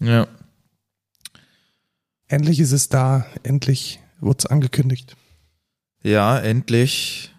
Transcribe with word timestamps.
Ja. 0.00 0.26
Endlich 2.28 2.60
ist 2.60 2.72
es 2.72 2.88
da, 2.88 3.26
endlich 3.42 4.00
wurde 4.20 4.38
es 4.40 4.46
angekündigt. 4.46 5.16
Ja, 6.02 6.38
endlich 6.38 7.34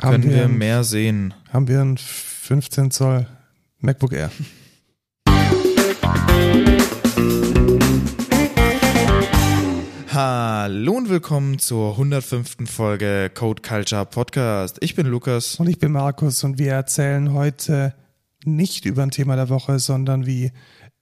Haben 0.00 0.22
können 0.22 0.34
wir 0.34 0.44
ein- 0.44 0.58
mehr 0.58 0.84
sehen. 0.84 1.34
Haben 1.52 1.68
wir 1.68 1.80
ein 1.80 1.96
15 1.96 2.90
Zoll 2.90 3.26
MacBook 3.78 4.12
Air. 4.12 4.30
Hallo 10.12 10.92
und 10.96 11.08
willkommen 11.08 11.58
zur 11.58 11.92
105. 11.92 12.70
Folge 12.70 13.30
Code 13.34 13.62
Culture 13.62 14.06
Podcast. 14.06 14.78
Ich 14.80 14.94
bin 14.94 15.06
Lukas. 15.06 15.56
Und 15.56 15.68
ich 15.68 15.78
bin 15.78 15.92
Markus 15.92 16.42
und 16.44 16.58
wir 16.58 16.72
erzählen 16.72 17.32
heute 17.32 17.94
nicht 18.44 18.84
über 18.86 19.02
ein 19.02 19.10
Thema 19.10 19.36
der 19.36 19.48
Woche, 19.48 19.78
sondern 19.78 20.24
wie 20.26 20.52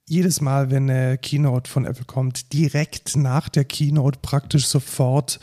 jedes 0.07 0.41
Mal, 0.41 0.71
wenn 0.71 0.89
eine 0.89 1.17
Keynote 1.17 1.69
von 1.69 1.85
Apple 1.85 2.05
kommt, 2.05 2.53
direkt 2.53 3.15
nach 3.15 3.49
der 3.49 3.65
Keynote 3.65 4.19
praktisch 4.21 4.67
sofort 4.67 5.39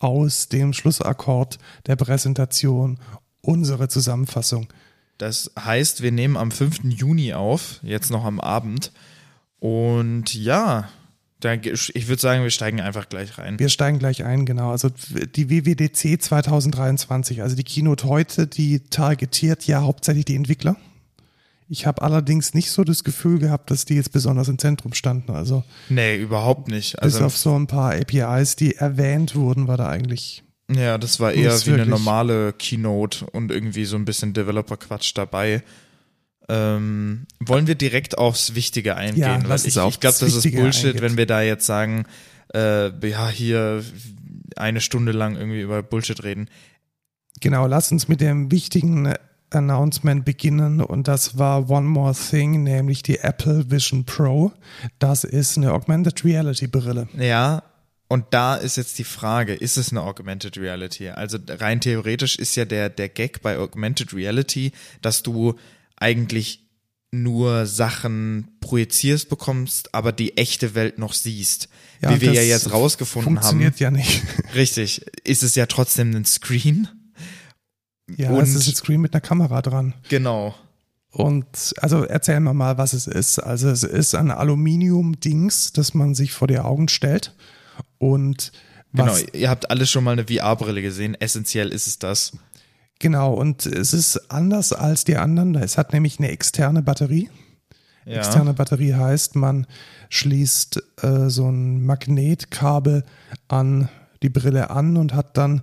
aus 0.00 0.48
dem 0.48 0.72
Schlussakkord 0.72 1.58
der 1.86 1.96
Präsentation 1.96 2.98
unsere 3.40 3.88
Zusammenfassung. 3.88 4.68
Das 5.18 5.50
heißt, 5.58 6.02
wir 6.02 6.12
nehmen 6.12 6.36
am 6.36 6.50
5. 6.50 6.84
Juni 6.84 7.34
auf, 7.34 7.80
jetzt 7.82 8.10
noch 8.10 8.24
am 8.24 8.40
Abend. 8.40 8.92
Und 9.58 10.34
ja, 10.34 10.88
ich 11.42 12.08
würde 12.08 12.20
sagen, 12.20 12.42
wir 12.42 12.50
steigen 12.50 12.80
einfach 12.80 13.08
gleich 13.08 13.38
rein. 13.38 13.58
Wir 13.58 13.68
steigen 13.68 13.98
gleich 13.98 14.24
ein, 14.24 14.46
genau. 14.46 14.70
Also 14.70 14.88
die 14.88 15.50
WWDC 15.50 16.20
2023, 16.22 17.42
also 17.42 17.54
die 17.54 17.64
Keynote 17.64 18.08
heute, 18.08 18.46
die 18.46 18.80
targetiert 18.80 19.66
ja 19.66 19.82
hauptsächlich 19.82 20.24
die 20.24 20.36
Entwickler. 20.36 20.76
Ich 21.68 21.86
habe 21.86 22.02
allerdings 22.02 22.52
nicht 22.54 22.70
so 22.70 22.84
das 22.84 23.04
Gefühl 23.04 23.38
gehabt, 23.38 23.70
dass 23.70 23.84
die 23.86 23.94
jetzt 23.94 24.12
besonders 24.12 24.48
im 24.48 24.58
Zentrum 24.58 24.92
standen. 24.92 25.32
Also 25.32 25.64
Nee, 25.88 26.16
überhaupt 26.16 26.68
nicht. 26.68 26.92
bis 27.00 27.14
Also, 27.14 27.24
auf 27.24 27.36
so 27.36 27.54
ein 27.58 27.66
paar 27.66 27.94
APIs, 27.94 28.56
die 28.56 28.74
erwähnt 28.76 29.34
wurden, 29.34 29.66
war 29.66 29.76
da 29.78 29.88
eigentlich. 29.88 30.42
ja, 30.70 30.98
das 30.98 31.20
war 31.20 31.32
eher 31.32 31.52
wie 31.66 31.72
eine 31.72 31.86
normale 31.86 32.52
Keynote 32.52 33.26
und 33.26 33.50
irgendwie 33.50 33.84
so 33.86 33.96
ein 33.96 34.04
bisschen 34.04 34.32
Developer-Quatsch 34.34 35.12
dabei. 35.14 35.62
Ähm, 36.48 37.26
wollen 37.40 37.66
wir 37.66 37.74
direkt 37.74 38.18
aufs 38.18 38.54
Wichtige 38.54 38.96
eingehen? 38.96 39.22
Ja, 39.22 39.48
Weil 39.48 39.56
ich, 39.60 39.66
ich 39.68 39.72
glaube, 39.74 39.96
das 40.00 40.20
ist 40.22 40.42
Bullshit, 40.54 40.86
eingehen. 40.86 41.00
wenn 41.02 41.16
wir 41.16 41.26
da 41.26 41.40
jetzt 41.40 41.64
sagen, 41.64 42.04
äh, 42.54 42.90
ja, 43.08 43.28
hier 43.30 43.82
eine 44.56 44.80
Stunde 44.82 45.12
lang 45.12 45.36
irgendwie 45.36 45.62
über 45.62 45.82
Bullshit 45.82 46.22
reden. 46.22 46.48
Genau, 47.40 47.66
lass 47.66 47.90
uns 47.90 48.08
mit 48.08 48.20
dem 48.20 48.50
wichtigen 48.50 49.14
Announcement 49.54 50.24
beginnen 50.24 50.80
und 50.80 51.08
das 51.08 51.38
war 51.38 51.70
One 51.70 51.86
More 51.86 52.14
Thing, 52.14 52.62
nämlich 52.62 53.02
die 53.02 53.18
Apple 53.18 53.70
Vision 53.70 54.04
Pro. 54.04 54.52
Das 54.98 55.24
ist 55.24 55.56
eine 55.56 55.72
Augmented 55.72 56.24
Reality 56.24 56.66
Brille. 56.66 57.08
Ja, 57.18 57.62
und 58.08 58.26
da 58.30 58.56
ist 58.56 58.76
jetzt 58.76 58.98
die 58.98 59.04
Frage, 59.04 59.54
ist 59.54 59.76
es 59.76 59.90
eine 59.90 60.02
Augmented 60.02 60.58
Reality? 60.58 61.08
Also 61.08 61.38
rein 61.48 61.80
theoretisch 61.80 62.36
ist 62.36 62.54
ja 62.54 62.64
der, 62.64 62.90
der 62.90 63.08
Gag 63.08 63.42
bei 63.42 63.58
Augmented 63.58 64.12
Reality, 64.14 64.72
dass 65.00 65.22
du 65.22 65.54
eigentlich 65.96 66.64
nur 67.10 67.66
Sachen 67.66 68.48
projizierst 68.60 69.28
bekommst, 69.28 69.94
aber 69.94 70.12
die 70.12 70.36
echte 70.36 70.74
Welt 70.74 70.98
noch 70.98 71.12
siehst. 71.12 71.68
Wie 72.00 72.20
wir 72.20 72.32
ja 72.32 72.42
jetzt 72.42 72.72
rausgefunden 72.72 73.36
haben. 73.36 73.42
Funktioniert 73.42 73.80
ja 73.80 73.90
nicht. 73.90 74.22
Richtig, 74.54 75.06
ist 75.24 75.42
es 75.42 75.54
ja 75.54 75.66
trotzdem 75.66 76.14
ein 76.14 76.24
Screen. 76.24 76.88
Ja, 78.16 78.30
Und- 78.30 78.42
es 78.42 78.54
ist 78.54 78.68
ein 78.68 78.74
Screen 78.74 79.00
mit 79.00 79.14
einer 79.14 79.20
Kamera 79.20 79.62
dran. 79.62 79.94
Genau. 80.08 80.54
Und 81.10 81.74
also 81.78 82.02
erzähl 82.04 82.40
mir 82.40 82.54
mal, 82.54 82.76
was 82.76 82.92
es 82.92 83.06
ist. 83.06 83.38
Also 83.38 83.68
es 83.70 83.84
ist 83.84 84.14
ein 84.16 84.30
Aluminium-Dings, 84.32 85.72
das 85.72 85.94
man 85.94 86.14
sich 86.14 86.32
vor 86.32 86.48
die 86.48 86.58
Augen 86.58 86.88
stellt. 86.88 87.34
Und 87.98 88.50
was, 88.92 89.20
Genau, 89.22 89.32
ihr 89.32 89.48
habt 89.50 89.70
alle 89.70 89.86
schon 89.86 90.04
mal 90.04 90.12
eine 90.12 90.24
VR-Brille 90.26 90.82
gesehen. 90.82 91.14
Essentiell 91.18 91.70
ist 91.70 91.86
es 91.86 91.98
das. 91.98 92.32
genau, 92.98 93.34
und 93.34 93.66
es 93.66 93.92
ist 93.92 94.30
anders 94.30 94.72
als 94.72 95.04
die 95.04 95.16
anderen. 95.16 95.54
Es 95.56 95.78
hat 95.78 95.92
nämlich 95.92 96.18
eine 96.18 96.30
externe 96.30 96.82
Batterie. 96.82 97.28
Ja. 98.06 98.16
Externe 98.18 98.52
Batterie 98.54 98.94
heißt, 98.94 99.34
man 99.36 99.66
schließt 100.10 100.82
äh, 101.02 101.28
so 101.30 101.48
ein 101.48 101.84
Magnetkabel 101.84 103.04
an 103.48 103.88
die 104.22 104.28
Brille 104.30 104.70
an 104.70 104.96
und 104.96 105.14
hat 105.14 105.36
dann 105.36 105.62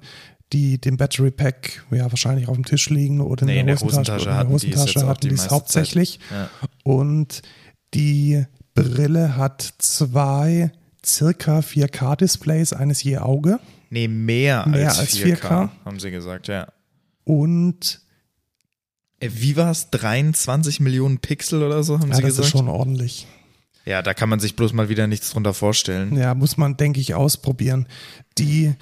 die, 0.54 0.80
den 0.80 0.98
Battery 0.98 1.32
Pack 1.32 1.86
ja 1.92 2.12
wahrscheinlich 2.12 2.48
auf 2.48 2.56
dem 2.56 2.66
Tisch 2.66 2.90
liegen 2.90 3.22
oder 3.22 3.44
in, 3.44 3.48
Nee, 3.48 3.54
der, 3.54 3.62
in 3.62 3.68
der 3.68 3.76
Hosentasche. 3.80 4.14
Hosentasche 4.30 4.36
hatten 4.38 4.52
in 4.52 4.58
der 4.58 4.80
Hosentasche 4.82 5.08
hatten 5.08 5.28
die 5.30 5.34
es 5.36 5.50
hauptsächlich. 5.50 6.20
Ja. 6.30 6.50
Und 6.84 7.42
die 7.94 8.46
Brille 8.74 9.36
hat 9.38 9.62
zwei 9.80 10.72
circa 11.06 11.60
4K-Displays, 11.60 12.74
eines 12.74 13.02
je 13.04 13.18
Auge. 13.18 13.60
Nee, 13.90 14.08
mehr, 14.08 14.66
Mehr 14.68 14.90
als, 14.90 15.00
als 15.00 15.18
4K, 15.18 15.42
4K. 15.42 15.70
haben 15.86 16.00
sie 16.00 16.12
gesagt, 16.12 16.48
ja. 16.48 16.68
Und 17.24 18.02
Äh, 19.20 19.30
Wie 19.34 19.56
war 19.58 19.72
es? 19.72 19.90
23 19.92 20.80
Millionen 20.80 21.20
Pixel 21.20 21.62
oder 21.64 21.84
so, 21.84 22.00
haben 22.00 22.10
ja, 22.10 22.16
sie 22.16 22.22
das 22.22 22.30
gesagt? 22.32 22.46
ist 22.48 22.52
schon 22.52 22.68
ordentlich. 22.70 23.28
ja, 23.86 24.02
da 24.02 24.14
kann 24.14 24.30
man 24.30 24.40
sich 24.40 24.56
bloß 24.56 24.74
mal 24.74 24.90
wieder 24.90 25.08
nichts 25.08 25.32
drunter 25.32 25.54
vorstellen. 25.54 26.16
Ja, 26.18 26.34
muss 26.36 26.58
man, 26.58 26.78
denke 26.78 27.00
ich, 27.02 27.14
ausprobieren. 27.16 27.88
Die 28.38 28.74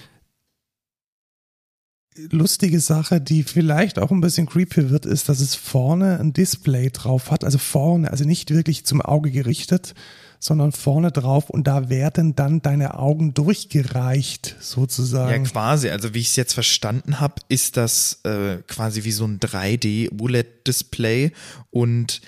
lustige 2.15 2.79
Sache, 2.79 3.21
die 3.21 3.43
vielleicht 3.43 3.99
auch 3.99 4.11
ein 4.11 4.21
bisschen 4.21 4.45
creepy 4.47 4.89
wird, 4.89 5.05
ist, 5.05 5.29
dass 5.29 5.39
es 5.39 5.55
vorne 5.55 6.19
ein 6.19 6.33
Display 6.33 6.89
drauf 6.89 7.31
hat. 7.31 7.43
Also 7.43 7.57
vorne, 7.57 8.11
also 8.11 8.25
nicht 8.25 8.51
wirklich 8.51 8.85
zum 8.85 9.01
Auge 9.01 9.31
gerichtet, 9.31 9.93
sondern 10.41 10.71
vorne 10.71 11.11
drauf 11.11 11.49
und 11.49 11.67
da 11.67 11.89
werden 11.89 12.33
dann 12.35 12.61
deine 12.61 12.97
Augen 12.97 13.33
durchgereicht, 13.33 14.55
Ja, 14.57 14.61
sozusagen. 14.63 15.43
quasi. 15.45 15.89
Also 15.89 16.13
wie 16.13 16.19
ich 16.19 16.29
es 16.29 16.35
jetzt 16.37 16.53
verstanden 16.53 17.19
habe, 17.19 17.35
ist 17.49 17.75
das 17.77 18.19
äh, 18.23 18.57
quasi 18.67 19.03
wie 19.03 19.11
so 19.11 19.25
ein 19.25 19.39
3D-OLED-Display 19.39 21.31
und 21.71 22.21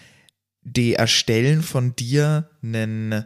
die 0.63 0.93
erstellen 0.93 1.63
von 1.63 1.95
dir 1.95 2.49
einen, 2.61 3.25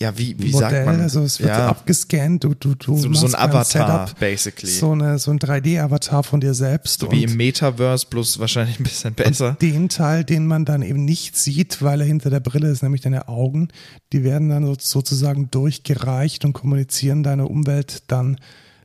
ja, 0.00 0.16
wie, 0.16 0.38
wie 0.38 0.52
sagt 0.52 0.86
man? 0.86 1.00
Also 1.00 1.22
es 1.22 1.40
wird 1.40 1.50
ja, 1.50 1.66
abgescannt, 1.68 2.44
du, 2.44 2.54
du, 2.54 2.76
du 2.76 2.96
so, 2.96 3.12
so 3.12 3.26
ein 3.26 3.34
Avatar, 3.34 4.06
Setup, 4.06 4.20
basically. 4.20 4.70
so, 4.72 4.92
eine, 4.92 5.18
so 5.18 5.32
ein 5.32 5.40
3D-Avatar 5.40 6.22
von 6.22 6.40
dir 6.40 6.54
selbst. 6.54 7.00
so 7.00 7.10
wie 7.10 7.24
und 7.24 7.32
im 7.32 7.36
Metaverse, 7.36 8.06
bloß 8.08 8.38
wahrscheinlich 8.38 8.78
ein 8.78 8.84
bisschen 8.84 9.14
besser. 9.14 9.56
Den 9.60 9.88
Teil, 9.88 10.22
den 10.22 10.46
man 10.46 10.64
dann 10.64 10.82
eben 10.82 11.04
nicht 11.04 11.36
sieht, 11.36 11.82
weil 11.82 12.00
er 12.00 12.06
hinter 12.06 12.30
der 12.30 12.38
Brille 12.38 12.68
ist, 12.70 12.82
nämlich 12.82 13.00
deine 13.00 13.26
Augen, 13.26 13.68
die 14.12 14.22
werden 14.22 14.48
dann 14.50 14.64
so- 14.66 14.76
sozusagen 14.78 15.50
durchgereicht 15.50 16.44
und 16.44 16.52
kommunizieren 16.52 17.24
deine 17.24 17.48
Umwelt 17.48 18.04
dann 18.06 18.38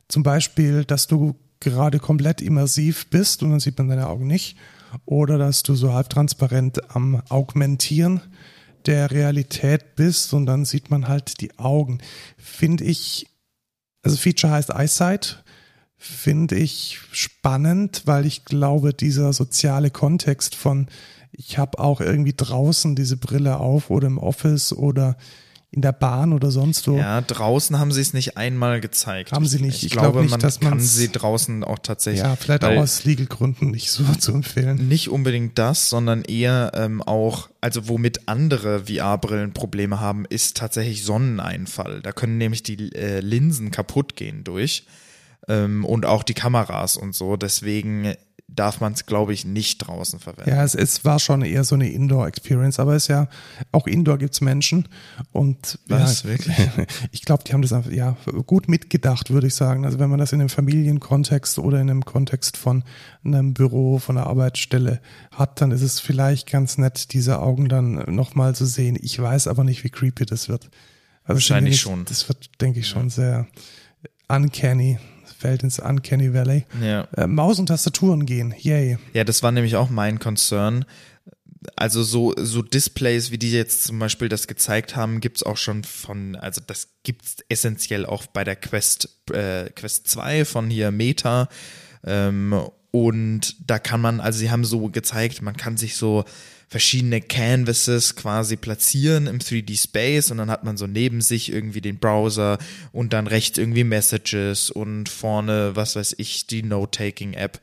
zum 0.08 0.24
Beispiel, 0.24 0.84
dass 0.84 1.06
du 1.06 1.36
gerade 1.60 2.00
komplett 2.00 2.42
immersiv 2.42 3.06
bist 3.06 3.42
und 3.44 3.50
dann 3.50 3.60
sieht 3.60 3.78
man 3.78 3.88
deine 3.88 4.08
Augen 4.08 4.26
nicht. 4.26 4.56
Oder 5.06 5.38
dass 5.38 5.62
du 5.62 5.74
so 5.74 5.92
halbtransparent 5.92 6.94
am 6.94 7.22
Augmentieren 7.28 8.20
der 8.86 9.10
Realität 9.10 9.96
bist 9.96 10.32
und 10.34 10.46
dann 10.46 10.64
sieht 10.64 10.90
man 10.90 11.08
halt 11.08 11.40
die 11.40 11.58
Augen. 11.58 11.98
Finde 12.36 12.84
ich, 12.84 13.26
also 14.02 14.16
Feature 14.16 14.52
heißt 14.52 14.70
Eyesight, 14.70 15.42
finde 15.96 16.56
ich 16.56 16.98
spannend, 17.12 18.02
weil 18.04 18.26
ich 18.26 18.44
glaube, 18.44 18.92
dieser 18.92 19.32
soziale 19.32 19.90
Kontext 19.90 20.54
von, 20.54 20.88
ich 21.32 21.58
habe 21.58 21.78
auch 21.78 22.00
irgendwie 22.00 22.34
draußen 22.36 22.94
diese 22.94 23.16
Brille 23.16 23.58
auf 23.58 23.90
oder 23.90 24.06
im 24.06 24.18
Office 24.18 24.72
oder 24.72 25.16
in 25.74 25.82
der 25.82 25.92
Bahn 25.92 26.32
oder 26.32 26.52
sonst 26.52 26.86
wo. 26.86 26.96
Ja, 26.96 27.20
draußen 27.20 27.78
haben 27.78 27.90
sie 27.90 28.00
es 28.00 28.14
nicht 28.14 28.36
einmal 28.36 28.80
gezeigt. 28.80 29.32
Haben 29.32 29.46
sie 29.46 29.60
nicht. 29.60 29.78
Ich, 29.78 29.86
Ich 29.86 29.92
glaub 29.92 30.12
glaube, 30.12 30.22
nicht, 30.22 30.30
man 30.30 30.40
dass 30.40 30.60
kann 30.60 30.78
sie 30.78 31.10
draußen 31.10 31.64
auch 31.64 31.80
tatsächlich. 31.80 32.22
Ja, 32.22 32.36
vielleicht 32.36 32.64
auch 32.64 32.76
aus 32.76 33.04
Legal-Gründen 33.04 33.72
nicht 33.72 33.90
so 33.90 34.04
zu 34.18 34.32
empfehlen. 34.32 34.88
Nicht 34.88 35.10
unbedingt 35.10 35.58
das, 35.58 35.88
sondern 35.88 36.22
eher 36.22 36.70
ähm, 36.74 37.02
auch, 37.02 37.48
also 37.60 37.88
womit 37.88 38.28
andere 38.28 38.84
VR-Brillen 38.86 39.52
Probleme 39.52 39.98
haben, 39.98 40.24
ist 40.26 40.56
tatsächlich 40.56 41.02
Sonneneinfall. 41.04 42.00
Da 42.02 42.12
können 42.12 42.38
nämlich 42.38 42.62
die 42.62 42.94
äh, 42.94 43.18
Linsen 43.18 43.72
kaputt 43.72 44.14
gehen 44.14 44.44
durch 44.44 44.86
ähm, 45.48 45.84
und 45.84 46.06
auch 46.06 46.22
die 46.22 46.34
Kameras 46.34 46.96
und 46.96 47.16
so. 47.16 47.36
Deswegen 47.36 48.14
darf 48.46 48.80
man 48.80 48.92
es, 48.92 49.06
glaube 49.06 49.32
ich, 49.32 49.44
nicht 49.44 49.78
draußen 49.78 50.20
verwenden. 50.20 50.50
Ja, 50.50 50.62
es, 50.62 50.74
es 50.74 51.04
war 51.04 51.18
schon 51.18 51.42
eher 51.42 51.64
so 51.64 51.74
eine 51.74 51.88
Indoor-Experience, 51.90 52.78
aber 52.78 52.94
es 52.94 53.04
ist 53.04 53.08
ja, 53.08 53.26
auch 53.72 53.86
Indoor 53.88 54.18
gibt's 54.18 54.40
Menschen 54.40 54.86
und 55.32 55.78
Was, 55.88 56.22
ja, 56.22 56.28
wirklich? 56.30 56.56
ich 57.10 57.22
glaube, 57.22 57.42
die 57.44 57.52
haben 57.52 57.62
das 57.62 57.72
einfach, 57.72 57.90
ja 57.90 58.16
gut 58.46 58.68
mitgedacht, 58.68 59.30
würde 59.30 59.46
ich 59.48 59.54
sagen. 59.54 59.84
Also 59.84 59.98
wenn 59.98 60.08
man 60.10 60.18
das 60.20 60.32
in 60.32 60.40
einem 60.40 60.50
Familienkontext 60.50 61.58
oder 61.58 61.80
in 61.80 61.90
einem 61.90 62.04
Kontext 62.04 62.56
von 62.56 62.84
einem 63.24 63.54
Büro, 63.54 63.98
von 63.98 64.18
einer 64.18 64.26
Arbeitsstelle 64.28 65.00
hat, 65.32 65.60
dann 65.60 65.72
ist 65.72 65.82
es 65.82 65.98
vielleicht 65.98 66.48
ganz 66.48 66.78
nett, 66.78 67.12
diese 67.12 67.40
Augen 67.40 67.68
dann 67.68 68.14
nochmal 68.14 68.54
zu 68.54 68.66
sehen. 68.66 68.96
Ich 69.00 69.20
weiß 69.20 69.48
aber 69.48 69.64
nicht, 69.64 69.82
wie 69.82 69.90
creepy 69.90 70.26
das 70.26 70.48
wird. 70.48 70.70
Also 71.24 71.36
Wahrscheinlich 71.38 71.74
das 71.76 71.80
schon. 71.80 72.00
ich- 72.02 72.06
Das 72.08 72.28
wird, 72.28 72.60
denke 72.60 72.78
ich, 72.80 72.86
schon 72.88 73.08
sehr 73.10 73.48
uncanny, 74.28 74.98
fällt 75.44 75.62
ins 75.62 75.78
Uncanny 75.78 76.32
Valley. 76.32 76.64
Ja. 76.82 77.06
Äh, 77.18 77.26
Maus 77.26 77.58
und 77.58 77.66
Tastaturen 77.66 78.24
gehen, 78.24 78.54
yay. 78.56 78.96
Ja, 79.12 79.24
das 79.24 79.42
war 79.42 79.52
nämlich 79.52 79.76
auch 79.76 79.90
mein 79.90 80.18
Concern. 80.18 80.86
also 81.76 82.02
so, 82.02 82.32
so 82.38 82.62
Displays, 82.62 83.30
wie 83.30 83.36
die 83.36 83.52
jetzt 83.52 83.84
zum 83.84 83.98
Beispiel 83.98 84.30
das 84.30 84.46
gezeigt 84.46 84.96
haben, 84.96 85.20
gibt's 85.20 85.42
auch 85.42 85.58
schon 85.58 85.84
von, 85.84 86.34
also 86.36 86.62
das 86.66 86.88
gibt's 87.02 87.36
essentiell 87.50 88.06
auch 88.06 88.24
bei 88.24 88.42
der 88.42 88.56
Quest, 88.56 89.10
äh, 89.32 89.68
Quest 89.70 90.08
2 90.08 90.46
von 90.46 90.70
hier 90.70 90.90
Meta. 90.90 91.50
Ähm, 92.06 92.54
und 92.90 93.56
da 93.66 93.78
kann 93.78 94.00
man, 94.00 94.20
also 94.20 94.38
sie 94.38 94.50
haben 94.50 94.64
so 94.64 94.88
gezeigt, 94.88 95.42
man 95.42 95.58
kann 95.58 95.76
sich 95.76 95.96
so 95.96 96.24
verschiedene 96.74 97.20
Canvases 97.20 98.16
quasi 98.16 98.56
platzieren 98.56 99.28
im 99.28 99.38
3D 99.38 99.80
Space 99.80 100.32
und 100.32 100.38
dann 100.38 100.50
hat 100.50 100.64
man 100.64 100.76
so 100.76 100.88
neben 100.88 101.20
sich 101.20 101.52
irgendwie 101.52 101.80
den 101.80 102.00
Browser 102.00 102.58
und 102.90 103.12
dann 103.12 103.28
rechts 103.28 103.58
irgendwie 103.58 103.84
Messages 103.84 104.70
und 104.70 105.08
vorne, 105.08 105.76
was 105.76 105.94
weiß 105.94 106.16
ich, 106.18 106.48
die 106.48 106.64
Note-Taking-App. 106.64 107.60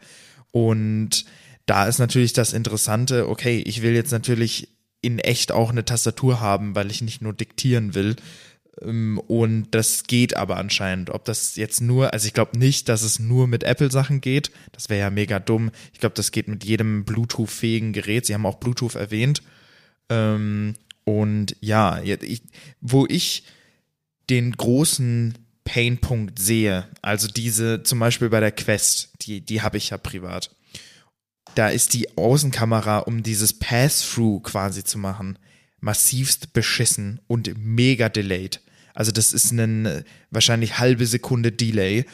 Und 0.51 1.25
da 1.65 1.89
ist 1.89 1.99
natürlich 1.99 2.31
das 2.31 2.53
Interessante, 2.53 3.27
okay, 3.27 3.61
ich 3.65 3.81
will 3.81 3.95
jetzt 3.95 4.13
natürlich 4.13 4.69
in 5.01 5.19
echt 5.19 5.51
auch 5.51 5.71
eine 5.71 5.83
Tastatur 5.83 6.39
haben, 6.39 6.73
weil 6.73 6.89
ich 6.89 7.01
nicht 7.01 7.21
nur 7.21 7.33
diktieren 7.33 7.93
will. 7.93 8.15
Ähm, 8.83 9.19
und 9.27 9.67
das 9.71 10.03
geht 10.03 10.35
aber 10.35 10.57
anscheinend. 10.57 11.09
Ob 11.09 11.25
das 11.25 11.55
jetzt 11.55 11.81
nur, 11.81 12.13
also 12.13 12.27
ich 12.27 12.33
glaube 12.33 12.57
nicht, 12.57 12.89
dass 12.89 13.01
es 13.01 13.19
nur 13.19 13.47
mit 13.47 13.63
Apple-Sachen 13.63 14.21
geht. 14.21 14.51
Das 14.71 14.89
wäre 14.89 15.01
ja 15.01 15.09
mega 15.09 15.39
dumm. 15.39 15.71
Ich 15.93 15.99
glaube, 15.99 16.15
das 16.15 16.31
geht 16.31 16.47
mit 16.47 16.63
jedem 16.63 17.05
Bluetooth-fähigen 17.05 17.93
Gerät. 17.93 18.25
Sie 18.25 18.33
haben 18.33 18.45
auch 18.45 18.59
Bluetooth 18.59 18.95
erwähnt. 18.95 19.41
Ähm, 20.09 20.75
und 21.03 21.55
ja, 21.61 22.01
wo 22.79 23.05
ich 23.07 23.43
den 24.29 24.51
großen 24.51 25.33
Painpunkt 25.63 26.39
sehe, 26.39 26.87
also 27.01 27.27
diese 27.27 27.83
zum 27.83 27.99
Beispiel 27.99 28.29
bei 28.29 28.39
der 28.39 28.51
Quest, 28.51 29.09
die, 29.21 29.41
die 29.41 29.61
habe 29.61 29.77
ich 29.77 29.89
ja 29.89 29.97
privat 29.97 30.51
da 31.55 31.69
ist 31.69 31.93
die 31.93 32.17
Außenkamera, 32.17 32.99
um 32.99 33.23
dieses 33.23 33.53
Pass-Through 33.53 34.41
quasi 34.41 34.83
zu 34.83 34.97
machen, 34.97 35.37
massivst 35.79 36.53
beschissen 36.53 37.19
und 37.27 37.51
mega 37.57 38.09
delayed. 38.09 38.61
Also 38.93 39.11
das 39.11 39.33
ist 39.33 39.51
ein 39.51 39.85
äh, 39.85 40.03
wahrscheinlich 40.29 40.79
halbe 40.79 41.05
Sekunde 41.05 41.51
Delay 41.51 42.05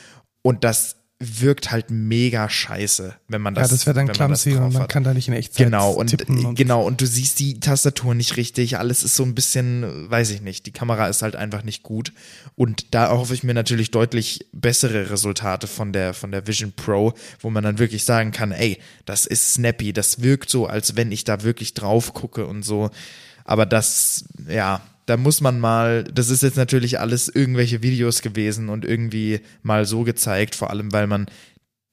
und 0.41 0.63
das 0.63 0.97
wirkt 1.19 1.71
halt 1.71 1.89
mega 1.89 2.47
scheiße, 2.47 3.15
wenn 3.27 3.41
man 3.41 3.56
das. 3.56 3.69
Ja, 3.69 3.75
das 3.75 3.85
wäre 3.88 3.95
dann 3.95 4.07
clumsy 4.07 4.53
und 4.53 4.74
man 4.74 4.88
kann 4.88 5.03
da 5.03 5.15
nicht 5.15 5.27
in 5.27 5.33
Echtzeit 5.33 5.65
genau 5.65 5.91
und, 5.94 6.29
und, 6.29 6.56
genau 6.56 6.85
und 6.85 7.01
du 7.01 7.07
siehst 7.07 7.39
die 7.39 7.59
Tastatur 7.59 8.13
nicht 8.13 8.38
richtig. 8.38 8.77
Alles 8.77 9.03
ist 9.03 9.15
so 9.15 9.24
ein 9.24 9.33
bisschen, 9.33 10.09
weiß 10.12 10.29
ich 10.29 10.41
nicht. 10.41 10.68
Die 10.68 10.71
Kamera 10.71 11.07
ist 11.07 11.24
halt 11.24 11.35
einfach 11.35 11.63
nicht 11.63 11.81
gut 11.81 12.13
und 12.53 12.94
da 12.94 13.09
hoffe 13.09 13.33
ich 13.33 13.44
mir 13.44 13.56
natürlich 13.56 13.89
deutlich 13.89 14.47
bessere 14.51 15.09
Resultate 15.09 15.65
von 15.65 15.91
der 15.91 16.13
von 16.13 16.31
der 16.31 16.45
Vision 16.45 16.74
Pro, 16.74 17.13
wo 17.39 17.50
man 17.50 17.63
dann 17.63 17.79
wirklich 17.79 18.06
sagen 18.06 18.31
kann, 18.31 18.51
ey, 18.51 18.79
das 19.06 19.25
ist 19.25 19.56
snappy, 19.56 19.94
das 19.94 20.21
wirkt 20.21 20.51
so, 20.51 20.68
als 20.68 20.95
wenn 20.95 21.12
ich 21.12 21.24
da 21.24 21.41
wirklich 21.41 21.74
drauf 21.74 22.13
gucke 22.13 22.45
und 22.45 22.62
so. 22.62 22.91
Aber 23.44 23.65
das, 23.65 24.25
ja, 24.47 24.81
da 25.07 25.18
muss 25.18 25.42
man 25.42 25.59
mal, 25.59 26.04
das 26.04 26.30
ist 26.30 26.44
jetzt 26.44 26.57
natürlich 26.57 27.00
alles 27.00 27.30
irgendwelche 27.30 27.81
Videos 27.81 28.21
gewesen 28.21 28.69
und 28.69 28.86
irgendwie 28.86 29.39
mal 29.63 29.86
so 29.86 30.04
gezeigt, 30.04 30.54
vor 30.54 30.69
allem 30.69 30.92
weil 30.92 31.07
man 31.07 31.27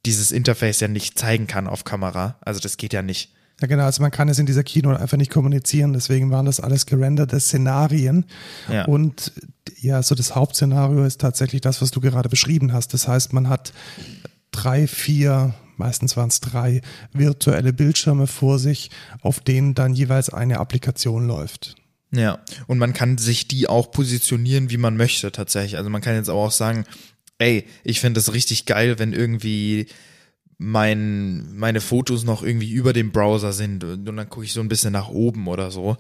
dieses 0.05 0.33
Interface 0.33 0.81
ja 0.81 0.89
nicht 0.89 1.19
zeigen 1.19 1.47
kann 1.47 1.67
auf 1.69 1.85
Kamera. 1.85 2.37
Also 2.43 2.61
das 2.61 2.77
geht 2.77 2.93
ja 2.93 3.03
nicht. 3.03 3.33
Ja, 3.61 3.69
genau, 3.69 3.85
also 3.85 4.03
man 4.03 4.11
kann 4.11 4.29
es 4.29 4.41
in 4.41 4.47
dieser 4.47 4.65
Keynote 4.65 5.01
einfach 5.01 5.17
nicht 5.17 5.31
kommunizieren, 5.31 5.93
deswegen 5.93 6.33
waren 6.33 6.45
das 6.45 6.59
alles 6.59 6.87
gerenderte 6.87 7.39
Szenarien. 7.39 8.27
Ja. 8.69 8.85
Und 8.87 9.33
ja, 9.81 10.03
so 10.03 10.17
das 10.17 10.35
Hauptszenario 10.35 11.05
ist 11.05 11.21
tatsächlich 11.21 11.61
das, 11.61 11.81
was 11.81 11.93
du 11.93 12.01
gerade 12.01 12.29
beschrieben 12.29 12.73
hast. 12.73 12.95
Das 12.95 13.07
heißt, 13.07 13.33
man 13.33 13.49
hat 13.49 13.73
drei, 14.51 14.89
vier, 14.89 15.55
meistens 15.77 16.17
waren 16.17 16.31
es 16.31 16.41
drei 16.41 16.81
virtuelle 17.13 17.73
Bildschirme 17.73 18.27
vor 18.27 18.59
sich, 18.59 18.91
auf 19.23 19.39
denen 19.39 19.75
dann 19.75 19.95
jeweils 19.95 20.31
eine 20.31 20.59
Applikation 20.59 21.29
läuft. 21.29 21.77
Ja, 22.15 22.39
und 22.67 22.79
man 22.79 22.93
kann 22.93 23.19
sich 23.19 23.49
die 23.49 23.69
auch 23.69 23.91
positionieren, 23.91 24.71
wie 24.71 24.77
man 24.77 24.97
möchte 24.97 25.33
tatsächlich. 25.33 25.77
Also 25.77 25.91
man 25.91 26.01
kann 26.01 26.15
jetzt 26.15 26.31
auch 26.31 26.51
sagen, 26.51 26.85
ey, 27.39 27.67
ich 27.83 28.01
finde 28.01 28.19
das 28.19 28.33
richtig 28.33 28.67
geil, 28.67 28.99
wenn 28.99 29.13
irgendwie 29.13 29.87
mein, 30.59 31.57
meine 31.57 31.81
Fotos 31.81 32.25
noch 32.25 32.43
irgendwie 32.43 32.71
über 32.71 32.93
dem 32.93 33.11
Browser 33.11 33.53
sind 33.53 33.83
und 33.83 34.05
dann 34.05 34.29
gucke 34.29 34.45
ich 34.45 34.53
so 34.53 34.61
ein 34.61 34.69
bisschen 34.69 34.93
nach 34.93 35.09
oben 35.09 35.49
oder 35.49 35.71
so. 35.71 35.97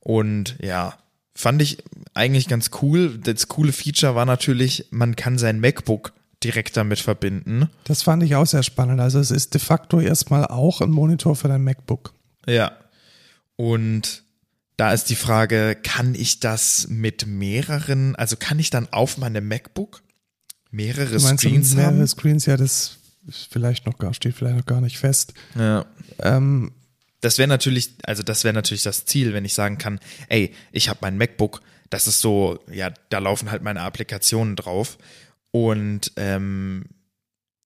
Und 0.00 0.56
ja, 0.60 0.96
fand 1.34 1.60
ich 1.60 1.78
eigentlich 2.14 2.48
ganz 2.48 2.70
cool. 2.80 3.18
Das 3.18 3.48
coole 3.48 3.72
Feature 3.72 4.14
war 4.14 4.24
natürlich, 4.24 4.86
man 4.90 5.16
kann 5.16 5.38
sein 5.38 5.60
MacBook 5.60 6.12
direkt 6.42 6.76
damit 6.76 7.00
verbinden. 7.00 7.68
Das 7.84 8.02
fand 8.02 8.22
ich 8.22 8.34
auch 8.34 8.46
sehr 8.46 8.62
spannend. 8.62 9.00
Also 9.00 9.18
es 9.18 9.30
ist 9.30 9.54
de 9.54 9.60
facto 9.60 10.00
erstmal 10.00 10.46
auch 10.46 10.80
ein 10.80 10.90
Monitor 10.90 11.36
für 11.36 11.48
dein 11.48 11.64
MacBook. 11.64 12.12
Ja. 12.46 12.72
Und 13.56 14.23
da 14.76 14.92
ist 14.92 15.10
die 15.10 15.16
Frage, 15.16 15.76
kann 15.82 16.14
ich 16.14 16.40
das 16.40 16.88
mit 16.88 17.26
mehreren, 17.26 18.16
also 18.16 18.36
kann 18.36 18.58
ich 18.58 18.70
dann 18.70 18.88
auf 18.92 19.18
meinem 19.18 19.46
MacBook 19.46 20.02
mehrere 20.70 21.12
du 21.12 21.20
Screens 21.20 21.74
mehrere 21.74 21.94
haben? 21.94 22.06
Screens, 22.06 22.46
ja, 22.46 22.56
das 22.56 22.98
ist 23.28 23.48
vielleicht 23.50 23.86
noch 23.86 23.98
gar, 23.98 24.12
steht 24.14 24.34
vielleicht 24.34 24.56
noch 24.56 24.66
gar 24.66 24.80
nicht 24.80 24.98
fest. 24.98 25.34
Ja. 25.54 25.86
Ähm, 26.18 26.72
das 27.20 27.38
wäre 27.38 27.48
natürlich, 27.48 27.94
also 28.04 28.22
das 28.22 28.44
wäre 28.44 28.52
natürlich 28.52 28.82
das 28.82 29.06
Ziel, 29.06 29.32
wenn 29.32 29.44
ich 29.44 29.54
sagen 29.54 29.78
kann, 29.78 30.00
ey, 30.28 30.52
ich 30.72 30.88
habe 30.88 30.98
mein 31.02 31.16
MacBook, 31.16 31.62
das 31.88 32.06
ist 32.06 32.20
so, 32.20 32.58
ja, 32.70 32.92
da 33.08 33.18
laufen 33.18 33.50
halt 33.50 33.62
meine 33.62 33.82
Applikationen 33.82 34.56
drauf 34.56 34.98
und 35.52 36.12
ähm, 36.16 36.86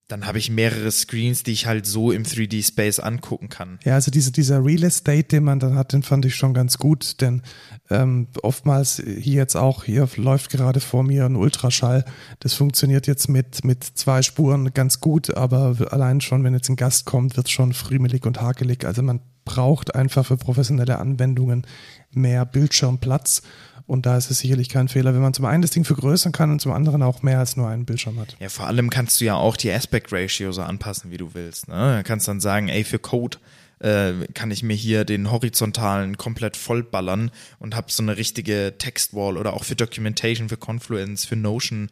dann 0.08 0.26
habe 0.26 0.38
ich 0.38 0.50
mehrere 0.50 0.90
Screens, 0.90 1.42
die 1.42 1.52
ich 1.52 1.66
halt 1.66 1.84
so 1.84 2.10
im 2.10 2.22
3D-Space 2.22 2.98
angucken 2.98 3.50
kann. 3.50 3.78
Ja, 3.84 3.94
also 3.94 4.10
diese, 4.10 4.32
dieser 4.32 4.64
Real 4.64 4.82
Estate, 4.84 5.24
den 5.24 5.44
man 5.44 5.60
dann 5.60 5.74
hat, 5.74 5.92
den 5.92 6.02
fand 6.02 6.24
ich 6.24 6.34
schon 6.34 6.54
ganz 6.54 6.78
gut, 6.78 7.20
denn 7.20 7.42
ähm, 7.90 8.28
oftmals 8.42 9.02
hier 9.04 9.34
jetzt 9.34 9.54
auch, 9.54 9.84
hier 9.84 10.08
läuft 10.16 10.50
gerade 10.50 10.80
vor 10.80 11.02
mir 11.02 11.26
ein 11.26 11.36
Ultraschall. 11.36 12.06
Das 12.40 12.54
funktioniert 12.54 13.06
jetzt 13.06 13.28
mit, 13.28 13.64
mit 13.64 13.84
zwei 13.84 14.22
Spuren 14.22 14.72
ganz 14.72 15.00
gut, 15.00 15.36
aber 15.36 15.76
allein 15.90 16.22
schon, 16.22 16.42
wenn 16.42 16.54
jetzt 16.54 16.70
ein 16.70 16.76
Gast 16.76 17.04
kommt, 17.04 17.36
wird 17.36 17.46
es 17.46 17.52
schon 17.52 17.74
friemelig 17.74 18.24
und 18.24 18.40
hakelig. 18.40 18.86
Also 18.86 19.02
man 19.02 19.20
braucht 19.44 19.94
einfach 19.94 20.24
für 20.24 20.38
professionelle 20.38 20.98
Anwendungen 20.98 21.66
mehr 22.12 22.46
Bildschirmplatz. 22.46 23.42
Und 23.88 24.04
da 24.04 24.18
ist 24.18 24.30
es 24.30 24.40
sicherlich 24.40 24.68
kein 24.68 24.86
Fehler, 24.88 25.14
wenn 25.14 25.22
man 25.22 25.32
zum 25.32 25.46
einen 25.46 25.62
das 25.62 25.70
Ding 25.70 25.82
vergrößern 25.82 26.30
kann 26.30 26.50
und 26.50 26.60
zum 26.60 26.72
anderen 26.72 27.02
auch 27.02 27.22
mehr 27.22 27.38
als 27.38 27.56
nur 27.56 27.68
einen 27.68 27.86
Bildschirm 27.86 28.20
hat. 28.20 28.36
Ja, 28.38 28.50
vor 28.50 28.66
allem 28.66 28.90
kannst 28.90 29.18
du 29.18 29.24
ja 29.24 29.34
auch 29.34 29.56
die 29.56 29.72
Aspect 29.72 30.12
Ratio 30.12 30.52
so 30.52 30.60
anpassen, 30.60 31.10
wie 31.10 31.16
du 31.16 31.32
willst. 31.32 31.68
Ne? 31.68 31.96
Du 31.96 32.02
kannst 32.04 32.28
dann 32.28 32.38
sagen, 32.38 32.68
ey, 32.68 32.84
für 32.84 32.98
Code 32.98 33.38
äh, 33.78 34.12
kann 34.34 34.50
ich 34.50 34.62
mir 34.62 34.74
hier 34.74 35.06
den 35.06 35.30
horizontalen 35.30 36.18
komplett 36.18 36.58
vollballern 36.58 37.30
und 37.60 37.74
habe 37.74 37.90
so 37.90 38.02
eine 38.02 38.18
richtige 38.18 38.74
Textwall 38.76 39.38
oder 39.38 39.54
auch 39.54 39.64
für 39.64 39.74
Documentation, 39.74 40.50
für 40.50 40.58
Confluence, 40.58 41.24
für 41.24 41.36
Notion 41.36 41.88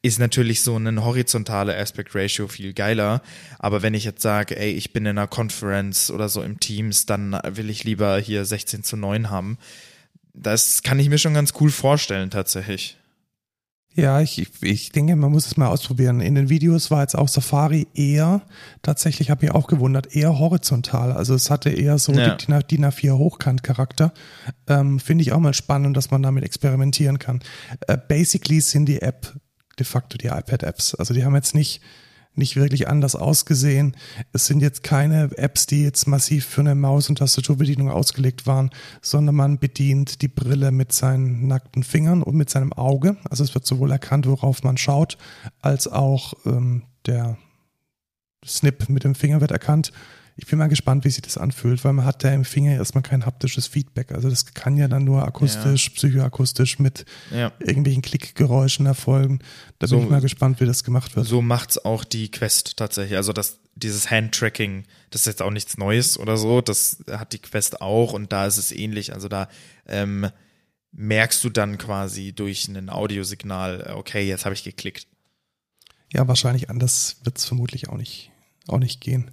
ist 0.00 0.18
natürlich 0.18 0.62
so 0.62 0.76
eine 0.76 1.04
horizontale 1.04 1.76
Aspect 1.76 2.14
Ratio 2.14 2.48
viel 2.48 2.72
geiler. 2.72 3.20
Aber 3.58 3.82
wenn 3.82 3.92
ich 3.92 4.04
jetzt 4.04 4.22
sage, 4.22 4.58
ey, 4.58 4.70
ich 4.70 4.94
bin 4.94 5.04
in 5.04 5.18
einer 5.18 5.26
Conference 5.26 6.10
oder 6.10 6.30
so 6.30 6.42
im 6.42 6.58
Teams, 6.58 7.04
dann 7.04 7.38
will 7.48 7.68
ich 7.68 7.84
lieber 7.84 8.18
hier 8.18 8.46
16 8.46 8.82
zu 8.82 8.96
9 8.96 9.28
haben 9.28 9.58
das 10.34 10.82
kann 10.82 10.98
ich 10.98 11.08
mir 11.08 11.18
schon 11.18 11.34
ganz 11.34 11.52
cool 11.60 11.70
vorstellen, 11.70 12.30
tatsächlich. 12.30 12.98
Ja, 13.96 14.20
ich, 14.20 14.48
ich 14.60 14.90
denke, 14.90 15.14
man 15.14 15.30
muss 15.30 15.46
es 15.46 15.56
mal 15.56 15.68
ausprobieren. 15.68 16.20
In 16.20 16.34
den 16.34 16.48
Videos 16.48 16.90
war 16.90 17.02
jetzt 17.02 17.14
auch 17.14 17.28
Safari 17.28 17.86
eher, 17.94 18.42
tatsächlich 18.82 19.30
habe 19.30 19.44
ich 19.44 19.52
auch 19.52 19.68
gewundert, 19.68 20.16
eher 20.16 20.40
horizontal. 20.40 21.12
Also 21.12 21.34
es 21.34 21.48
hatte 21.48 21.70
eher 21.70 21.98
so 21.98 22.12
ja. 22.12 22.34
die 22.34 22.46
DIN 22.46 22.84
A4 22.84 23.12
Hochkant-Charakter. 23.12 24.12
Ähm, 24.66 24.98
Finde 24.98 25.22
ich 25.22 25.32
auch 25.32 25.38
mal 25.38 25.54
spannend, 25.54 25.96
dass 25.96 26.10
man 26.10 26.24
damit 26.24 26.42
experimentieren 26.42 27.20
kann. 27.20 27.40
Äh, 27.86 27.96
basically 27.96 28.60
sind 28.60 28.86
die 28.86 29.00
App 29.00 29.32
de 29.78 29.86
facto 29.86 30.18
die 30.18 30.26
iPad-Apps. 30.26 30.96
Also 30.96 31.14
die 31.14 31.24
haben 31.24 31.36
jetzt 31.36 31.54
nicht 31.54 31.80
nicht 32.34 32.56
wirklich 32.56 32.88
anders 32.88 33.14
ausgesehen. 33.14 33.96
Es 34.32 34.46
sind 34.46 34.60
jetzt 34.60 34.82
keine 34.82 35.30
Apps, 35.36 35.66
die 35.66 35.82
jetzt 35.82 36.06
massiv 36.06 36.46
für 36.46 36.60
eine 36.60 36.74
Maus- 36.74 37.08
und 37.08 37.18
Tastaturbedienung 37.18 37.90
ausgelegt 37.90 38.46
waren, 38.46 38.70
sondern 39.02 39.34
man 39.34 39.58
bedient 39.58 40.22
die 40.22 40.28
Brille 40.28 40.72
mit 40.72 40.92
seinen 40.92 41.46
nackten 41.46 41.82
Fingern 41.82 42.22
und 42.22 42.34
mit 42.34 42.50
seinem 42.50 42.72
Auge. 42.72 43.16
Also 43.30 43.44
es 43.44 43.54
wird 43.54 43.66
sowohl 43.66 43.92
erkannt, 43.92 44.26
worauf 44.26 44.62
man 44.62 44.76
schaut, 44.76 45.18
als 45.60 45.86
auch 45.88 46.34
ähm, 46.44 46.82
der 47.06 47.38
Snip 48.44 48.88
mit 48.88 49.04
dem 49.04 49.14
Finger 49.14 49.40
wird 49.40 49.52
erkannt 49.52 49.92
ich 50.36 50.46
bin 50.46 50.58
mal 50.58 50.68
gespannt, 50.68 51.04
wie 51.04 51.10
sich 51.10 51.22
das 51.22 51.38
anfühlt, 51.38 51.84
weil 51.84 51.92
man 51.92 52.04
hat 52.04 52.24
ja 52.24 52.32
im 52.32 52.44
Finger 52.44 52.72
erstmal 52.72 53.02
kein 53.02 53.24
haptisches 53.24 53.68
Feedback. 53.68 54.10
Also 54.10 54.28
das 54.28 54.46
kann 54.52 54.76
ja 54.76 54.88
dann 54.88 55.04
nur 55.04 55.24
akustisch, 55.24 55.86
ja. 55.86 55.94
psychoakustisch 55.94 56.80
mit 56.80 57.04
ja. 57.30 57.52
irgendwelchen 57.60 58.02
Klickgeräuschen 58.02 58.86
erfolgen. 58.86 59.38
Da 59.78 59.86
so, 59.86 59.96
bin 59.96 60.06
ich 60.06 60.10
mal 60.10 60.20
gespannt, 60.20 60.60
wie 60.60 60.66
das 60.66 60.82
gemacht 60.82 61.14
wird. 61.14 61.26
So 61.26 61.40
macht's 61.40 61.78
auch 61.78 62.02
die 62.02 62.32
Quest 62.32 62.76
tatsächlich. 62.76 63.16
Also 63.16 63.32
das, 63.32 63.60
dieses 63.76 64.10
Handtracking, 64.10 64.84
das 65.10 65.22
ist 65.22 65.26
jetzt 65.26 65.42
auch 65.42 65.52
nichts 65.52 65.78
Neues 65.78 66.18
oder 66.18 66.36
so. 66.36 66.60
Das 66.60 67.04
hat 67.08 67.32
die 67.32 67.38
Quest 67.38 67.80
auch 67.80 68.12
und 68.12 68.32
da 68.32 68.46
ist 68.46 68.58
es 68.58 68.72
ähnlich. 68.72 69.12
Also 69.12 69.28
da 69.28 69.48
ähm, 69.86 70.28
merkst 70.90 71.44
du 71.44 71.50
dann 71.50 71.78
quasi 71.78 72.32
durch 72.32 72.66
ein 72.66 72.90
Audiosignal, 72.90 73.94
okay, 73.94 74.26
jetzt 74.26 74.44
habe 74.44 74.54
ich 74.54 74.64
geklickt. 74.64 75.06
Ja, 76.12 76.26
wahrscheinlich 76.26 76.70
anders 76.70 77.18
wird 77.22 77.38
es 77.38 77.44
vermutlich 77.44 77.88
auch 77.88 77.96
nicht, 77.96 78.32
auch 78.66 78.78
nicht 78.78 79.00
gehen. 79.00 79.30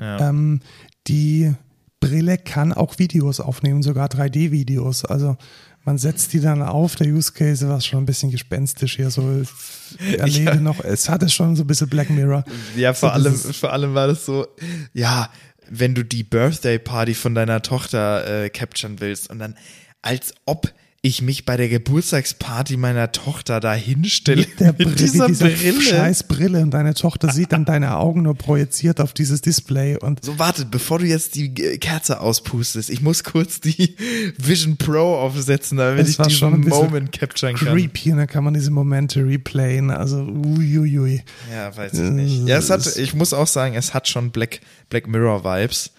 Ja. 0.00 0.28
Ähm, 0.28 0.60
die 1.06 1.52
Brille 2.00 2.38
kann 2.38 2.72
auch 2.72 2.98
Videos 2.98 3.40
aufnehmen, 3.40 3.82
sogar 3.82 4.08
3D-Videos. 4.08 5.04
Also 5.04 5.36
man 5.84 5.98
setzt 5.98 6.32
die 6.32 6.40
dann 6.40 6.62
auf, 6.62 6.96
der 6.96 7.08
Use 7.08 7.32
Case 7.32 7.68
war 7.68 7.80
schon 7.80 8.00
ein 8.00 8.06
bisschen 8.06 8.30
gespenstisch 8.30 8.96
hier, 8.96 9.10
so 9.10 9.42
erlebe 10.18 10.50
ja. 10.50 10.60
noch, 10.60 10.82
es 10.84 11.08
hatte 11.08 11.28
schon 11.28 11.56
so 11.56 11.64
ein 11.64 11.66
bisschen 11.66 11.88
Black 11.88 12.10
Mirror. 12.10 12.44
Ja, 12.76 12.94
vor 12.94 13.10
so 13.10 13.14
allem, 13.14 13.34
vor 13.34 13.72
allem 13.72 13.94
war 13.94 14.06
das 14.06 14.24
so, 14.24 14.46
ja, 14.92 15.30
wenn 15.68 15.94
du 15.94 16.04
die 16.04 16.22
Birthday 16.22 16.78
Party 16.78 17.14
von 17.14 17.34
deiner 17.34 17.62
Tochter 17.62 18.44
äh, 18.44 18.50
capturen 18.50 19.00
willst 19.00 19.30
und 19.30 19.38
dann 19.38 19.56
als 20.02 20.34
ob 20.44 20.72
ich 21.04 21.20
mich 21.20 21.44
bei 21.44 21.56
der 21.56 21.68
Geburtstagsparty 21.68 22.76
meiner 22.76 23.10
Tochter 23.10 23.58
da 23.58 23.74
hinstelle 23.74 24.42
mit, 24.42 24.60
der 24.60 24.72
mit 24.78 25.00
dieser, 25.00 25.26
dieser 25.26 25.48
Brille. 25.48 25.82
scheiß 25.82 26.22
Brille 26.28 26.60
und 26.60 26.70
deine 26.70 26.94
Tochter 26.94 27.32
sieht 27.32 27.50
dann 27.50 27.64
deine 27.64 27.96
Augen 27.96 28.22
nur 28.22 28.36
projiziert 28.36 29.00
auf 29.00 29.12
dieses 29.12 29.40
Display 29.40 29.96
und 29.96 30.24
so 30.24 30.38
warte, 30.38 30.64
bevor 30.64 31.00
du 31.00 31.06
jetzt 31.06 31.34
die 31.34 31.52
Kerze 31.52 32.20
auspustest, 32.20 32.88
ich 32.88 33.02
muss 33.02 33.24
kurz 33.24 33.58
die 33.58 33.96
Vision 34.38 34.76
Pro 34.76 35.16
aufsetzen, 35.16 35.78
damit 35.78 36.08
ich 36.08 36.16
diesen 36.16 36.64
Moment 36.68 37.10
capturen 37.10 37.56
kann. 37.56 37.76
Creepy, 37.76 38.12
und 38.12 38.18
dann 38.18 38.28
kann 38.28 38.44
man 38.44 38.54
diese 38.54 38.70
Momente 38.70 39.26
replayen, 39.26 39.90
also 39.90 40.18
uiuiui. 40.22 41.22
Ja, 41.52 41.76
weiß 41.76 41.94
ich 41.94 42.10
nicht. 42.10 42.46
Ja, 42.46 42.58
es 42.58 42.70
hat, 42.70 42.96
ich 42.96 43.14
muss 43.14 43.32
auch 43.32 43.48
sagen, 43.48 43.74
es 43.74 43.92
hat 43.92 44.06
schon 44.06 44.30
Black, 44.30 44.60
Black 44.88 45.08
Mirror 45.08 45.42
Vibes. 45.42 45.90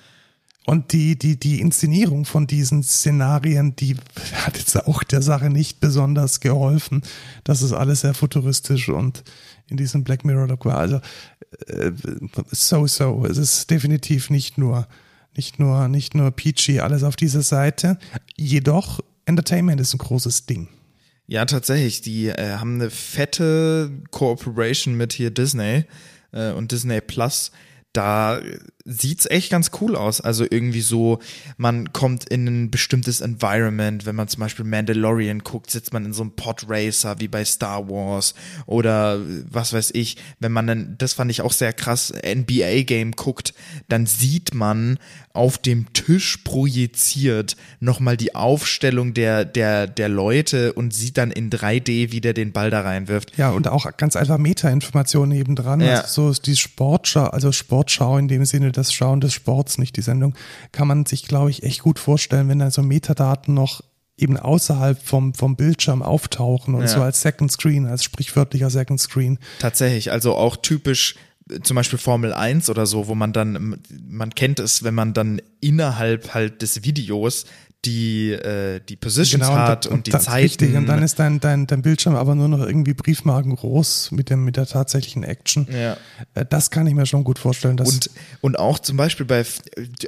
Und 0.65 0.93
die, 0.93 1.17
die, 1.17 1.37
die 1.37 1.59
Inszenierung 1.59 2.23
von 2.25 2.47
diesen 2.47 2.83
Szenarien, 2.83 3.75
die 3.75 3.97
hat 4.45 4.57
jetzt 4.57 4.87
auch 4.87 5.03
der 5.03 5.21
Sache 5.21 5.49
nicht 5.49 5.81
besonders 5.81 6.39
geholfen. 6.39 7.03
Das 7.43 7.61
ist 7.61 7.73
alles 7.73 8.01
sehr 8.01 8.13
futuristisch 8.13 8.87
und 8.89 9.23
in 9.69 9.77
diesem 9.77 10.03
Black 10.03 10.23
Mirror 10.23 10.47
Look 10.47 10.65
war. 10.65 10.77
Also 10.77 11.01
äh, 11.67 11.91
so, 12.51 12.87
so. 12.87 13.25
Es 13.25 13.37
ist 13.37 13.69
definitiv 13.71 14.29
nicht 14.29 14.57
nur, 14.57 14.87
nicht 15.35 15.59
nur, 15.59 15.89
nicht 15.89 16.15
nur 16.15 16.31
peachy 16.31 16.79
alles 16.79 17.03
auf 17.03 17.17
dieser 17.17 17.41
Seite. 17.41 17.97
Jedoch, 18.37 19.01
Entertainment 19.25 19.81
ist 19.81 19.93
ein 19.93 19.99
großes 19.99 20.45
Ding. 20.45 20.69
Ja, 21.27 21.45
tatsächlich. 21.45 22.01
Die 22.01 22.27
äh, 22.27 22.55
haben 22.55 22.75
eine 22.75 22.89
fette 22.89 23.91
Cooperation 24.11 24.95
mit 24.95 25.11
hier 25.11 25.31
Disney 25.31 25.85
äh, 26.31 26.51
und 26.51 26.71
Disney 26.71 27.01
Plus 27.01 27.51
da 27.93 28.41
sieht's 28.85 29.25
echt 29.27 29.49
ganz 29.49 29.71
cool 29.79 29.95
aus. 29.95 30.19
Also 30.19 30.45
irgendwie 30.49 30.81
so, 30.81 31.19
man 31.55 31.93
kommt 31.93 32.27
in 32.29 32.47
ein 32.47 32.71
bestimmtes 32.71 33.21
Environment, 33.21 34.05
wenn 34.05 34.15
man 34.15 34.27
zum 34.27 34.41
Beispiel 34.41 34.65
Mandalorian 34.65 35.39
guckt, 35.39 35.71
sitzt 35.71 35.93
man 35.93 36.03
in 36.05 36.13
so 36.13 36.23
einem 36.23 36.31
Podracer 36.31 37.19
wie 37.19 37.29
bei 37.29 37.45
Star 37.45 37.89
Wars 37.89 38.33
oder 38.65 39.21
was 39.49 39.71
weiß 39.71 39.91
ich. 39.93 40.17
Wenn 40.39 40.51
man 40.51 40.67
dann, 40.67 40.95
das 40.97 41.13
fand 41.13 41.31
ich 41.31 41.41
auch 41.41 41.53
sehr 41.53 41.71
krass, 41.71 42.11
NBA-Game 42.13 43.13
guckt, 43.13 43.53
dann 43.87 44.05
sieht 44.05 44.53
man 44.53 44.99
auf 45.31 45.57
dem 45.57 45.91
Tisch 45.93 46.37
projiziert 46.43 47.55
nochmal 47.79 48.17
die 48.17 48.35
Aufstellung 48.35 49.13
der, 49.13 49.45
der, 49.45 49.87
der 49.87 50.09
Leute 50.09 50.73
und 50.73 50.93
sieht 50.93 51.17
dann 51.17 51.31
in 51.31 51.49
3D, 51.49 52.11
wie 52.11 52.21
der 52.21 52.33
den 52.33 52.51
Ball 52.51 52.69
da 52.69 52.81
reinwirft. 52.81 53.37
Ja, 53.37 53.51
und 53.51 53.67
auch 53.69 53.87
ganz 53.95 54.17
einfach 54.17 54.37
Meta-Informationen 54.37 55.31
nebendran. 55.31 55.79
Ja. 55.79 56.01
Also 56.01 56.25
so 56.25 56.29
ist 56.31 56.45
die 56.47 56.57
Sportschau, 56.57 57.27
also 57.27 57.53
Sportschau 57.53 58.17
in 58.17 58.27
dem 58.27 58.43
Sinne 58.43 58.72
das 58.73 58.93
Schauen 58.93 59.21
des 59.21 59.33
Sports, 59.33 59.77
nicht 59.77 59.95
die 59.97 60.01
Sendung, 60.01 60.35
kann 60.71 60.87
man 60.87 61.05
sich, 61.05 61.27
glaube 61.27 61.49
ich, 61.49 61.63
echt 61.63 61.81
gut 61.81 61.99
vorstellen, 61.99 62.49
wenn 62.49 62.59
da 62.59 62.71
so 62.71 62.81
Metadaten 62.81 63.53
noch 63.53 63.81
eben 64.17 64.37
außerhalb 64.37 65.01
vom, 65.01 65.33
vom 65.33 65.55
Bildschirm 65.55 66.01
auftauchen 66.03 66.75
und 66.75 66.81
ja. 66.81 66.87
so 66.87 67.01
als 67.01 67.21
Second 67.21 67.51
Screen, 67.51 67.87
als 67.87 68.03
sprichwörtlicher 68.03 68.69
Second 68.69 68.99
Screen. 68.99 69.39
Tatsächlich, 69.59 70.11
also 70.11 70.35
auch 70.35 70.57
typisch 70.57 71.15
zum 71.63 71.75
Beispiel 71.75 71.99
Formel 71.99 72.33
1 72.33 72.69
oder 72.69 72.85
so, 72.85 73.07
wo 73.07 73.15
man 73.15 73.33
dann, 73.33 73.81
man 74.07 74.33
kennt 74.33 74.59
es, 74.59 74.83
wenn 74.83 74.93
man 74.93 75.13
dann 75.13 75.41
innerhalb 75.59 76.33
halt 76.33 76.61
des 76.61 76.83
Videos 76.83 77.45
die, 77.85 78.31
äh, 78.31 78.79
die 78.87 78.95
Positions 78.95 79.45
genau, 79.45 79.55
hat 79.55 79.87
und, 79.87 79.93
und 79.93 80.07
die 80.07 80.11
Zeiten. 80.11 80.31
Richtig, 80.31 80.75
und 80.75 80.85
dann 80.85 81.03
ist 81.03 81.19
dein, 81.19 81.39
dein, 81.39 81.67
dein 81.67 81.81
Bildschirm 81.81 82.15
aber 82.15 82.33
nur 82.33 82.47
noch 82.47 82.59
irgendwie 82.59 82.93
Briefmarken 82.93 83.55
groß 83.55 84.11
mit, 84.11 84.29
dem, 84.29 84.45
mit 84.45 84.55
der 84.55 84.65
tatsächlichen 84.65 85.23
Action. 85.23 85.67
Ja. 85.71 85.97
Äh, 86.33 86.45
das 86.49 86.71
kann 86.71 86.87
ich 86.87 86.93
mir 86.93 87.05
schon 87.05 87.23
gut 87.23 87.39
vorstellen. 87.39 87.75
Dass 87.75 87.89
und, 87.89 88.09
und 88.41 88.59
auch 88.59 88.79
zum 88.79 88.95
Beispiel 88.95 89.25
bei, 89.25 89.45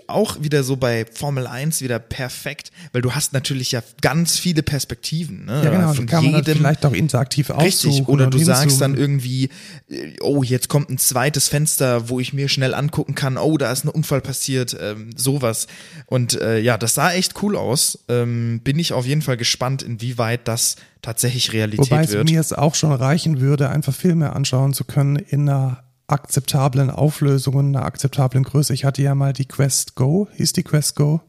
auch 0.08 0.42
wieder 0.42 0.64
so 0.64 0.78
bei 0.78 1.06
Formel 1.12 1.48
1 1.48 1.82
wieder 1.82 2.00
perfekt, 2.00 2.72
weil 2.94 3.02
du 3.02 3.12
hast 3.12 3.34
natürlich 3.34 3.74
ja 3.74 3.82
ganz 4.02 4.40
viele 4.40 4.64
Perspektiven. 4.64 5.46
Ne? 5.46 5.62
Ja, 5.64 5.70
genau, 5.70 5.94
Von 5.94 6.06
kann 6.06 6.24
jedem, 6.24 6.34
man 6.34 6.44
vielleicht 6.46 6.86
auch 6.86 6.94
interaktiv 6.94 7.50
Richtig, 7.50 8.08
oder 8.08 8.28
du 8.28 8.38
sagst 8.38 8.80
dann 8.80 8.96
irgendwie, 8.96 9.50
äh, 9.90 10.14
oh, 10.22 10.44
jetzt 10.44 10.70
kommt 10.70 10.90
ein 10.90 10.98
zweites 10.98 11.50
Fenster, 11.50 12.10
wo 12.10 12.20
ich 12.20 12.32
mir 12.32 12.48
schnell 12.48 12.74
angucken 12.74 13.16
kann, 13.16 13.38
oh, 13.38 13.58
da 13.58 13.72
ist 13.72 13.84
ein 13.84 13.90
Unfall 13.90 14.22
passiert, 14.22 14.78
ähm, 14.80 15.10
sowas. 15.16 15.68
Und 16.06 16.40
äh, 16.40 16.60
ja, 16.60 16.78
das 16.78 16.96
sah 16.96 17.12
echt 17.12 17.42
cool 17.44 17.58
aus 17.58 17.65
aus. 17.66 18.06
Ähm, 18.08 18.62
bin 18.64 18.80
ich 18.80 18.94
auf 18.94 19.06
jeden 19.06 19.22
Fall 19.22 19.38
gespannt, 19.38 19.84
inwieweit 19.84 20.48
das 20.48 20.78
tatsächlich 21.02 21.54
Realität 21.54 21.92
Wobei 21.92 22.08
wird. 22.08 22.22
Wobei 22.22 22.32
mir 22.32 22.40
es 22.40 22.54
auch 22.54 22.76
schon 22.76 22.92
reichen 22.92 23.40
würde, 23.42 23.70
einfach 23.70 23.94
Filme 23.94 24.34
anschauen 24.34 24.74
zu 24.74 24.86
können 24.86 25.18
in 25.18 25.50
einer 25.50 25.84
akzeptablen 26.08 26.90
Auflösung 26.90 27.56
und 27.56 27.76
einer 27.76 27.86
akzeptablen 27.86 28.44
Größe. 28.44 28.74
Ich 28.74 28.86
hatte 28.86 29.02
ja 29.02 29.16
mal 29.16 29.34
die 29.34 29.46
Quest 29.46 29.96
Go, 29.96 30.28
hieß 30.34 30.54
die 30.54 30.64
Quest 30.64 30.96
Go? 30.96 31.22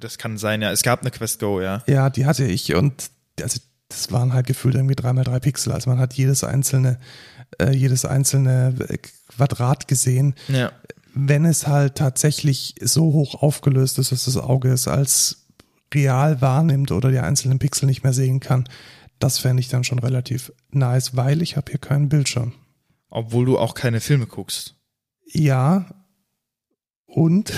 Das 0.00 0.18
kann 0.18 0.38
sein, 0.38 0.62
ja. 0.62 0.72
Es 0.72 0.82
gab 0.82 1.02
eine 1.02 1.10
Quest 1.10 1.40
Go, 1.40 1.60
ja. 1.60 1.82
Ja, 1.86 2.10
die 2.10 2.26
hatte 2.26 2.44
ich 2.44 2.74
und 2.74 3.10
also 3.40 3.60
das 3.88 4.10
waren 4.10 4.32
halt 4.32 4.46
gefühlt 4.46 4.74
irgendwie 4.74 4.96
dreimal 4.96 5.24
drei 5.24 5.38
Pixel. 5.38 5.72
Also 5.72 5.90
man 5.90 5.98
hat 5.98 6.14
jedes 6.14 6.42
einzelne, 6.42 6.98
äh, 7.58 7.70
jedes 7.70 8.04
einzelne 8.04 8.74
Quadrat 9.28 9.86
gesehen. 9.86 10.34
Ja. 10.48 10.72
Wenn 11.14 11.44
es 11.44 11.66
halt 11.66 11.94
tatsächlich 11.94 12.74
so 12.82 13.04
hoch 13.12 13.42
aufgelöst 13.42 13.98
ist, 13.98 14.12
dass 14.12 14.24
das 14.24 14.36
Auge 14.36 14.70
es 14.70 14.88
als 14.88 15.45
real 15.94 16.40
wahrnimmt 16.40 16.90
oder 16.90 17.10
die 17.10 17.18
einzelnen 17.18 17.58
Pixel 17.58 17.86
nicht 17.86 18.02
mehr 18.02 18.12
sehen 18.12 18.40
kann, 18.40 18.68
das 19.18 19.38
fände 19.38 19.60
ich 19.60 19.68
dann 19.68 19.84
schon 19.84 19.98
relativ 19.98 20.52
nice, 20.70 21.16
weil 21.16 21.42
ich 21.42 21.56
habe 21.56 21.70
hier 21.70 21.80
keinen 21.80 22.08
Bildschirm. 22.08 22.52
Obwohl 23.08 23.46
du 23.46 23.58
auch 23.58 23.74
keine 23.74 24.00
Filme 24.00 24.26
guckst. 24.26 24.74
Ja. 25.26 25.86
Und 27.06 27.52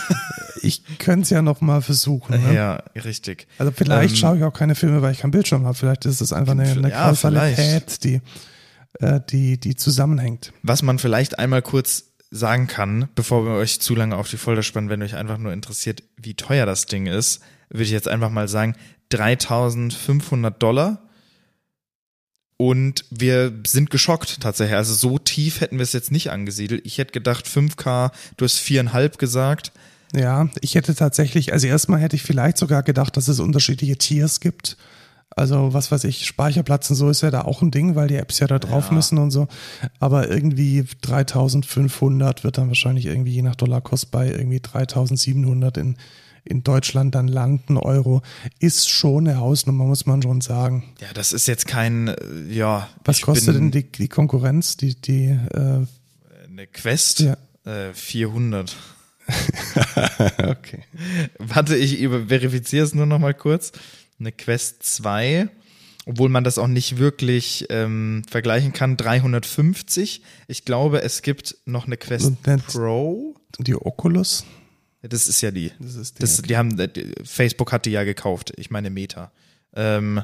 ich 0.62 0.98
könnte 0.98 1.22
es 1.22 1.30
ja 1.30 1.42
noch 1.42 1.60
mal 1.60 1.80
versuchen. 1.80 2.42
Ne? 2.42 2.54
Ja, 2.54 2.82
richtig. 2.96 3.46
Also 3.58 3.72
vielleicht 3.72 4.14
ähm, 4.14 4.16
schaue 4.16 4.36
ich 4.38 4.44
auch 4.44 4.52
keine 4.52 4.74
Filme, 4.74 5.00
weil 5.00 5.12
ich 5.12 5.20
keinen 5.20 5.30
Bildschirm 5.30 5.64
habe. 5.64 5.74
Vielleicht 5.74 6.04
ist 6.04 6.20
es 6.20 6.32
einfach 6.32 6.52
eine, 6.52 6.64
eine 6.64 6.90
ja, 6.90 7.08
Kausalität, 7.08 8.04
die, 8.04 8.20
äh, 8.98 9.20
die, 9.30 9.58
die 9.58 9.76
zusammenhängt. 9.76 10.52
Was 10.62 10.82
man 10.82 10.98
vielleicht 10.98 11.38
einmal 11.38 11.62
kurz 11.62 12.12
sagen 12.30 12.66
kann, 12.66 13.08
bevor 13.14 13.44
wir 13.44 13.52
euch 13.52 13.80
zu 13.80 13.94
lange 13.94 14.16
auf 14.16 14.28
die 14.28 14.36
Folter 14.36 14.62
spannen, 14.62 14.88
wenn 14.88 15.02
euch 15.02 15.16
einfach 15.16 15.38
nur 15.38 15.52
interessiert, 15.52 16.02
wie 16.16 16.34
teuer 16.34 16.66
das 16.66 16.86
Ding 16.86 17.06
ist, 17.06 17.40
würde 17.70 17.84
ich 17.84 17.90
jetzt 17.90 18.08
einfach 18.08 18.30
mal 18.30 18.48
sagen, 18.48 18.74
3500 19.10 20.62
Dollar. 20.62 21.02
Und 22.56 23.06
wir 23.10 23.54
sind 23.66 23.88
geschockt 23.88 24.40
tatsächlich. 24.42 24.76
Also 24.76 24.92
so 24.92 25.18
tief 25.18 25.62
hätten 25.62 25.78
wir 25.78 25.82
es 25.82 25.94
jetzt 25.94 26.10
nicht 26.10 26.30
angesiedelt. 26.30 26.82
Ich 26.84 26.98
hätte 26.98 27.12
gedacht 27.12 27.46
5K, 27.46 28.12
du 28.36 28.44
hast 28.44 28.58
viereinhalb 28.58 29.16
gesagt. 29.16 29.72
Ja, 30.14 30.48
ich 30.60 30.74
hätte 30.74 30.94
tatsächlich, 30.94 31.52
also 31.52 31.66
erstmal 31.66 32.00
hätte 32.00 32.16
ich 32.16 32.22
vielleicht 32.22 32.58
sogar 32.58 32.82
gedacht, 32.82 33.16
dass 33.16 33.28
es 33.28 33.40
unterschiedliche 33.40 33.96
Tiers 33.96 34.40
gibt. 34.40 34.76
Also 35.34 35.72
was 35.72 35.92
weiß 35.92 36.04
ich, 36.04 36.26
Speicherplatz 36.26 36.90
und 36.90 36.96
so 36.96 37.08
ist 37.08 37.22
ja 37.22 37.30
da 37.30 37.42
auch 37.42 37.62
ein 37.62 37.70
Ding, 37.70 37.94
weil 37.94 38.08
die 38.08 38.16
Apps 38.16 38.40
ja 38.40 38.48
da 38.48 38.58
drauf 38.58 38.88
ja. 38.88 38.94
müssen 38.94 39.18
und 39.18 39.30
so. 39.30 39.46
Aber 40.00 40.28
irgendwie 40.28 40.84
3500 41.02 42.42
wird 42.42 42.58
dann 42.58 42.68
wahrscheinlich 42.68 43.06
irgendwie 43.06 43.34
je 43.34 43.42
nach 43.42 43.54
Dollarkost 43.54 44.10
bei 44.10 44.28
irgendwie 44.28 44.60
3700 44.60 45.76
in 45.76 45.96
in 46.44 46.62
Deutschland 46.62 47.14
dann 47.14 47.28
landen, 47.28 47.76
Euro, 47.76 48.22
ist 48.58 48.88
schon 48.88 49.28
eine 49.28 49.38
Hausnummer, 49.38 49.84
muss 49.84 50.06
man 50.06 50.22
schon 50.22 50.40
sagen. 50.40 50.84
Ja, 51.00 51.08
das 51.14 51.32
ist 51.32 51.46
jetzt 51.46 51.66
kein, 51.66 52.08
äh, 52.08 52.16
ja. 52.48 52.88
Was 53.04 53.20
kostet 53.20 53.56
denn 53.56 53.70
die, 53.70 53.84
die 53.84 54.08
Konkurrenz, 54.08 54.76
die, 54.76 54.94
die, 54.94 55.26
äh, 55.26 55.86
eine 56.48 56.66
Quest? 56.72 57.20
Ja. 57.20 57.36
Äh, 57.64 57.92
400. 57.94 58.76
okay. 60.38 60.84
Warte, 61.38 61.76
ich 61.76 61.98
verifiziere 62.00 62.84
es 62.84 62.94
nur 62.94 63.06
noch 63.06 63.18
mal 63.18 63.34
kurz. 63.34 63.72
Eine 64.18 64.32
Quest 64.32 64.82
2 64.82 65.48
obwohl 66.06 66.28
man 66.28 66.44
das 66.44 66.58
auch 66.58 66.66
nicht 66.66 66.98
wirklich 66.98 67.66
ähm, 67.70 68.22
vergleichen 68.28 68.72
kann, 68.72 68.96
350. 68.96 70.22
Ich 70.48 70.64
glaube, 70.64 71.02
es 71.02 71.22
gibt 71.22 71.56
noch 71.66 71.86
eine 71.86 71.96
Quest 71.96 72.42
Pro. 72.66 73.34
Die 73.58 73.74
Oculus? 73.74 74.44
Das 75.02 75.28
ist 75.28 75.40
ja 75.40 75.50
die. 75.50 75.72
Das 75.78 75.94
ist 75.94 76.18
die, 76.18 76.20
das, 76.20 76.38
okay. 76.38 76.48
die 76.48 76.56
haben, 76.56 76.76
Facebook 77.24 77.72
hat 77.72 77.86
die 77.86 77.90
ja 77.90 78.04
gekauft. 78.04 78.52
Ich 78.56 78.70
meine 78.70 78.90
Meta. 78.90 79.32
Ähm, 79.74 80.22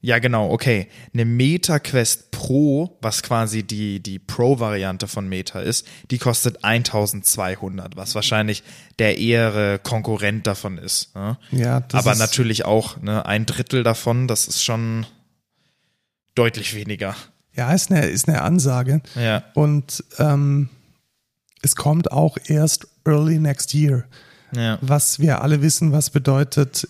ja, 0.00 0.18
genau, 0.18 0.50
okay. 0.50 0.88
Eine 1.12 1.24
Meta 1.24 1.78
Quest 1.78 2.30
Pro, 2.30 2.96
was 3.00 3.22
quasi 3.22 3.62
die, 3.62 4.00
die 4.00 4.18
Pro-Variante 4.18 5.08
von 5.08 5.28
Meta 5.28 5.60
ist, 5.60 5.86
die 6.10 6.18
kostet 6.18 6.62
1200, 6.64 7.96
was 7.96 8.14
wahrscheinlich 8.14 8.62
der 8.98 9.18
ehere 9.18 9.78
Konkurrent 9.78 10.46
davon 10.46 10.78
ist. 10.78 11.14
Ne? 11.16 11.38
Ja, 11.50 11.82
Aber 11.92 12.14
natürlich 12.14 12.64
auch 12.64 13.00
ne, 13.00 13.26
ein 13.26 13.46
Drittel 13.46 13.82
davon, 13.82 14.28
das 14.28 14.46
ist 14.46 14.62
schon 14.62 15.06
deutlich 16.34 16.74
weniger. 16.74 17.16
Ja, 17.54 17.72
ist 17.72 17.90
eine, 17.90 18.06
ist 18.06 18.28
eine 18.28 18.42
Ansage. 18.42 19.00
Ja. 19.14 19.42
Und 19.54 20.04
ähm, 20.18 20.68
es 21.62 21.74
kommt 21.74 22.12
auch 22.12 22.36
erst 22.44 22.86
early 23.06 23.38
next 23.38 23.74
year. 23.74 24.06
Ja. 24.54 24.78
Was 24.80 25.18
wir 25.18 25.42
alle 25.42 25.62
wissen, 25.62 25.92
was 25.92 26.10
bedeutet 26.10 26.88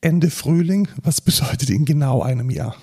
Ende 0.00 0.30
Frühling, 0.30 0.88
was 1.02 1.20
bedeutet 1.20 1.70
in 1.70 1.84
genau 1.84 2.22
einem 2.22 2.50
Jahr. 2.50 2.76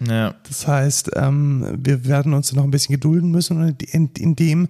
Ja. 0.00 0.34
Das 0.48 0.66
heißt, 0.66 1.10
ähm, 1.16 1.78
wir 1.78 2.06
werden 2.06 2.32
uns 2.32 2.52
noch 2.52 2.64
ein 2.64 2.70
bisschen 2.70 2.94
gedulden 2.94 3.30
müssen 3.30 3.62
und 3.62 3.82
in, 3.82 4.10
in 4.16 4.34
dem 4.34 4.68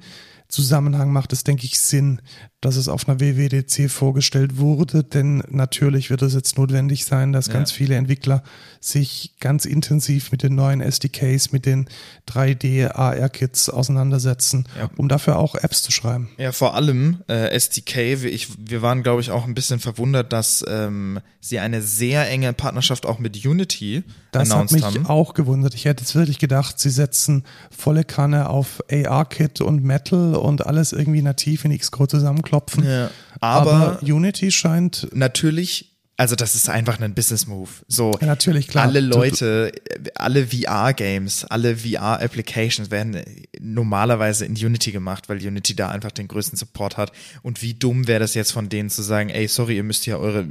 Zusammenhang 0.48 1.12
macht 1.12 1.32
es, 1.32 1.44
denke 1.44 1.64
ich, 1.64 1.78
Sinn, 1.78 2.20
dass 2.62 2.76
es 2.76 2.88
auf 2.88 3.08
einer 3.08 3.20
WWDC 3.20 3.90
vorgestellt 3.90 4.58
wurde, 4.58 5.02
denn 5.02 5.42
natürlich 5.48 6.10
wird 6.10 6.20
es 6.22 6.34
jetzt 6.34 6.58
notwendig 6.58 7.04
sein, 7.06 7.32
dass 7.32 7.46
Ja. 7.46 7.54
ganz 7.54 7.72
viele 7.72 7.94
Entwickler 7.96 8.42
sich 8.80 9.34
ganz 9.40 9.64
intensiv 9.64 10.30
mit 10.30 10.42
den 10.42 10.54
neuen 10.56 10.80
SDKs, 10.82 11.52
mit 11.52 11.64
den 11.66 11.88
3D 12.26 12.88
AR-Kits 12.94 13.70
auseinandersetzen, 13.70 14.66
Ja. 14.78 14.90
um 14.96 15.08
dafür 15.08 15.38
auch 15.38 15.54
Apps 15.54 15.82
zu 15.82 15.90
schreiben. 15.92 16.28
Ja, 16.38 16.52
vor 16.52 16.74
allem 16.74 17.18
äh, 17.28 17.48
SDK. 17.50 18.22
Wir, 18.22 18.32
ich, 18.32 18.48
wir 18.58 18.82
waren, 18.82 19.02
glaube 19.02 19.20
ich, 19.20 19.30
auch 19.30 19.46
ein 19.46 19.54
bisschen 19.54 19.80
verwundert, 19.80 20.32
dass 20.32 20.64
ähm, 20.68 21.20
sie 21.40 21.58
eine 21.58 21.82
sehr 21.82 22.28
enge 22.28 22.52
Partnerschaft 22.52 23.06
auch 23.06 23.18
mit 23.18 23.44
Unity 23.44 24.02
Das 24.32 24.50
hat 24.50 24.56
announced 24.56 24.72
mich 24.76 24.84
haben. 24.84 25.06
auch 25.06 25.34
gewundert. 25.34 25.74
Ich 25.74 25.84
hätte 25.86 26.02
jetzt 26.02 26.14
wirklich 26.14 26.38
gedacht, 26.38 26.78
sie 26.78 26.90
setzen 26.90 27.44
volle 27.76 28.04
Kanne 28.04 28.48
auf 28.50 28.82
AR-Kit 28.90 29.60
und 29.60 29.82
Metal 29.82 30.34
und 30.36 30.66
alles 30.66 30.92
irgendwie 30.92 31.22
nativ 31.22 31.64
in 31.64 31.76
Xcode 31.76 32.10
zusammenklopfen. 32.50 32.84
Ja. 32.84 33.10
Aber, 33.40 33.98
Unity 34.02 34.50
scheint 34.50 35.08
natürlich, 35.12 35.89
also 36.20 36.36
das 36.36 36.54
ist 36.54 36.68
einfach 36.68 37.00
ein 37.00 37.14
Business-Move. 37.14 37.70
So, 37.88 38.10
Ja, 38.20 38.26
natürlich, 38.26 38.68
klar. 38.68 38.84
alle 38.84 39.00
Leute, 39.00 39.72
alle 40.16 40.48
VR-Games, 40.48 41.46
alle 41.46 41.78
VR-Applications 41.78 42.90
werden 42.90 43.22
normalerweise 43.58 44.44
in 44.44 44.52
Unity 44.52 44.92
gemacht, 44.92 45.30
weil 45.30 45.38
Unity 45.38 45.74
da 45.74 45.88
einfach 45.88 46.10
den 46.10 46.28
größten 46.28 46.58
Support 46.58 46.98
hat. 46.98 47.12
Und 47.40 47.62
wie 47.62 47.72
dumm 47.72 48.06
wäre 48.06 48.20
das 48.20 48.34
jetzt 48.34 48.52
von 48.52 48.68
denen 48.68 48.90
zu 48.90 49.00
sagen, 49.00 49.30
ey, 49.30 49.48
sorry, 49.48 49.76
ihr 49.76 49.82
müsst 49.82 50.04
ja 50.04 50.18
eure, 50.18 50.46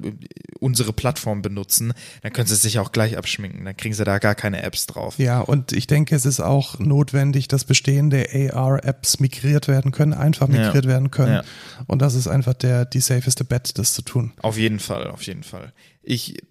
unsere 0.60 0.92
Plattform 0.92 1.44
benutzen, 1.44 1.94
dann 2.24 2.34
können 2.34 2.48
sie 2.48 2.56
sich 2.56 2.80
auch 2.80 2.92
gleich 2.92 3.16
abschminken, 3.16 3.64
dann 3.64 3.78
kriegen 3.78 3.94
sie 3.94 4.04
da 4.04 4.18
gar 4.18 4.34
keine 4.34 4.64
Apps 4.64 4.88
drauf. 4.88 5.20
Ja, 5.20 5.40
und 5.40 5.72
ich 5.72 5.86
denke, 5.86 6.16
es 6.16 6.26
ist 6.26 6.40
auch 6.40 6.80
notwendig, 6.80 7.48
dass 7.48 7.64
bestehende 7.64 8.28
AR-Apps 8.34 9.20
migriert 9.20 9.68
werden 9.68 9.92
können, 9.92 10.16
einfach 10.16 10.48
migriert 10.48 10.88
werden 10.88 11.12
können. 11.12 11.34
Ja. 11.34 11.44
Und 11.86 12.02
das 12.02 12.16
ist 12.16 12.28
einfach 12.28 12.56
der, 12.56 12.86
die 12.86 13.02
safeste 13.02 13.44
Bet, 13.44 13.78
das 13.78 13.94
zu 13.94 14.02
tun. 14.02 14.32
Auf 14.42 14.58
jeden 14.58 14.80
Fall, 14.80 15.12
auf 15.12 15.22
jeden 15.22 15.44
Fall. 15.44 15.59
Ich, 16.02 16.42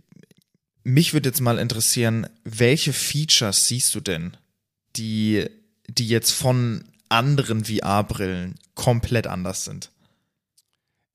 mich 0.84 1.12
würde 1.12 1.28
jetzt 1.28 1.40
mal 1.40 1.58
interessieren, 1.58 2.26
welche 2.44 2.92
Features 2.92 3.66
siehst 3.68 3.94
du 3.94 4.00
denn, 4.00 4.36
die, 4.96 5.46
die 5.88 6.08
jetzt 6.08 6.32
von 6.32 6.84
anderen 7.08 7.64
VR-Brillen 7.64 8.54
komplett 8.74 9.26
anders 9.26 9.64
sind? 9.64 9.90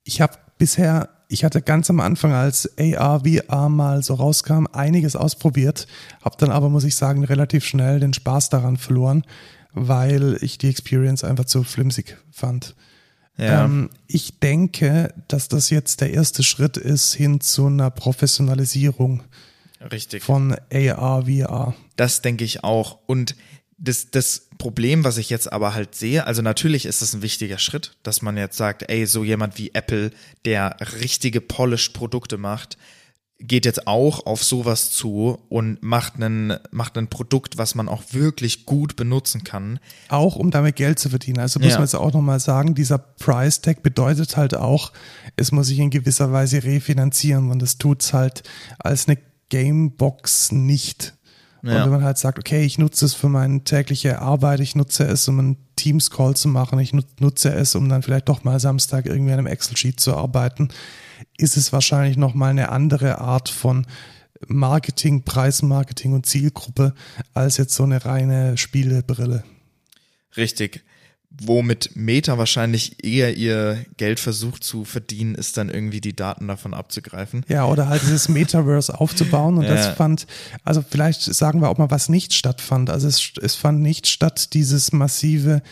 Ich 0.03 0.21
habe 0.21 0.37
bisher, 0.57 1.09
ich 1.29 1.43
hatte 1.43 1.61
ganz 1.61 1.89
am 1.89 1.99
Anfang, 1.99 2.33
als 2.33 2.69
AR, 2.77 3.21
VR 3.25 3.69
mal 3.69 4.03
so 4.03 4.15
rauskam, 4.15 4.67
einiges 4.71 5.15
ausprobiert, 5.15 5.87
habe 6.23 6.37
dann 6.37 6.51
aber, 6.51 6.69
muss 6.69 6.83
ich 6.83 6.95
sagen, 6.95 7.23
relativ 7.23 7.65
schnell 7.65 7.99
den 7.99 8.13
Spaß 8.13 8.49
daran 8.49 8.77
verloren, 8.77 9.23
weil 9.73 10.37
ich 10.41 10.57
die 10.57 10.69
Experience 10.69 11.23
einfach 11.23 11.45
zu 11.45 11.63
flimsig 11.63 12.17
fand. 12.31 12.75
Ja, 13.37 13.65
Ähm, 13.65 13.89
ich 14.07 14.39
denke, 14.39 15.13
dass 15.27 15.47
das 15.47 15.69
jetzt 15.69 16.01
der 16.01 16.11
erste 16.11 16.43
Schritt 16.43 16.77
ist 16.77 17.13
hin 17.13 17.41
zu 17.41 17.65
einer 17.65 17.89
Professionalisierung 17.89 19.23
richtig. 19.91 20.23
von 20.23 20.55
AR, 20.71 21.25
VR. 21.25 21.75
Das 21.95 22.21
denke 22.21 22.43
ich 22.43 22.63
auch. 22.63 22.99
Und 23.07 23.35
das, 23.77 24.11
das 24.11 24.47
Problem, 24.57 25.03
was 25.03 25.17
ich 25.17 25.29
jetzt 25.29 25.51
aber 25.51 25.73
halt 25.73 25.95
sehe, 25.95 26.25
also 26.25 26.41
natürlich 26.41 26.85
ist 26.85 27.01
es 27.01 27.13
ein 27.13 27.21
wichtiger 27.21 27.57
Schritt, 27.57 27.97
dass 28.03 28.21
man 28.21 28.37
jetzt 28.37 28.55
sagt, 28.55 28.89
ey, 28.89 29.05
so 29.05 29.23
jemand 29.23 29.57
wie 29.57 29.71
Apple, 29.73 30.11
der 30.45 30.77
richtige 31.01 31.41
polished 31.41 31.93
Produkte 31.93 32.37
macht, 32.37 32.77
geht 33.45 33.65
jetzt 33.65 33.87
auch 33.87 34.25
auf 34.25 34.41
sowas 34.43 34.91
zu 34.91 35.37
und 35.49 35.83
macht 35.83 36.15
einen, 36.15 36.57
macht 36.71 36.97
ein 36.97 37.07
Produkt, 37.09 37.57
was 37.57 37.75
man 37.75 37.89
auch 37.89 38.01
wirklich 38.11 38.65
gut 38.65 38.95
benutzen 38.95 39.43
kann. 39.43 39.79
Auch 40.07 40.37
um 40.37 40.49
damit 40.49 40.77
Geld 40.77 40.97
zu 40.97 41.09
verdienen. 41.09 41.39
Also 41.39 41.59
muss 41.59 41.69
Ja. 41.71 41.75
man 41.75 41.83
jetzt 41.83 41.95
auch 41.95 42.13
nochmal 42.13 42.39
sagen, 42.39 42.73
dieser 42.73 42.97
Price 42.97 43.59
Tag 43.61 43.83
bedeutet 43.83 44.37
halt 44.37 44.55
auch, 44.55 44.93
es 45.35 45.51
muss 45.51 45.67
sich 45.67 45.79
in 45.79 45.89
gewisser 45.89 46.31
Weise 46.31 46.63
refinanzieren 46.63 47.51
und 47.51 47.61
das 47.61 47.77
tut's 47.77 48.13
halt 48.13 48.43
als 48.79 49.07
eine 49.07 49.17
Gamebox 49.49 50.51
nicht. 50.51 51.13
Ja. 51.63 51.77
Und 51.77 51.83
wenn 51.83 51.91
man 51.91 52.03
halt 52.03 52.17
sagt, 52.17 52.39
okay, 52.39 52.63
ich 52.65 52.77
nutze 52.77 53.05
es 53.05 53.13
für 53.13 53.29
meine 53.29 53.63
tägliche 53.63 54.19
Arbeit, 54.19 54.59
ich 54.59 54.75
nutze 54.75 55.05
es, 55.05 55.27
um 55.29 55.39
einen 55.39 55.57
Teams-Call 55.77 56.35
zu 56.35 56.49
machen, 56.49 56.77
ich 56.79 56.91
nut- 56.93 57.21
nutze 57.21 57.53
es, 57.53 57.75
um 57.75 57.87
dann 57.87 58.03
vielleicht 58.03 58.27
doch 58.27 58.43
mal 58.43 58.59
Samstag 58.59 59.05
irgendwie 59.05 59.31
an 59.31 59.39
einem 59.39 59.47
Excel-Sheet 59.47 59.99
zu 59.99 60.13
arbeiten, 60.15 60.69
ist 61.37 61.57
es 61.57 61.73
wahrscheinlich 61.73 62.17
nochmal 62.17 62.51
eine 62.51 62.69
andere 62.69 63.19
Art 63.19 63.49
von 63.49 63.85
Marketing, 64.47 65.23
Preismarketing 65.23 66.13
und 66.13 66.25
Zielgruppe 66.25 66.93
als 67.33 67.57
jetzt 67.57 67.75
so 67.75 67.83
eine 67.83 68.03
reine 68.05 68.57
Spielebrille. 68.57 69.43
Richtig. 70.35 70.83
Womit 71.41 71.95
Meta 71.95 72.37
wahrscheinlich 72.37 73.03
eher 73.03 73.35
ihr 73.35 73.83
Geld 73.97 74.19
versucht 74.19 74.63
zu 74.63 74.85
verdienen, 74.85 75.33
ist 75.33 75.57
dann 75.57 75.69
irgendwie 75.69 75.99
die 76.01 76.15
Daten 76.15 76.47
davon 76.47 76.75
abzugreifen. 76.75 77.43
Ja, 77.47 77.65
oder 77.65 77.87
halt 77.89 78.03
dieses 78.03 78.29
Metaverse 78.29 78.99
aufzubauen. 78.99 79.57
Und 79.57 79.67
das 79.67 79.87
Ja. 79.87 79.93
fand, 79.93 80.27
also 80.63 80.83
vielleicht 80.87 81.21
sagen 81.23 81.59
wir 81.61 81.69
auch 81.69 81.79
mal, 81.79 81.89
was 81.89 82.07
nicht 82.07 82.33
stattfand. 82.35 82.91
Also 82.91 83.07
es, 83.07 83.31
es 83.41 83.55
fand 83.55 83.81
nicht 83.81 84.05
statt, 84.05 84.53
dieses 84.53 84.91
massive 84.91 85.63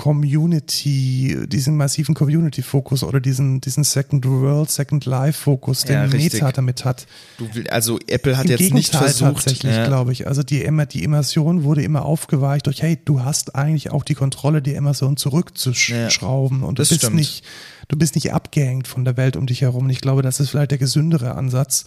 Community, 0.00 1.36
diesen 1.46 1.76
massiven 1.76 2.14
Community-Fokus 2.14 3.04
oder 3.04 3.20
diesen, 3.20 3.60
diesen 3.60 3.84
Second 3.84 4.24
World, 4.24 4.70
Second 4.70 5.04
Life-Fokus, 5.04 5.84
den 5.84 5.96
Ja. 5.96 6.06
Meta 6.06 6.50
damit 6.52 6.86
hat. 6.86 7.06
Du 7.36 7.46
also 7.68 7.98
Apple 8.06 8.38
hat 8.38 8.46
Im 8.46 8.52
jetzt 8.52 8.60
nicht 8.72 8.92
Gegenteil 8.92 9.10
versucht. 9.10 9.34
tatsächlich, 9.44 9.76
ja, 9.76 9.86
glaube 9.86 10.12
ich. 10.12 10.26
Also 10.26 10.42
die, 10.42 10.66
die 10.90 11.04
Immersion 11.04 11.64
wurde 11.64 11.82
immer 11.82 12.06
aufgeweicht 12.06 12.66
durch, 12.66 12.80
hey, 12.80 12.98
du 13.04 13.24
hast 13.24 13.54
eigentlich 13.54 13.90
auch 13.90 14.02
die 14.02 14.14
Kontrolle, 14.14 14.62
die 14.62 14.72
Immersion 14.72 15.18
zurückzuschrauben 15.18 16.62
und 16.62 16.78
du 16.78 16.82
bist 16.82 16.94
stimmt. 16.94 17.16
nicht, 17.16 17.44
du 17.88 17.98
bist 17.98 18.14
nicht 18.14 18.32
abgehängt 18.32 18.88
von 18.88 19.04
der 19.04 19.18
Welt 19.18 19.36
um 19.36 19.46
dich 19.46 19.60
herum. 19.60 19.84
Und 19.84 19.90
ich 19.90 20.00
glaube, 20.00 20.22
das 20.22 20.40
ist 20.40 20.48
vielleicht 20.48 20.70
der 20.70 20.78
gesündere 20.78 21.34
Ansatz, 21.34 21.84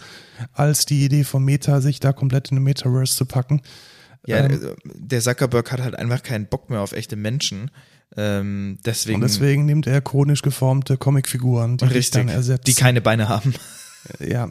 als 0.53 0.85
die 0.85 1.03
Idee 1.03 1.23
von 1.23 1.43
Meta, 1.43 1.81
sich 1.81 1.99
da 1.99 2.13
komplett 2.13 2.51
in 2.51 2.57
den 2.57 2.63
Metaverse 2.63 3.15
zu 3.15 3.25
packen. 3.25 3.61
ja, 4.27 4.37
ähm, 4.37 4.51
äh, 4.51 4.75
der 4.93 5.21
Zuckerberg 5.21 5.71
hat 5.71 5.81
halt 5.81 5.95
einfach 5.95 6.21
keinen 6.21 6.45
Bock 6.45 6.69
mehr 6.69 6.81
auf 6.81 6.91
echte 6.91 7.15
Menschen. 7.15 7.71
Ähm, 8.15 8.77
deswegen, 8.85 9.15
Und 9.15 9.21
deswegen 9.21 9.65
nimmt 9.65 9.87
er 9.87 10.01
chronisch 10.01 10.41
geformte 10.41 10.97
Comicfiguren, 10.97 11.77
die 11.77 11.85
richtig, 11.85 12.21
dann 12.21 12.29
ersetzen. 12.29 12.65
die 12.65 12.73
keine 12.73 13.01
Beine 13.01 13.27
haben. 13.29 13.53
Ja, 14.19 14.49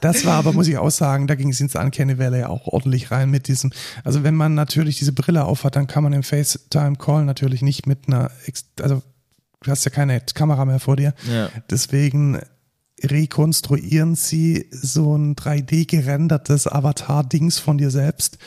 das 0.00 0.24
war 0.24 0.34
aber, 0.34 0.52
muss 0.52 0.66
ich 0.66 0.76
auch 0.76 0.90
sagen, 0.90 1.28
da 1.28 1.36
ging 1.36 1.50
es 1.50 1.60
ins 1.60 1.76
Uncanny 1.76 2.18
Valley 2.18 2.44
auch 2.44 2.66
ordentlich 2.66 3.10
rein 3.10 3.30
mit 3.30 3.46
diesem. 3.48 3.72
Also 4.04 4.24
wenn 4.24 4.34
man 4.34 4.54
natürlich 4.54 4.98
diese 4.98 5.12
Brille 5.12 5.44
aufhat, 5.44 5.76
dann 5.76 5.86
kann 5.86 6.02
man 6.02 6.12
im 6.12 6.24
FaceTime-Call 6.24 7.24
natürlich 7.24 7.62
nicht 7.62 7.86
mit 7.86 8.08
einer, 8.08 8.30
also 8.80 9.02
du 9.62 9.70
hast 9.70 9.84
ja 9.84 9.90
keine 9.90 10.20
Kamera 10.20 10.64
mehr 10.64 10.80
vor 10.80 10.96
dir. 10.96 11.14
Ja. 11.32 11.48
Deswegen 11.70 12.40
rekonstruieren 13.02 14.16
sie 14.16 14.66
so 14.70 15.16
ein 15.16 15.36
3D 15.36 15.86
gerendertes 15.86 16.66
Avatar-Dings 16.66 17.58
von 17.58 17.78
dir 17.78 17.90
selbst, 17.90 18.38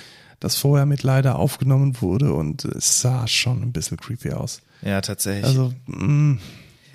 das 0.41 0.58
vorher 0.58 0.86
mit 0.86 1.04
leider 1.04 1.38
aufgenommen 1.39 2.01
wurde 2.01 2.34
und 2.34 2.65
es 2.65 2.99
sah 2.99 3.25
schon 3.27 3.62
ein 3.62 3.71
bisschen 3.71 3.95
creepy 3.97 4.34
aus. 4.34 4.62
Ja, 4.82 4.99
tatsächlich. 4.99 5.45
Also, 5.45 5.73
mh, 5.86 6.39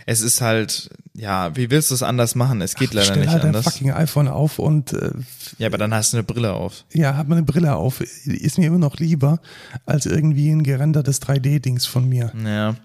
es 0.05 0.21
ist 0.21 0.41
halt, 0.41 0.91
ja, 1.15 1.57
wie 1.57 1.71
willst 1.71 1.91
du 1.91 1.95
es 1.95 2.03
anders 2.03 2.35
machen? 2.35 2.61
Es 2.61 2.75
geht 2.75 2.93
leider 2.93 3.07
stell 3.07 3.21
nicht 3.23 3.31
halt 3.31 3.43
dein 3.45 3.49
anders. 3.57 3.65
fucking 3.65 3.91
iPhone 3.93 4.29
auf 4.29 4.59
und 4.59 4.93
äh, 4.93 5.11
Ja, 5.59 5.67
aber 5.69 5.79
dann 5.79 5.93
hast 5.95 6.13
du 6.13 6.19
eine 6.19 6.25
Brille 6.25 6.53
auf. 6.53 6.85
Ja, 6.93 7.17
hat 7.17 7.27
man 7.29 7.39
eine 7.39 7.47
Brille 7.47 7.75
auf. 7.75 8.01
Ist 8.01 8.59
mir 8.59 8.67
immer 8.67 8.79
noch 8.79 8.97
lieber 8.99 9.41
als 9.85 10.07
irgendwie 10.07 10.51
ein 10.51 10.63
gerendertes 10.63 11.23
3D-Dings 11.23 11.87
von 11.87 12.09
mir. 12.09 12.33
Ja. 12.45 12.77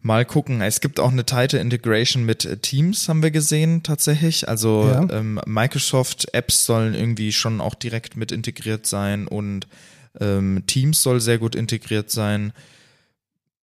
Mal 0.00 0.24
gucken. 0.24 0.60
Es 0.60 0.80
gibt 0.80 1.00
auch 1.00 1.10
eine 1.10 1.26
tighte 1.26 1.58
Integration 1.58 2.24
mit 2.24 2.44
äh, 2.44 2.56
Teams, 2.58 3.08
haben 3.08 3.22
wir 3.22 3.30
gesehen, 3.32 3.82
tatsächlich. 3.82 4.48
Also 4.48 4.88
Ja. 4.92 5.08
ähm, 5.10 5.40
Microsoft-Apps 5.44 6.66
sollen 6.66 6.94
irgendwie 6.94 7.32
schon 7.32 7.60
auch 7.60 7.74
direkt 7.74 8.16
mit 8.16 8.30
integriert 8.30 8.86
sein 8.86 9.26
und 9.26 9.66
ähm, 10.20 10.62
Teams 10.66 11.02
soll 11.02 11.20
sehr 11.20 11.38
gut 11.38 11.54
integriert 11.56 12.10
sein. 12.10 12.52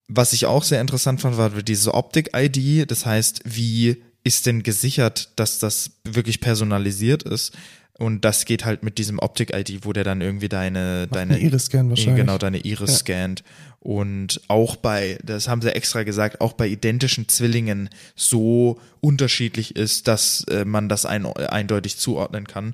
Was 0.08 0.34
ich 0.34 0.46
auch 0.46 0.64
sehr 0.64 0.82
interessant 0.82 1.22
fand, 1.22 1.38
war 1.38 1.50
diese 1.50 1.94
Optik-ID. 1.94 2.90
Das 2.92 3.06
heißt, 3.06 3.42
wie 3.46 4.04
ist 4.24 4.46
denn 4.46 4.62
gesichert, 4.62 5.30
dass 5.38 5.60
das 5.60 5.92
wirklich 6.04 6.42
personalisiert 6.42 7.24
ist? 7.24 7.54
Und 7.98 8.26
das 8.26 8.44
geht 8.46 8.66
halt 8.66 8.84
mit 8.84 8.98
diesem 8.98 9.20
Optik-ID, 9.20 9.86
wo 9.86 9.94
der 9.94 10.04
dann 10.04 10.20
irgendwie 10.20 10.50
deine, 10.50 11.08
deine 11.08 11.36
Ein 11.36 11.42
Iris-Scan 11.42 11.90
wahrscheinlich. 11.90 12.18
Genau, 12.26 12.38
deine 12.38 12.58
Iris 12.60 12.92
Ja. 12.92 12.98
scannt. 12.98 13.44
Und 13.86 14.42
auch 14.48 14.78
bei, 14.78 15.20
das 15.22 15.48
haben 15.48 15.62
sie 15.62 15.76
extra 15.76 16.02
gesagt, 16.02 16.42
auch 16.42 16.54
bei 16.54 16.68
identischen 16.68 17.30
Zwillingen 17.30 17.92
so 18.16 18.80
unterschiedlich 19.00 19.76
ist, 19.76 20.08
dass 20.08 20.44
äh, 20.46 20.66
man 20.66 20.90
das 20.90 21.06
ein, 21.06 21.28
eindeutig 21.28 21.98
zuordnen 21.98 22.48
kann. 22.48 22.74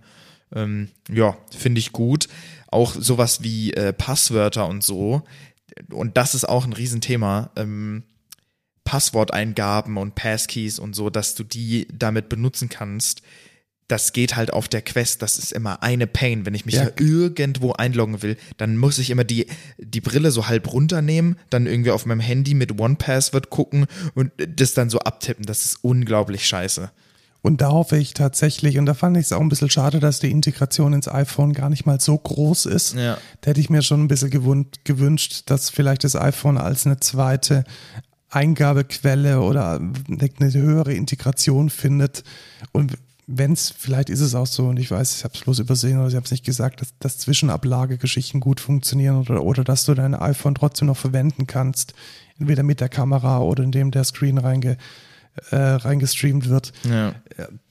Ähm, 0.55 0.87
ja, 1.09 1.35
finde 1.53 1.79
ich 1.79 1.91
gut. 1.91 2.29
Auch 2.67 2.95
sowas 2.97 3.43
wie 3.43 3.73
äh, 3.73 3.91
Passwörter 3.91 4.69
und 4.69 4.85
so. 4.85 5.23
Und 5.91 6.15
das 6.15 6.33
ist 6.33 6.47
auch 6.47 6.63
ein 6.63 6.71
Riesenthema. 6.71 7.51
Ähm, 7.57 8.03
Passworteingaben 8.85 9.97
und 9.97 10.15
Passkeys 10.15 10.79
und 10.79 10.95
so, 10.95 11.09
dass 11.09 11.35
du 11.35 11.43
die 11.43 11.89
damit 11.91 12.29
benutzen 12.29 12.69
kannst. 12.69 13.21
Das 13.91 14.13
geht 14.13 14.37
halt 14.37 14.53
auf 14.53 14.69
der 14.69 14.81
Quest, 14.81 15.21
das 15.21 15.37
ist 15.37 15.51
immer 15.51 15.83
eine 15.83 16.07
Pain. 16.07 16.45
Wenn 16.45 16.53
ich 16.53 16.65
mich 16.65 16.75
Ja. 16.75 16.87
irgendwo 16.97 17.73
einloggen 17.73 18.21
will, 18.21 18.37
dann 18.55 18.77
muss 18.77 18.97
ich 18.99 19.09
immer 19.09 19.25
die, 19.25 19.47
die 19.77 19.99
Brille 19.99 20.31
so 20.31 20.47
halb 20.47 20.71
runternehmen, 20.71 21.35
dann 21.49 21.65
irgendwie 21.65 21.91
auf 21.91 22.05
meinem 22.05 22.21
Handy 22.21 22.53
mit 22.53 22.79
One 22.79 22.95
Password 22.95 23.49
gucken 23.49 23.87
und 24.15 24.31
das 24.37 24.73
dann 24.73 24.89
so 24.89 24.99
abtippen. 24.99 25.45
Das 25.45 25.65
ist 25.65 25.79
unglaublich 25.83 26.45
scheiße. 26.47 26.89
Und 27.41 27.59
da 27.59 27.71
hoffe 27.71 27.97
ich 27.97 28.13
tatsächlich, 28.13 28.77
und 28.77 28.85
da 28.85 28.93
fand 28.93 29.17
ich 29.17 29.25
es 29.25 29.31
auch 29.33 29.41
ein 29.41 29.49
bisschen 29.49 29.69
schade, 29.71 29.99
dass 29.99 30.19
die 30.19 30.29
Integration 30.31 30.93
ins 30.93 31.07
iPhone 31.07 31.53
gar 31.53 31.69
nicht 31.71 31.85
mal 31.87 31.99
so 31.99 32.17
groß 32.17 32.67
ist. 32.67 32.93
Ja. 32.93 33.17
Da 33.41 33.49
hätte 33.49 33.59
ich 33.59 33.69
mir 33.71 33.81
schon 33.81 34.03
ein 34.03 34.07
bisschen 34.07 34.29
gewünscht, 34.83 35.43
dass 35.47 35.69
vielleicht 35.71 36.03
das 36.03 36.15
iPhone 36.15 36.57
als 36.59 36.85
eine 36.85 36.99
zweite 36.99 37.63
Eingabequelle 38.29 39.41
oder 39.41 39.75
eine, 39.79 40.29
eine 40.39 40.53
höhere 40.53 40.93
Integration 40.93 41.69
findet. 41.69 42.23
Und 42.71 42.93
wenn 43.27 43.53
es, 43.53 43.73
vielleicht 43.77 44.09
ist 44.09 44.21
es 44.21 44.35
auch 44.35 44.47
so, 44.47 44.67
und 44.67 44.77
ich 44.77 44.91
weiß, 44.91 45.17
ich 45.17 45.23
habe 45.23 45.33
es 45.33 45.41
bloß 45.41 45.59
übersehen 45.59 45.99
oder 45.99 46.07
ich 46.07 46.15
habe 46.15 46.25
es 46.25 46.31
nicht 46.31 46.45
gesagt, 46.45 46.81
dass, 46.81 46.97
dass 46.99 47.17
Zwischenablagegeschichten 47.19 48.39
gut 48.39 48.59
funktionieren 48.59 49.17
oder, 49.17 49.43
oder 49.43 49.63
dass 49.63 49.85
du 49.85 49.93
dein 49.93 50.15
iPhone 50.15 50.55
trotzdem 50.55 50.87
noch 50.87 50.97
verwenden 50.97 51.47
kannst, 51.47 51.93
entweder 52.39 52.63
mit 52.63 52.79
der 52.79 52.89
Kamera 52.89 53.39
oder 53.39 53.63
indem 53.63 53.91
der 53.91 54.03
Screen 54.03 54.37
reinge, 54.37 54.77
äh, 55.51 55.55
reingestreamt 55.55 56.49
wird 56.49 56.73
Ja. 56.83 57.13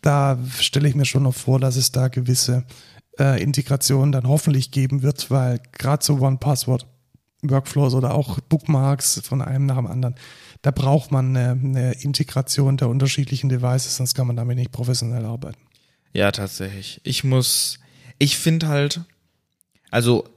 da 0.01 0.39
stelle 0.59 0.89
ich 0.89 0.95
mir 0.95 1.05
schon 1.05 1.25
noch 1.25 1.35
vor, 1.35 1.61
dass 1.61 1.77
es 1.77 1.93
da 1.93 2.09
gewisse 2.09 2.65
äh, 3.19 3.43
Integrationen 3.43 4.13
dann 4.13 4.27
hoffentlich 4.27 4.71
geben 4.71 5.03
wird, 5.03 5.31
weil 5.31 5.61
gerade 5.73 6.05
so 6.05 6.19
One-Password 6.21 6.87
Workflows 7.43 7.95
oder 7.95 8.15
auch 8.15 8.39
Bookmarks 8.41 9.21
von 9.25 9.43
einem 9.43 9.67
nach 9.67 9.77
dem 9.77 9.87
anderen, 9.87 10.15
da 10.63 10.71
braucht 10.71 11.11
man 11.11 11.37
eine, 11.37 11.51
eine 11.53 11.93
Integration 12.03 12.77
der 12.77 12.89
unterschiedlichen 12.89 13.49
Devices, 13.49 13.97
sonst 13.97 14.15
kann 14.15 14.27
man 14.27 14.37
damit 14.37 14.57
nicht 14.57 14.73
professionell 14.73 15.25
arbeiten. 15.25 15.61
Ja, 16.13 16.33
tatsächlich. 16.33 17.01
Ich 17.05 17.25
muss, 17.25 17.79
ich 18.19 18.37
finde 18.37 18.69
halt, 18.69 19.01
also 19.91 20.29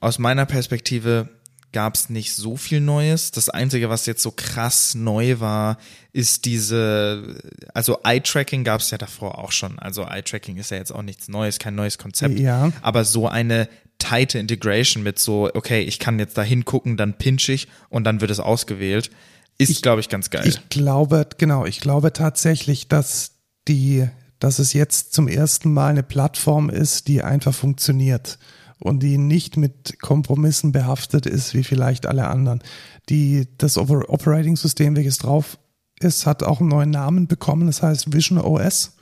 aus 0.00 0.18
meiner 0.18 0.46
Perspektive 0.46 1.28
gab 1.72 1.96
es 1.96 2.08
nicht 2.08 2.32
so 2.34 2.56
viel 2.56 2.80
Neues. 2.80 3.30
Das 3.30 3.50
Einzige, 3.50 3.90
was 3.90 4.06
jetzt 4.06 4.22
so 4.22 4.30
krass 4.30 4.94
neu 4.94 5.38
war, 5.40 5.76
ist 6.12 6.46
diese, 6.46 7.38
also 7.74 7.98
Eye-Tracking 8.04 8.64
gab 8.64 8.80
es 8.80 8.90
ja 8.90 8.96
davor 8.96 9.38
auch 9.38 9.52
schon. 9.52 9.78
Also 9.78 10.04
Eye-Tracking 10.04 10.56
ist 10.56 10.70
ja 10.70 10.78
jetzt 10.78 10.92
auch 10.92 11.02
nichts 11.02 11.28
Neues, 11.28 11.58
kein 11.58 11.74
neues 11.74 11.98
Konzept. 11.98 12.38
Ja. 12.38 12.72
Aber 12.80 13.04
so 13.04 13.28
eine 13.28 13.68
tighte 13.98 14.38
Integration 14.38 15.02
mit 15.02 15.18
so, 15.18 15.50
okay, 15.52 15.82
ich 15.82 15.98
kann 15.98 16.18
jetzt 16.18 16.38
da 16.38 16.42
hingucken, 16.42 16.96
dann 16.96 17.18
pinch 17.18 17.48
ich 17.48 17.68
und 17.90 18.04
dann 18.04 18.20
wird 18.20 18.30
es 18.30 18.40
ausgewählt, 18.40 19.10
ist, 19.58 19.82
glaube 19.82 20.00
ich, 20.00 20.08
ganz 20.08 20.30
geil. 20.30 20.46
Ich 20.46 20.68
glaube, 20.68 21.26
genau, 21.36 21.66
ich 21.66 21.80
glaube 21.80 22.12
tatsächlich, 22.12 22.88
dass 22.88 23.32
die, 23.66 24.08
dass 24.38 24.58
es 24.58 24.72
jetzt 24.72 25.12
zum 25.12 25.28
ersten 25.28 25.72
Mal 25.72 25.88
eine 25.88 26.02
Plattform 26.02 26.70
ist, 26.70 27.08
die 27.08 27.22
einfach 27.22 27.54
funktioniert 27.54 28.38
und 28.78 29.02
die 29.02 29.18
nicht 29.18 29.56
mit 29.56 30.00
Kompromissen 30.00 30.72
behaftet 30.72 31.26
ist, 31.26 31.54
wie 31.54 31.64
vielleicht 31.64 32.06
alle 32.06 32.28
anderen. 32.28 32.62
Die, 33.08 33.48
das 33.58 33.76
Oper 33.76 34.08
Operating 34.08 34.56
System, 34.56 34.96
welches 34.96 35.18
drauf 35.18 35.58
ist, 36.00 36.26
hat 36.26 36.42
auch 36.42 36.60
einen 36.60 36.68
neuen 36.68 36.90
Namen 36.90 37.26
bekommen, 37.26 37.66
das 37.66 37.82
heißt 37.82 38.12
Vision 38.12 38.38
OS. 38.38 38.96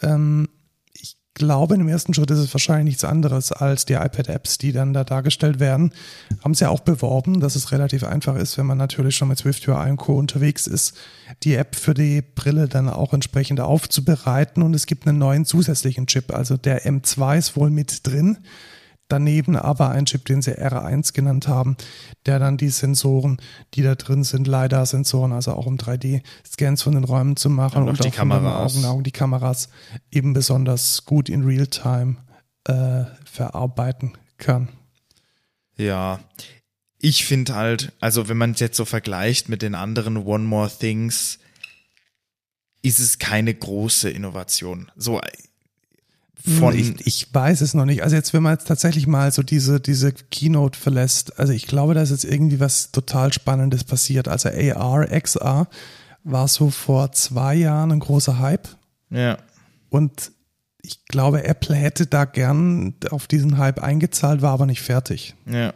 Ähm, 0.00 0.48
ich 1.36 1.40
glaube, 1.40 1.74
im 1.74 1.88
ersten 1.88 2.14
Schritt 2.14 2.30
ist 2.30 2.38
es 2.38 2.54
wahrscheinlich 2.54 2.84
nichts 2.84 3.04
anderes 3.04 3.50
als 3.50 3.84
die 3.84 3.94
iPad-Apps, 3.94 4.56
die 4.58 4.70
dann 4.70 4.92
da 4.92 5.02
dargestellt 5.02 5.58
werden. 5.58 5.92
Haben 6.44 6.54
sie 6.54 6.62
ja 6.62 6.70
auch 6.70 6.78
beworben, 6.78 7.40
dass 7.40 7.56
es 7.56 7.72
relativ 7.72 8.04
einfach 8.04 8.36
ist, 8.36 8.56
wenn 8.56 8.66
man 8.66 8.78
natürlich 8.78 9.16
schon 9.16 9.26
mit 9.26 9.38
SwiftUI 9.38 9.90
und 9.90 9.96
Co. 9.96 10.16
unterwegs 10.16 10.68
ist, 10.68 10.96
die 11.42 11.56
App 11.56 11.74
für 11.74 11.92
die 11.92 12.22
Brille 12.22 12.68
dann 12.68 12.88
auch 12.88 13.12
entsprechend 13.12 13.58
aufzubereiten. 13.58 14.62
Und 14.62 14.74
es 14.74 14.86
gibt 14.86 15.08
einen 15.08 15.18
neuen 15.18 15.44
zusätzlichen 15.44 16.06
Chip. 16.06 16.32
Also 16.32 16.56
der 16.56 16.86
M2 16.86 17.36
ist 17.36 17.56
wohl 17.56 17.70
mit 17.70 18.06
drin. 18.06 18.38
Daneben 19.08 19.56
aber 19.56 19.90
ein 19.90 20.06
Chip, 20.06 20.24
den 20.24 20.40
sie 20.40 20.52
R1 20.58 21.12
genannt 21.12 21.46
haben, 21.46 21.76
der 22.24 22.38
dann 22.38 22.56
die 22.56 22.70
Sensoren, 22.70 23.36
die 23.74 23.82
da 23.82 23.94
drin 23.94 24.24
sind, 24.24 24.46
LiDAR-Sensoren, 24.46 25.32
also 25.32 25.52
auch 25.52 25.66
um 25.66 25.76
3D-Scans 25.76 26.82
von 26.82 26.94
den 26.94 27.04
Räumen 27.04 27.36
zu 27.36 27.50
machen 27.50 27.82
Und 27.82 28.00
auch 28.00 28.02
die 28.02 28.10
Kameras. 28.10 28.82
Augen, 28.84 29.04
die 29.04 29.12
Kameras 29.12 29.68
eben 30.10 30.32
besonders 30.32 31.04
gut 31.04 31.28
in 31.28 31.44
Realtime 31.44 32.16
äh, 32.64 33.04
verarbeiten 33.30 34.12
kann. 34.38 34.68
Ja, 35.76 36.20
ich 36.98 37.26
finde 37.26 37.54
halt, 37.54 37.92
also 38.00 38.28
wenn 38.28 38.38
man 38.38 38.52
es 38.52 38.60
jetzt 38.60 38.76
so 38.78 38.86
vergleicht 38.86 39.50
mit 39.50 39.60
den 39.60 39.74
anderen 39.74 40.16
One 40.16 40.44
More 40.44 40.70
Things, 40.70 41.38
ist 42.80 43.00
es 43.00 43.18
keine 43.18 43.52
große 43.52 44.08
Innovation. 44.10 44.90
So 44.96 45.20
von 46.42 46.74
ich, 46.74 47.06
ich 47.06 47.32
weiß 47.32 47.60
es 47.62 47.74
noch 47.74 47.86
nicht. 47.86 48.02
Also 48.02 48.16
jetzt, 48.16 48.34
wenn 48.34 48.42
man 48.42 48.52
jetzt 48.52 48.68
tatsächlich 48.68 49.06
mal 49.06 49.32
so 49.32 49.42
diese, 49.42 49.80
diese 49.80 50.12
Keynote 50.12 50.78
verlässt, 50.78 51.38
also 51.38 51.52
ich 51.52 51.66
glaube, 51.66 51.94
da 51.94 52.02
ist 52.02 52.10
jetzt 52.10 52.24
irgendwie 52.24 52.60
was 52.60 52.92
total 52.92 53.32
Spannendes 53.32 53.84
passiert. 53.84 54.28
Also 54.28 54.50
AR, 54.50 55.06
XR 55.06 55.68
war 56.22 56.48
so 56.48 56.70
vor 56.70 57.12
zwei 57.12 57.54
Jahren 57.54 57.92
ein 57.92 58.00
großer 58.00 58.38
Hype 58.38 58.68
ja, 59.10 59.38
und 59.90 60.32
ich 60.82 61.06
glaube, 61.06 61.44
Apple 61.44 61.74
hätte 61.74 62.06
da 62.06 62.24
gern 62.24 62.94
auf 63.10 63.26
diesen 63.26 63.58
Hype 63.58 63.82
eingezahlt, 63.82 64.42
war 64.42 64.52
aber 64.52 64.66
nicht 64.66 64.82
fertig. 64.82 65.34
ja, 65.46 65.72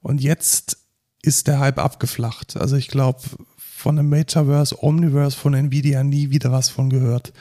Und 0.00 0.20
jetzt 0.20 0.78
ist 1.22 1.46
der 1.46 1.60
Hype 1.60 1.78
abgeflacht. 1.78 2.56
Also 2.56 2.76
ich 2.76 2.88
glaube, 2.88 3.20
von 3.56 3.96
dem 3.96 4.08
Metaverse, 4.08 4.82
Omniverse, 4.82 5.36
von 5.36 5.54
Nvidia 5.54 6.04
nie 6.04 6.30
wieder 6.30 6.52
was 6.52 6.68
von 6.68 6.90
gehört. 6.90 7.32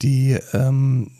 Die, 0.00 0.38
ähm, 0.52 1.12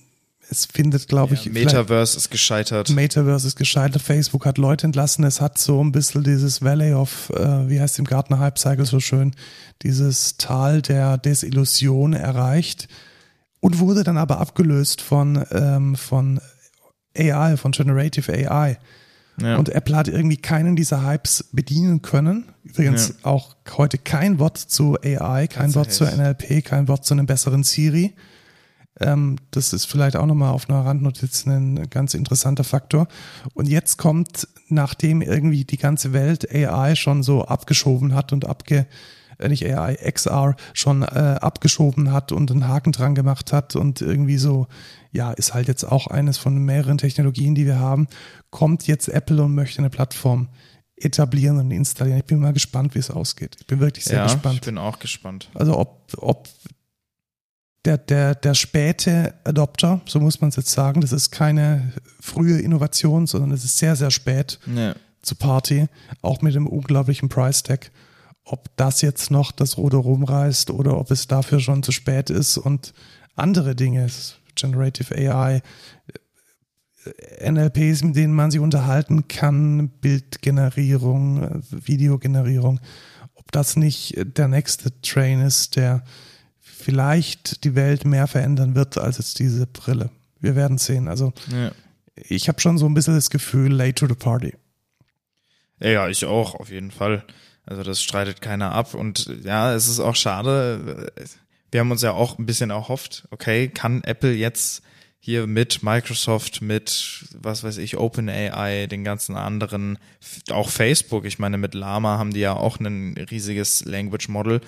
es 0.53 0.67
findet, 0.67 1.09
glaube 1.09 1.35
ich, 1.35 1.45
ja 1.47 1.53
vielleicht- 1.53 1.67
Metaverse 1.75 2.17
ist 2.17 2.31
gescheitert. 2.31 2.91
Metaverse 2.91 3.47
ist 3.49 3.57
gescheitert, 3.57 4.03
Facebook 4.03 4.47
hat 4.47 4.59
Leute 4.59 4.87
entlassen, 4.87 5.25
es 5.25 5.41
hat 5.41 5.59
so 5.59 5.83
ein 5.83 5.91
bisschen 5.93 6.23
dieses 6.23 6.63
Valley 6.63 6.95
of, 6.95 7.31
äh, 7.31 7.69
wie 7.69 7.81
heißt 7.81 7.99
im 7.99 8.05
Gartner 8.05 8.39
Hype 8.39 8.59
Cycle 8.59 8.87
so 8.87 9.01
schön, 9.01 9.35
dieses 9.83 10.37
Tal 10.37 10.83
der 10.83 11.19
Desillusion 11.19 12.13
erreicht 12.13 12.89
und 13.61 13.79
wurde 13.81 14.05
dann 14.05 14.19
aber 14.19 14.39
abgelöst 14.39 15.01
von, 15.01 15.45
ähm, 15.51 15.97
von 15.97 16.41
AI, 17.17 17.57
von 17.57 17.73
Generative 17.73 18.33
AI. 18.33 18.79
ja. 19.41 19.57
Und 19.57 19.71
Apple 19.71 19.97
hat 19.97 20.09
irgendwie 20.09 20.37
keinen 20.37 20.77
dieser 20.77 21.05
Hypes 21.07 21.45
bedienen 21.53 22.03
können. 22.03 22.53
Übrigens 22.65 23.15
auch 23.23 23.57
heute 23.77 23.99
kein 23.99 24.39
Wort 24.39 24.57
zu 24.59 24.97
AI, 25.03 25.47
kein 25.49 25.75
Wort 25.75 25.93
zu. 25.93 26.05
NLP, 26.05 26.63
kein 26.63 26.87
Wort 26.89 27.05
zu 27.05 27.15
einem 27.15 27.27
besseren 27.27 27.65
Siri. 27.65 28.13
Ähm, 29.03 29.37
das 29.51 29.73
ist 29.73 29.87
vielleicht 29.87 30.17
auch 30.17 30.27
nochmal 30.27 30.53
auf 30.53 30.69
einer 30.69 30.85
Randnotiz 30.85 31.47
ein 31.47 31.89
ganz 31.91 32.15
interessanter 32.15 32.65
Faktor. 32.65 33.09
Und 33.55 33.69
jetzt 33.69 33.99
kommt, 33.99 34.49
nachdem 34.69 35.23
irgendwie 35.23 35.65
die 35.65 35.77
ganze 35.77 36.13
Welt 36.13 36.51
AI 36.53 36.95
schon 36.95 37.23
so 37.23 37.45
abgeschoben 37.45 38.15
hat 38.15 38.33
und 38.33 38.47
abge, 38.47 38.87
äh, 39.39 39.49
nicht 39.49 39.65
AI, 39.65 39.95
XR 39.95 40.57
schon 40.75 41.03
äh, 41.03 41.07
abgeschoben 41.41 42.13
hat 42.13 42.33
und 42.33 42.51
einen 42.51 42.69
Haken 42.69 42.93
dran 42.93 43.15
gemacht 43.15 43.53
hat 43.53 43.77
und 43.77 44.01
irgendwie 44.01 44.39
so, 44.39 44.67
ja, 45.11 45.33
ist 45.33 45.55
halt 45.55 45.69
jetzt 45.69 45.85
auch 45.85 46.07
eines 46.07 46.39
von 46.39 46.57
mehreren 46.59 46.99
Technologien, 46.99 47.55
die 47.55 47.67
wir 47.67 47.79
haben, 47.79 48.07
kommt 48.51 48.87
jetzt 48.87 49.09
Apple 49.09 49.43
und 49.43 49.55
möchte 49.55 49.79
eine 49.79 49.91
Plattform 49.91 50.49
etablieren 50.97 51.59
und 51.59 51.71
installieren. 51.71 52.19
Ich 52.19 52.25
bin 52.25 52.39
mal 52.39 52.53
gespannt, 52.53 52.95
wie 52.95 52.99
es 52.99 53.11
ausgeht. 53.11 53.57
Ich 53.61 53.67
bin 53.67 53.81
wirklich 53.81 54.05
sehr 54.05 54.19
ja, 54.19 54.25
gespannt. 54.25 54.57
ich 54.57 54.61
bin 54.61 54.79
auch 54.79 54.99
gespannt. 54.99 55.51
Also 55.55 55.77
ob, 55.77 56.13
ob 56.17 56.49
der, 57.85 57.99
der, 57.99 58.35
der 58.35 58.55
späte 58.55 59.35
Adopter, 59.45 60.01
so 60.07 60.21
muss 60.21 60.41
man 60.41 60.51
es 60.51 60.57
jetzt 60.57 60.71
sagen, 60.71 61.01
das 61.01 61.13
ist 61.13 61.31
keine 61.31 61.93
frühe 62.21 62.61
Innovation, 62.61 63.27
sondern 63.27 63.51
es 63.51 63.65
ist 63.65 63.79
sehr, 63.79 63.97
sehr 63.97 64.11
spät 64.11 64.61
Ja, 64.73 64.95
zu 65.23 65.35
Party, 65.35 65.87
auch 66.21 66.43
mit 66.43 66.55
dem 66.55 66.67
unglaublichen 66.67 67.29
Price 67.29 67.63
Tag. 67.63 67.91
Ob 68.45 68.77
das 68.77 69.03
jetzt 69.03 69.31
noch 69.31 69.53
das 69.53 69.79
Ruder 69.79 69.99
rumreißt 69.99 70.71
oder 70.71 70.99
ob 70.99 71.11
es 71.11 71.29
dafür 71.29 71.61
schon 71.61 71.83
zu 71.83 71.93
spät 71.93 72.29
ist 72.29 72.57
und 72.59 72.93
andere 73.37 73.75
Dinge, 73.77 74.09
Generative 74.55 75.15
AI, 75.15 75.63
äh, 77.05 77.51
NLPs, 77.51 78.03
mit 78.03 78.17
denen 78.17 78.35
man 78.35 78.51
sich 78.51 78.61
unterhalten 78.61 79.29
kann, 79.29 79.89
Bildgenerierung, 80.01 81.43
äh, 81.43 81.61
Videogenerierung, 81.71 82.81
ob 83.35 83.51
das 83.53 83.77
nicht 83.77 84.15
der 84.17 84.49
nächste 84.49 85.01
Train 85.03 85.41
ist, 85.41 85.77
der 85.77 86.05
vielleicht 86.83 87.65
die 87.65 87.75
Welt 87.75 88.05
mehr 88.05 88.27
verändern 88.27 88.75
wird 88.75 88.99
als 88.99 89.19
jetzt 89.19 89.39
diese 89.39 89.67
Brille. 89.67 90.11
Wir 90.41 90.57
werden 90.57 90.79
sehen. 90.79 91.09
Also 91.09 91.33
ja. 91.51 91.73
ich 92.17 92.49
habe 92.49 92.61
schon 92.61 92.79
so 92.79 92.87
ein 92.87 92.95
bisschen 92.95 93.15
das 93.15 93.31
Gefühl, 93.31 93.73
late 93.73 93.95
to 93.95 94.07
the 94.07 94.15
party. 94.15 94.55
Ja, 95.81 96.09
ich 96.09 96.25
auch, 96.25 96.55
auf 96.55 96.71
jeden 96.71 96.91
Fall. 96.91 97.25
Also 97.65 97.83
das 97.83 98.03
streitet 98.03 98.41
keiner 98.41 98.73
ab. 98.73 98.95
Und 98.95 99.31
ja, 99.45 99.73
es 99.75 99.89
ist 99.89 100.01
auch 100.01 100.17
schade. 100.17 101.11
Wir 101.71 101.81
haben 101.81 101.91
uns 101.91 102.03
ja 102.03 102.13
auch 102.13 102.39
ein 102.39 102.47
bisschen 102.47 102.71
erhofft, 102.71 103.27
okay, 103.31 103.69
kann 103.69 104.05
Apple 104.05 104.33
jetzt 104.33 104.83
hier 105.25 105.47
mit 105.47 105.85
Microsoft, 105.85 106.63
mit 106.63 107.25
was 107.35 107.63
weiß 107.63 107.79
ich, 107.79 107.97
OpenAI, 107.97 108.89
den 108.89 109.05
ganzen 109.05 109.37
anderen, 109.37 109.99
auch 110.51 110.69
Facebook. 110.69 111.25
Ich 111.25 111.39
meine, 111.39 111.59
mit 111.59 111.75
Lama 111.75 112.19
haben 112.19 112.33
die 112.33 112.41
ja 112.41 112.55
auch 112.55 112.81
ein 112.81 113.17
riesiges 113.31 113.85
Language 113.85 114.29
Model. 114.29 114.61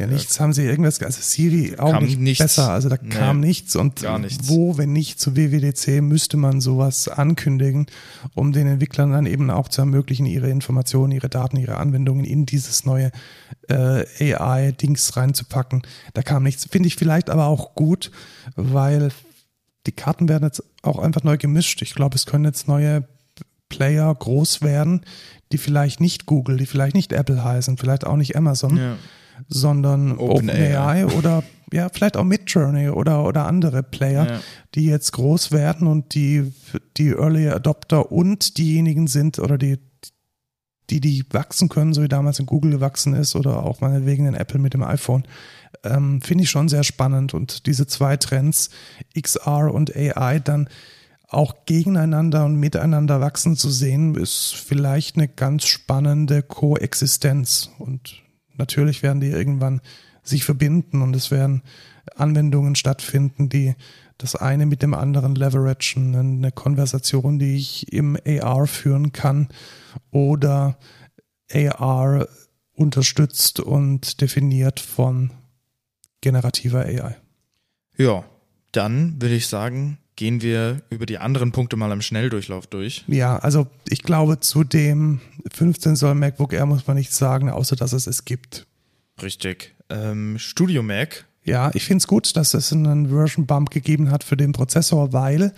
Ja, 0.00 0.06
nichts 0.06 0.40
haben 0.40 0.52
sie 0.52 0.64
irgendwas, 0.64 1.00
also 1.00 1.18
Siri 1.20 1.74
auch 1.78 1.92
Kam 1.92 2.04
nicht 2.04 2.18
nichts. 2.18 2.42
besser, 2.42 2.70
also 2.70 2.88
da 2.88 2.96
Nee, 3.00 3.08
kam 3.10 3.40
nichts 3.40 3.76
und 3.76 4.02
nichts. 4.20 4.48
wo, 4.48 4.76
wenn 4.78 4.92
nicht 4.92 5.20
zu 5.20 5.36
WWDC, 5.36 6.00
müsste 6.02 6.36
man 6.36 6.60
sowas 6.60 7.08
ankündigen, 7.08 7.86
um 8.34 8.52
den 8.52 8.66
Entwicklern 8.66 9.12
dann 9.12 9.26
eben 9.26 9.50
auch 9.50 9.68
zu 9.68 9.82
ermöglichen, 9.82 10.26
ihre 10.26 10.48
Informationen, 10.50 11.12
ihre 11.12 11.28
Daten, 11.28 11.56
ihre 11.56 11.76
Anwendungen 11.76 12.24
in 12.24 12.46
dieses 12.46 12.84
neue 12.84 13.10
äh, 13.68 14.34
AI-Dings 14.34 15.16
reinzupacken. 15.16 15.82
Da 16.14 16.22
kam 16.22 16.42
nichts, 16.42 16.66
finde 16.70 16.86
ich 16.88 16.96
vielleicht 16.96 17.30
aber 17.30 17.46
auch 17.46 17.74
gut, 17.74 18.10
weil 18.56 19.10
die 19.86 19.92
Karten 19.92 20.28
werden 20.28 20.44
jetzt 20.44 20.62
auch 20.82 20.98
einfach 20.98 21.22
neu 21.22 21.36
gemischt. 21.36 21.82
Ich 21.82 21.94
glaube, 21.94 22.16
es 22.16 22.26
können 22.26 22.44
jetzt 22.44 22.68
neue 22.68 23.04
Player 23.68 24.14
groß 24.14 24.62
werden, 24.62 25.02
die 25.52 25.58
vielleicht 25.58 26.00
nicht 26.00 26.26
Google, 26.26 26.56
die 26.56 26.66
vielleicht 26.66 26.94
nicht 26.94 27.12
Apple 27.12 27.42
heißen, 27.42 27.76
vielleicht 27.78 28.04
auch 28.06 28.16
nicht 28.16 28.36
Amazon 28.36 28.76
Ja. 28.76 28.96
Sondern 29.48 30.18
OpenAI. 30.18 31.04
OpenAI 31.04 31.06
oder 31.18 31.42
ja, 31.72 31.88
vielleicht 31.88 32.16
auch 32.16 32.24
Midjourney 32.24 32.88
oder, 32.88 33.24
oder 33.24 33.46
andere 33.46 33.82
Player, 33.82 34.26
Ja. 34.28 34.40
die 34.74 34.86
jetzt 34.86 35.12
groß 35.12 35.52
werden 35.52 35.86
und 35.86 36.14
die, 36.14 36.52
die 36.96 37.10
Early 37.10 37.48
Adopter 37.48 38.10
und 38.10 38.58
diejenigen 38.58 39.06
sind 39.06 39.38
oder 39.38 39.56
die, 39.56 39.78
die, 40.90 41.00
die 41.00 41.24
wachsen 41.30 41.68
können, 41.68 41.94
so 41.94 42.02
wie 42.02 42.08
damals 42.08 42.40
in 42.40 42.46
Google 42.46 42.72
gewachsen 42.72 43.14
ist 43.14 43.36
oder 43.36 43.62
auch 43.64 43.80
meinetwegen 43.80 44.26
in 44.26 44.34
Apple 44.34 44.58
mit 44.58 44.74
dem 44.74 44.82
iPhone, 44.82 45.22
ähm, 45.84 46.20
finde 46.20 46.42
ich 46.42 46.50
schon 46.50 46.68
sehr 46.68 46.82
spannend 46.82 47.34
und 47.34 47.66
diese 47.66 47.86
zwei 47.86 48.16
Trends, 48.16 48.70
XR 49.16 49.72
und 49.72 49.94
AI, 49.94 50.40
dann 50.40 50.68
auch 51.28 51.64
gegeneinander 51.64 52.44
und 52.44 52.56
miteinander 52.56 53.20
wachsen 53.20 53.54
zu 53.56 53.70
sehen, 53.70 54.16
ist 54.16 54.56
vielleicht 54.56 55.16
eine 55.16 55.28
ganz 55.28 55.64
spannende 55.66 56.42
Koexistenz. 56.42 57.70
Und 57.78 58.20
natürlich 58.60 59.02
werden 59.02 59.20
die 59.20 59.30
irgendwann 59.30 59.80
sich 60.22 60.44
verbinden 60.44 61.02
und 61.02 61.16
es 61.16 61.32
werden 61.32 61.62
Anwendungen 62.14 62.76
stattfinden, 62.76 63.48
die 63.48 63.74
das 64.18 64.36
eine 64.36 64.66
mit 64.66 64.82
dem 64.82 64.94
anderen 64.94 65.34
leveragen, 65.34 66.14
eine 66.14 66.52
Konversation, 66.52 67.38
die 67.38 67.56
ich 67.56 67.92
im 67.92 68.16
AR 68.26 68.66
führen 68.66 69.12
kann 69.12 69.48
oder 70.10 70.78
AR 71.52 72.28
unterstützt 72.74 73.60
und 73.60 74.20
definiert 74.20 74.78
von 74.78 75.32
generativer 76.20 76.80
AI. 76.80 77.16
Ja, 77.96 78.24
dann 78.72 79.20
würde 79.20 79.34
ich 79.34 79.46
sagen, 79.46 79.98
gehen 80.16 80.42
wir 80.42 80.82
über 80.90 81.06
die 81.06 81.18
anderen 81.18 81.50
Punkte 81.50 81.76
mal 81.76 81.90
im 81.92 82.02
Schnelldurchlauf 82.02 82.66
durch. 82.66 83.04
Ja, 83.08 83.38
also 83.38 83.66
ich 83.88 84.02
glaube, 84.02 84.40
zu 84.40 84.64
dem 84.64 85.20
15 85.52 85.96
Zoll 85.96 86.14
MacBook 86.14 86.52
Air 86.52 86.66
muss 86.66 86.86
man 86.86 86.96
nichts 86.96 87.16
sagen, 87.16 87.50
außer 87.50 87.76
dass 87.76 87.92
es 87.92 88.06
es 88.06 88.24
gibt. 88.24 88.66
Richtig. 89.22 89.74
Ähm, 89.88 90.38
Studio 90.38 90.82
Mac. 90.82 91.26
Ja, 91.42 91.70
ich 91.74 91.84
finde 91.84 91.98
es 91.98 92.06
gut, 92.06 92.36
dass 92.36 92.52
es 92.52 92.72
einen 92.72 93.08
Version 93.08 93.46
Bump 93.46 93.70
gegeben 93.70 94.10
hat 94.10 94.24
für 94.24 94.36
den 94.36 94.52
Prozessor, 94.52 95.12
weil 95.12 95.54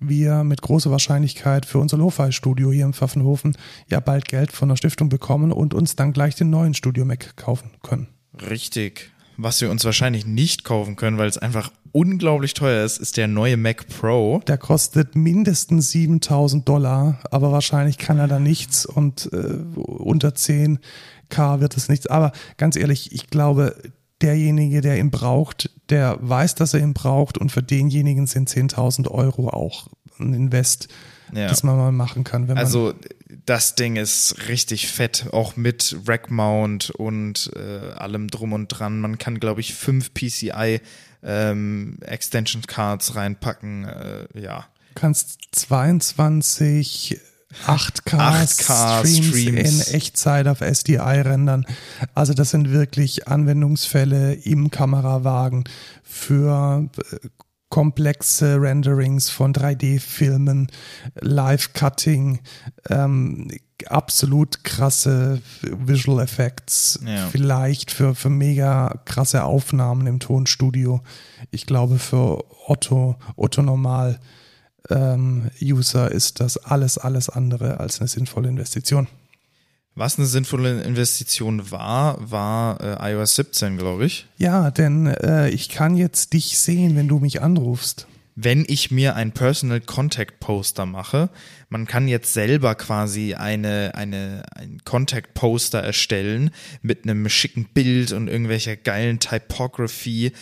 wir 0.00 0.44
mit 0.44 0.62
großer 0.62 0.90
Wahrscheinlichkeit 0.90 1.66
für 1.66 1.78
unser 1.78 1.98
Lo-Fi-Studio 1.98 2.72
hier 2.72 2.86
im 2.86 2.94
Pfaffenhofen 2.94 3.56
ja 3.88 4.00
bald 4.00 4.28
Geld 4.28 4.50
von 4.50 4.70
der 4.70 4.76
Stiftung 4.76 5.08
bekommen 5.10 5.52
und 5.52 5.74
uns 5.74 5.94
dann 5.94 6.12
gleich 6.12 6.36
den 6.36 6.48
neuen 6.50 6.72
Studio 6.72 7.04
Mac 7.04 7.36
kaufen 7.36 7.70
können. 7.82 8.08
Richtig. 8.48 9.12
Was 9.38 9.60
wir 9.60 9.70
uns 9.70 9.84
wahrscheinlich 9.84 10.26
nicht 10.26 10.64
kaufen 10.64 10.96
können, 10.96 11.18
weil 11.18 11.28
es 11.28 11.38
einfach 11.38 11.70
unglaublich 11.92 12.54
teuer 12.54 12.84
ist, 12.84 12.98
ist 12.98 13.16
der 13.16 13.28
neue 13.28 13.56
Mac 13.56 13.86
Pro. 13.88 14.40
Der 14.46 14.58
kostet 14.58 15.14
mindestens 15.14 15.90
7000 15.90 16.68
Dollar, 16.68 17.20
aber 17.30 17.52
wahrscheinlich 17.52 17.98
kann 17.98 18.18
er 18.18 18.28
da 18.28 18.38
nichts 18.38 18.86
und 18.86 19.30
äh, 19.32 19.36
unter 19.76 20.28
10k 20.30 20.78
wird 21.60 21.76
es 21.76 21.88
nichts. 21.88 22.06
Aber 22.06 22.32
ganz 22.56 22.76
ehrlich, 22.76 23.12
ich 23.12 23.28
glaube, 23.30 23.76
derjenige, 24.22 24.80
der 24.80 24.98
ihn 24.98 25.10
braucht, 25.10 25.70
der 25.90 26.16
weiß, 26.20 26.54
dass 26.54 26.74
er 26.74 26.80
ihn 26.80 26.94
braucht 26.94 27.36
und 27.38 27.52
für 27.52 27.62
denjenigen 27.62 28.26
sind 28.26 28.48
10.000 28.50 29.08
Euro 29.10 29.48
auch 29.50 29.88
ein 30.18 30.32
Invest, 30.32 30.88
Ja. 31.34 31.48
das 31.48 31.62
man 31.62 31.76
mal 31.76 31.92
machen 31.92 32.24
kann. 32.24 32.48
Wenn 32.48 32.54
man 32.54 32.64
Also 32.64 32.94
das 33.44 33.74
Ding 33.74 33.96
ist 33.96 34.48
richtig 34.48 34.88
fett, 34.88 35.28
auch 35.32 35.56
mit 35.56 35.96
Rack-Mount 36.06 36.90
und 36.90 37.50
äh, 37.56 37.92
allem 37.92 38.28
drum 38.28 38.52
und 38.52 38.68
dran. 38.68 39.00
Man 39.00 39.18
kann, 39.18 39.40
glaube 39.40 39.60
ich, 39.60 39.74
fünf 39.74 40.12
PCI 40.14 40.80
ähm, 41.22 41.98
Extension 42.02 42.62
Cards 42.62 43.16
reinpacken. 43.16 43.84
Äh, 43.84 44.40
ja, 44.40 44.66
kannst 44.94 45.38
22 45.52 47.20
8K, 47.64 48.18
8K 48.18 49.00
Streams, 49.00 49.26
Streams. 49.26 49.88
in 49.88 49.94
Echtzeit 49.94 50.46
auf 50.48 50.60
SDI 50.60 51.20
rendern. 51.20 51.64
Also 52.14 52.34
das 52.34 52.50
sind 52.50 52.70
wirklich 52.70 53.28
Anwendungsfälle 53.28 54.34
im 54.34 54.70
Kamerawagen 54.70 55.64
für 56.02 56.88
äh, 57.12 57.28
komplexe 57.68 58.60
Renderings 58.60 59.28
von 59.28 59.52
3D-Filmen, 59.52 60.68
Live-Cutting, 61.20 62.40
ähm, 62.90 63.48
absolut 63.86 64.64
krasse 64.64 65.40
Visual 65.62 66.22
Effects, 66.22 67.00
Ja. 67.04 67.26
vielleicht 67.28 67.90
für, 67.90 68.14
für 68.14 68.30
mega 68.30 69.00
krasse 69.04 69.44
Aufnahmen 69.44 70.06
im 70.06 70.20
Tonstudio. 70.20 71.02
Ich 71.50 71.66
glaube, 71.66 71.98
für 71.98 72.44
Otto, 72.66 73.16
Otto 73.36 73.62
Normal 73.62 74.18
ähm, 74.88 75.50
User 75.60 76.10
ist 76.10 76.40
das 76.40 76.56
alles, 76.58 76.96
alles 76.98 77.28
andere 77.28 77.80
als 77.80 78.00
eine 78.00 78.08
sinnvolle 78.08 78.48
Investition. 78.48 79.08
Was 79.98 80.18
eine 80.18 80.26
sinnvolle 80.26 80.82
Investition 80.82 81.70
war, 81.70 82.18
war 82.30 83.02
äh, 83.02 83.12
iOS 83.12 83.36
17, 83.36 83.78
glaube 83.78 84.04
ich. 84.04 84.26
Ja, 84.36 84.70
denn 84.70 85.06
äh, 85.06 85.48
ich 85.48 85.70
kann 85.70 85.96
jetzt 85.96 86.34
dich 86.34 86.58
sehen, 86.58 86.96
wenn 86.96 87.08
du 87.08 87.18
mich 87.18 87.40
anrufst. 87.40 88.06
Wenn 88.34 88.66
ich 88.68 88.90
mir 88.90 89.16
ein 89.16 89.32
Personal 89.32 89.80
Contact 89.80 90.38
Poster 90.38 90.84
mache, 90.84 91.30
man 91.70 91.86
kann 91.86 92.08
jetzt 92.08 92.34
selber 92.34 92.74
quasi 92.74 93.32
eine, 93.32 93.92
eine, 93.94 94.42
ein 94.54 94.82
Contact 94.84 95.32
Poster 95.32 95.78
erstellen 95.78 96.50
mit 96.82 97.04
einem 97.04 97.26
schicken 97.30 97.64
Bild 97.72 98.12
und 98.12 98.28
irgendwelcher 98.28 98.76
geilen 98.76 99.18
Typography, 99.18 100.32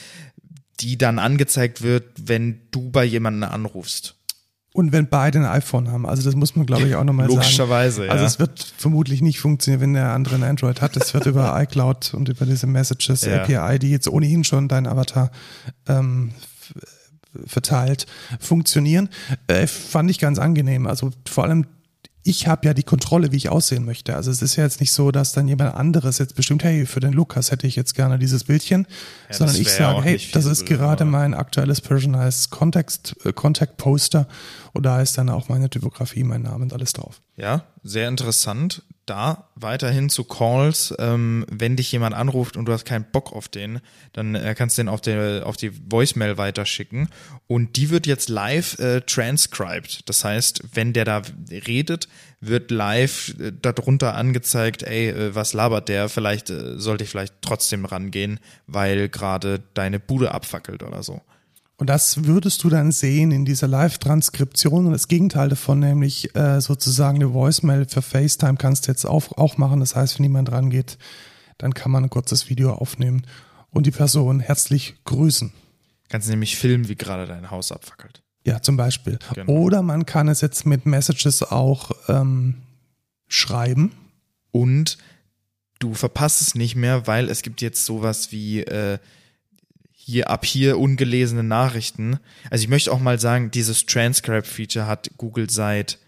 die 0.81 0.99
dann 0.99 1.21
angezeigt 1.21 1.83
wird, 1.83 2.07
wenn 2.25 2.63
du 2.73 2.91
bei 2.91 3.05
jemandem 3.05 3.49
anrufst. 3.49 4.17
Und 4.75 4.91
wenn 4.91 5.07
beide 5.07 5.39
ein 5.39 5.45
iPhone 5.45 5.93
haben, 5.93 6.05
also 6.05 6.25
das 6.25 6.35
muss 6.35 6.57
man 6.57 6.67
glaube 6.67 6.83
ich 6.89 6.97
auch 6.97 7.05
nochmal 7.05 7.27
sagen. 7.29 7.37
Logischerweise, 7.37 8.07
ja. 8.07 8.11
Also 8.11 8.25
es 8.25 8.41
wird 8.41 8.75
vermutlich 8.77 9.23
nicht 9.23 9.39
funktionieren, 9.39 9.81
wenn 9.81 9.95
der 9.95 10.11
andere 10.11 10.35
ein 10.35 10.43
Android 10.43 10.81
hat. 10.83 10.97
Es 10.97 11.15
wird 11.15 11.27
über 11.27 11.55
iCloud 11.63 12.13
und 12.13 12.29
über 12.29 12.45
diese 12.45 12.67
Messages 12.67 13.25
Ja. 13.25 13.43
API, 13.45 13.79
die 13.79 13.91
jetzt 13.91 14.09
ohnehin 14.09 14.43
schon 14.43 14.67
dein 14.67 14.89
Avatar 14.89 15.31
ähm, 15.87 16.33
verteilt, 17.47 18.07
funktionieren. 18.41 19.11
Äh, 19.47 19.69
fand 19.69 20.11
ich 20.11 20.19
ganz 20.19 20.41
angenehm. 20.41 20.89
Also 20.89 21.13
vor 21.25 21.45
allem 21.45 21.67
ich 22.27 22.47
habe 22.49 22.67
ja 22.67 22.73
die 22.75 22.83
Kontrolle, 22.83 23.31
wie 23.33 23.37
ich 23.37 23.51
aussehen 23.51 23.85
möchte. 23.85 24.17
Also 24.17 24.31
es 24.31 24.41
ist 24.41 24.57
ja 24.57 24.65
jetzt 24.65 24.81
nicht 24.81 24.93
so, 24.93 25.11
dass 25.11 25.33
dann 25.33 25.47
jemand 25.47 25.75
anderes 25.75 26.17
jetzt 26.19 26.35
bestimmt, 26.35 26.65
hey, 26.65 26.87
für 26.87 26.99
den 27.01 27.13
Lukas 27.13 27.51
hätte 27.51 27.67
ich 27.67 27.77
jetzt 27.77 27.95
gerne 27.95 28.19
dieses 28.19 28.45
Bildchen, 28.45 28.87
Ja, 29.29 29.37
sondern 29.37 29.57
ich 29.57 29.71
sage, 29.71 30.03
hey, 30.03 30.15
das 30.33 30.47
ist 30.47 30.61
feasible, 30.61 30.79
gerade 30.79 31.03
aber- 31.03 31.11
mein 31.11 31.35
aktuelles 31.35 31.83
Personalized 31.83 32.51
Context, 32.51 33.15
äh, 33.25 33.33
Contact 33.35 33.77
Poster 33.77 34.27
und 34.73 34.85
da 34.87 35.03
ist 35.03 35.19
dann 35.19 35.29
auch 35.29 35.49
meine 35.51 35.69
Typografie, 35.69 36.25
mein 36.25 36.43
Name 36.43 36.65
und 36.65 36.73
alles 36.73 36.95
drauf. 36.95 37.21
Ja, 37.37 37.65
sehr 37.83 38.09
interessant. 38.09 38.83
Da 39.07 39.51
weiterhin 39.55 40.09
zu 40.09 40.25
Calls, 40.25 40.95
ähm, 40.99 41.45
wenn 41.51 41.77
dich 41.77 41.93
jemand 41.93 42.15
anruft 42.15 42.57
und 42.57 42.65
du 42.65 42.73
hast 42.73 42.85
keinen 42.85 43.05
Bock 43.11 43.33
auf 43.33 43.49
den, 43.49 43.81
dann 44.13 44.35
äh, 44.35 44.55
kannst 44.57 44.79
du 44.79 44.83
den 44.83 44.89
auf, 44.89 45.01
der, 45.01 45.47
auf 45.47 45.57
die 45.57 45.73
Voicemail 45.91 46.39
weiterschicken 46.39 47.09
und 47.47 47.77
die 47.77 47.91
wird 47.91 48.07
jetzt 48.07 48.29
live 48.29 48.79
äh, 48.79 49.03
transcribed. 49.03 50.09
Das 50.09 50.25
heißt, 50.25 50.63
wenn 50.75 50.93
der 50.93 51.05
da 51.05 51.23
redet, 51.51 52.09
wird 52.41 52.71
live 52.71 53.35
äh, 53.39 53.53
darunter 53.61 54.15
angezeigt, 54.15 54.83
ey, 54.83 55.11
äh, 55.11 55.35
was 55.35 55.53
labert 55.53 55.89
der? 55.89 56.09
Vielleicht 56.09 56.51
äh, 56.51 56.79
sollte 56.79 57.05
ich 57.05 57.11
vielleicht 57.11 57.35
trotzdem 57.43 57.85
rangehen, 57.85 58.41
weil 58.67 59.09
gerade 59.09 59.63
deine 59.75 60.01
Bude 60.01 60.33
abfackelt 60.33 60.83
oder 60.83 61.03
so. 61.03 61.21
Und 61.77 61.91
das 61.91 62.25
würdest 62.25 62.63
du 62.63 62.69
dann 62.69 62.93
sehen 62.93 63.33
in 63.33 63.45
dieser 63.45 63.67
Live-Transkription 63.67 64.87
und 64.87 64.93
das 64.93 65.09
Gegenteil 65.09 65.49
davon, 65.49 65.81
nämlich 65.81 66.35
äh, 66.37 66.61
sozusagen 66.61 67.17
eine 67.17 67.35
Voicemail 67.35 67.87
für 67.89 68.03
FaceTime 68.03 68.57
kannst 68.57 68.87
du 68.87 68.93
jetzt 68.93 69.05
auch, 69.05 69.37
auch 69.37 69.59
machen. 69.59 69.81
Das 69.81 69.97
heißt, 69.97 70.19
wenn 70.19 70.25
jemand 70.25 70.53
rangeht, 70.53 70.99
dann 71.59 71.75
kann 71.75 71.91
man 71.91 72.05
ein 72.05 72.11
kurzes 72.11 72.49
Video 72.49 72.73
aufnehmen 72.73 73.27
und 73.71 73.87
die 73.87 73.91
Person 73.91 74.39
herzlich 74.39 74.95
grüßen. 75.05 75.53
Kannst 76.09 76.29
nämlich 76.29 76.57
filmen, 76.57 76.89
wie 76.89 76.95
gerade 76.95 77.27
dein 77.27 77.51
Haus 77.51 77.73
abfackelt. 77.73 78.23
Ja, 78.45 78.61
zum 78.63 78.77
Beispiel. 78.77 79.19
Genau. 79.35 79.51
Oder 79.51 79.83
man 79.83 80.07
kann 80.07 80.29
es 80.29 80.43
jetzt 80.43 80.67
mit 80.67 80.87
Messages 80.87 81.43
auch 81.43 81.91
ähm, 82.09 82.63
schreiben. 83.27 83.93
Und 84.53 84.99
du 85.81 85.95
verpasst 85.95 86.41
es 86.41 86.55
nicht 86.55 86.77
mehr, 86.77 87.07
weil 87.07 87.29
es 87.29 87.43
gibt 87.43 87.63
jetzt 87.63 87.85
sowas 87.85 88.31
wie 88.31 88.61
äh, 88.61 88.99
hier 90.07 90.29
ab 90.29 90.45
hier 90.45 90.79
ungelesene 90.79 91.43
Nachrichten. 91.43 92.19
Also 92.51 92.63
ich 92.63 92.69
möchte 92.69 92.93
auch 92.93 93.01
mal 93.01 93.19
sagen, 93.19 93.51
dieses 93.51 93.87
Transcribe-Feature 93.87 94.87
hat 94.87 95.11
Google 95.17 95.49
seit, 95.49 95.99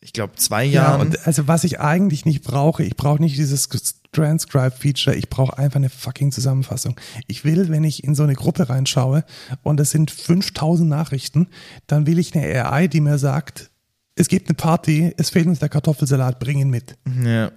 ich 0.00 0.12
glaube, 0.12 0.36
zwei 0.36 0.64
Jahren. 0.64 1.10
Ja, 1.10 1.18
also 1.24 1.48
was 1.48 1.64
ich 1.64 1.80
eigentlich 1.80 2.24
nicht 2.24 2.44
brauche, 2.44 2.84
ich 2.84 2.96
brauche 2.96 3.20
nicht 3.20 3.36
dieses 3.36 3.68
Transcribe-Feature, 4.12 5.16
ich 5.16 5.28
brauche 5.28 5.58
einfach 5.58 5.76
eine 5.76 5.90
fucking 5.90 6.30
Zusammenfassung. 6.30 7.00
Ich 7.26 7.44
will, 7.44 7.68
wenn 7.68 7.82
ich 7.82 8.04
in 8.04 8.14
so 8.14 8.22
eine 8.22 8.34
Gruppe 8.34 8.68
reinschaue 8.68 9.24
und 9.64 9.80
es 9.80 9.90
sind 9.90 10.12
5000 10.12 10.88
Nachrichten, 10.88 11.48
dann 11.88 12.06
will 12.06 12.20
ich 12.20 12.36
eine 12.36 12.46
AI, 12.46 12.86
die 12.86 13.00
mir 13.00 13.18
sagt, 13.18 13.70
es 14.14 14.28
gibt 14.28 14.48
eine 14.48 14.54
Party, 14.54 15.12
es 15.16 15.30
fehlt 15.30 15.48
uns 15.48 15.58
der 15.58 15.68
Kartoffelsalat, 15.68 16.38
bring 16.38 16.60
ihn 16.60 16.70
mit. 16.70 16.96
Ja. 17.24 17.50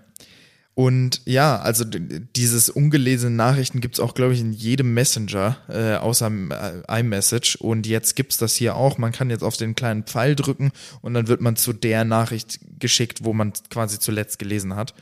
Und 0.76 1.22
ja, 1.24 1.58
also 1.58 1.86
dieses 1.86 2.70
ungelesene 2.70 3.34
Nachrichten 3.34 3.80
gibt's 3.80 4.02
auch, 4.02 4.14
glaube 4.14 4.34
ich, 4.34 4.42
in 4.42 4.52
jedem 4.52 4.94
Messenger, 4.94 5.58
äh, 5.70 5.96
außer 5.96 6.30
äh, 6.30 7.00
iMessage. 7.00 7.56
Und 7.56 7.88
jetzt 7.88 8.18
gibt's 8.18 8.36
das 8.36 8.56
hier 8.56 8.76
auch. 8.76 8.98
Man 8.98 9.14
kann 9.14 9.30
jetzt 9.30 9.44
auf 9.44 9.56
den 9.56 9.76
kleinen 9.76 10.04
Pfeil 10.04 10.36
drücken 10.36 10.74
und 11.02 11.14
dann 11.14 11.30
wird 11.30 11.40
man 11.40 11.56
zu 11.56 11.72
der 11.72 12.04
Nachricht 12.04 12.60
geschickt, 12.78 13.24
wo 13.24 13.32
man 13.32 13.54
quasi 13.70 14.00
zuletzt 14.00 14.38
gelesen 14.38 14.76
hat. 14.76 14.94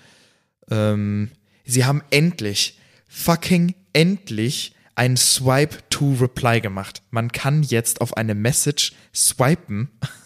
Ähm, 0.69 1.31
sie 1.65 1.85
haben 1.85 2.03
endlich, 2.11 2.77
fucking 3.07 3.73
endlich, 3.93 4.75
ein 4.93 5.17
Swipe 5.17 5.77
to 5.89 6.13
Reply 6.21 6.61
gemacht. 6.61 7.01
Man 7.09 7.31
kann 7.31 7.63
jetzt 7.63 7.99
auf 7.99 8.15
eine 8.15 8.35
Message 8.35 8.93
swipen 9.13 9.89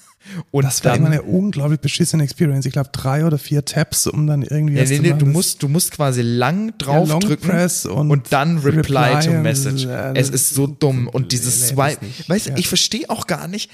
und 0.52 0.66
das 0.66 0.84
war 0.84 0.96
immer 0.96 1.08
eine 1.08 1.24
unglaublich 1.24 1.80
beschissene 1.80 2.24
Experience. 2.24 2.66
Ich 2.66 2.74
glaube, 2.74 2.90
drei 2.92 3.26
oder 3.26 3.38
vier 3.38 3.66
Tabs, 3.66 4.08
um 4.08 4.28
dann 4.28 4.44
irgendwie. 4.44 4.76
Ja, 4.76 4.84
nee, 4.84 5.00
nee, 5.00 5.14
du 5.14 5.26
musst, 5.26 5.64
du 5.64 5.68
musst 5.68 5.92
quasi 5.92 6.22
lang 6.22 6.78
draufdrücken 6.78 7.50
ja, 7.50 7.92
und, 7.92 8.12
und, 8.12 8.32
dann 8.32 8.60
Reply, 8.60 9.14
Reply 9.14 9.26
to 9.26 9.32
Message. 9.34 9.86
Äh, 9.86 10.14
es 10.16 10.30
ist 10.30 10.52
so 10.52 10.68
dumm. 10.68 11.08
Und 11.08 11.32
dieses 11.32 11.70
Swipe, 11.70 12.00
weißt 12.28 12.48
du, 12.48 12.50
ja. 12.52 12.58
ich 12.58 12.68
verstehe 12.68 13.10
auch 13.10 13.28
gar 13.28 13.48
nicht. 13.48 13.72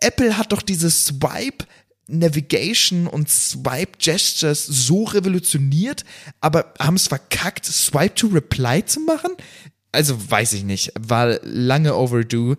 Apple 0.00 0.38
hat 0.38 0.52
doch 0.52 0.62
dieses 0.62 1.06
Swipe 1.06 1.64
Navigation 2.10 3.06
und 3.06 3.28
Swipe 3.28 3.98
Gestures 3.98 4.66
so 4.66 5.04
revolutioniert, 5.04 6.04
aber 6.40 6.74
haben 6.78 6.96
es 6.96 7.08
verkackt, 7.08 7.66
Swipe 7.66 8.14
to 8.14 8.26
Reply 8.28 8.84
zu 8.84 9.00
machen? 9.00 9.30
Also 9.92 10.30
weiß 10.30 10.52
ich 10.52 10.64
nicht. 10.64 10.92
War 10.98 11.40
lange 11.42 11.96
overdue. 11.96 12.56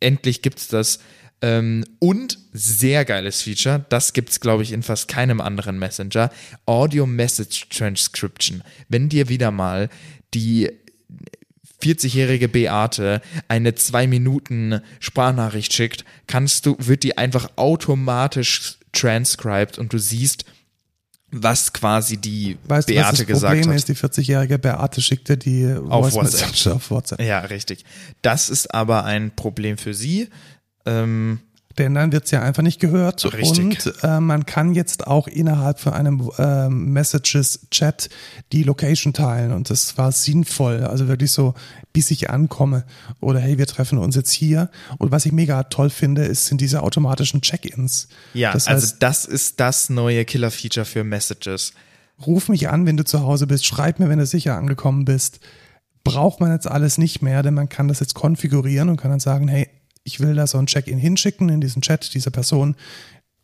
Endlich 0.00 0.42
gibt's 0.42 0.68
das. 0.68 0.98
Ähm, 1.44 1.84
und 1.98 2.38
sehr 2.54 3.04
geiles 3.04 3.42
Feature, 3.42 3.84
das 3.90 4.14
gibt 4.14 4.30
es, 4.30 4.40
glaube 4.40 4.62
ich, 4.62 4.72
in 4.72 4.82
fast 4.82 5.08
keinem 5.08 5.42
anderen 5.42 5.78
Messenger, 5.78 6.30
Audio 6.64 7.04
Message 7.04 7.68
Transcription. 7.68 8.62
Wenn 8.88 9.10
dir 9.10 9.28
wieder 9.28 9.50
mal 9.50 9.90
die 10.32 10.70
40-jährige 11.82 12.48
Beate 12.48 13.20
eine 13.46 13.74
zwei 13.74 14.06
Minuten 14.06 14.80
Sprachnachricht 15.00 15.74
schickt, 15.74 16.06
kannst 16.26 16.64
du, 16.64 16.76
wird 16.78 17.02
die 17.02 17.18
einfach 17.18 17.50
automatisch 17.56 18.78
transcribed 18.92 19.76
und 19.76 19.92
du 19.92 19.98
siehst, 19.98 20.46
was 21.30 21.72
quasi 21.72 22.16
die 22.16 22.56
weißt 22.68 22.86
Beate 22.86 23.08
was 23.08 23.18
das 23.18 23.26
gesagt 23.26 23.54
Problem 23.54 23.70
hat. 23.70 23.76
ist, 23.76 23.88
die 23.88 23.96
40-jährige 23.96 24.58
Beate 24.58 25.02
schickte 25.02 25.36
die 25.36 25.74
auf 25.88 26.14
WhatsApp. 26.14 26.74
auf 26.74 26.90
WhatsApp. 26.90 27.20
Ja, 27.20 27.40
richtig. 27.40 27.84
Das 28.22 28.48
ist 28.48 28.72
aber 28.72 29.04
ein 29.04 29.34
Problem 29.34 29.76
für 29.76 29.92
sie. 29.92 30.28
Ähm, 30.86 31.40
denn 31.78 31.94
dann 31.94 32.12
wird's 32.12 32.30
ja 32.30 32.42
einfach 32.42 32.62
nicht 32.62 32.78
gehört. 32.78 33.24
Richtig. 33.32 33.86
Und 33.86 33.94
äh, 34.02 34.20
man 34.20 34.46
kann 34.46 34.74
jetzt 34.74 35.06
auch 35.06 35.26
innerhalb 35.26 35.80
von 35.80 35.92
einem 35.92 36.30
äh, 36.38 36.68
Messages-Chat 36.68 38.10
die 38.52 38.62
Location 38.62 39.12
teilen. 39.12 39.52
Und 39.52 39.70
das 39.70 39.98
war 39.98 40.12
sinnvoll. 40.12 40.84
Also 40.84 41.08
wirklich 41.08 41.32
so, 41.32 41.54
bis 41.92 42.10
ich 42.10 42.30
ankomme. 42.30 42.84
Oder 43.20 43.40
hey, 43.40 43.58
wir 43.58 43.66
treffen 43.66 43.98
uns 43.98 44.14
jetzt 44.14 44.30
hier. 44.30 44.70
Und 44.98 45.10
was 45.10 45.26
ich 45.26 45.32
mega 45.32 45.64
toll 45.64 45.90
finde, 45.90 46.24
ist, 46.24 46.46
sind 46.46 46.60
diese 46.60 46.82
automatischen 46.82 47.40
Check-ins. 47.40 48.08
Ja, 48.34 48.52
das 48.52 48.68
also 48.68 48.86
heißt, 48.86 49.02
das 49.02 49.24
ist 49.24 49.58
das 49.58 49.90
neue 49.90 50.24
Killer-Feature 50.24 50.86
für 50.86 51.02
Messages. 51.02 51.72
Ruf 52.24 52.48
mich 52.48 52.68
an, 52.68 52.86
wenn 52.86 52.96
du 52.96 53.04
zu 53.04 53.22
Hause 53.22 53.48
bist. 53.48 53.66
Schreib 53.66 53.98
mir, 53.98 54.08
wenn 54.08 54.20
du 54.20 54.26
sicher 54.26 54.56
angekommen 54.56 55.04
bist. 55.04 55.40
Braucht 56.04 56.38
man 56.38 56.52
jetzt 56.52 56.68
alles 56.68 56.98
nicht 56.98 57.22
mehr, 57.22 57.42
denn 57.42 57.54
man 57.54 57.68
kann 57.68 57.88
das 57.88 57.98
jetzt 57.98 58.14
konfigurieren 58.14 58.90
und 58.90 58.98
kann 58.98 59.10
dann 59.10 59.20
sagen, 59.20 59.48
hey, 59.48 59.68
ich 60.04 60.20
will 60.20 60.34
da 60.34 60.46
so 60.46 60.58
ein 60.58 60.66
Check-in 60.66 60.98
hinschicken 60.98 61.48
in 61.48 61.60
diesen 61.60 61.82
Chat 61.82 62.14
dieser 62.14 62.30
Person, 62.30 62.76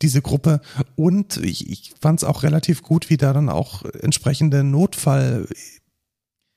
diese 0.01 0.21
Gruppe. 0.21 0.61
Und 0.95 1.37
ich, 1.37 1.69
ich 1.69 1.93
fand 1.99 2.19
es 2.19 2.23
auch 2.23 2.43
relativ 2.43 2.83
gut, 2.83 3.09
wie 3.09 3.17
da 3.17 3.33
dann 3.33 3.49
auch 3.49 3.83
entsprechende 4.01 4.63
Notfall 4.63 5.47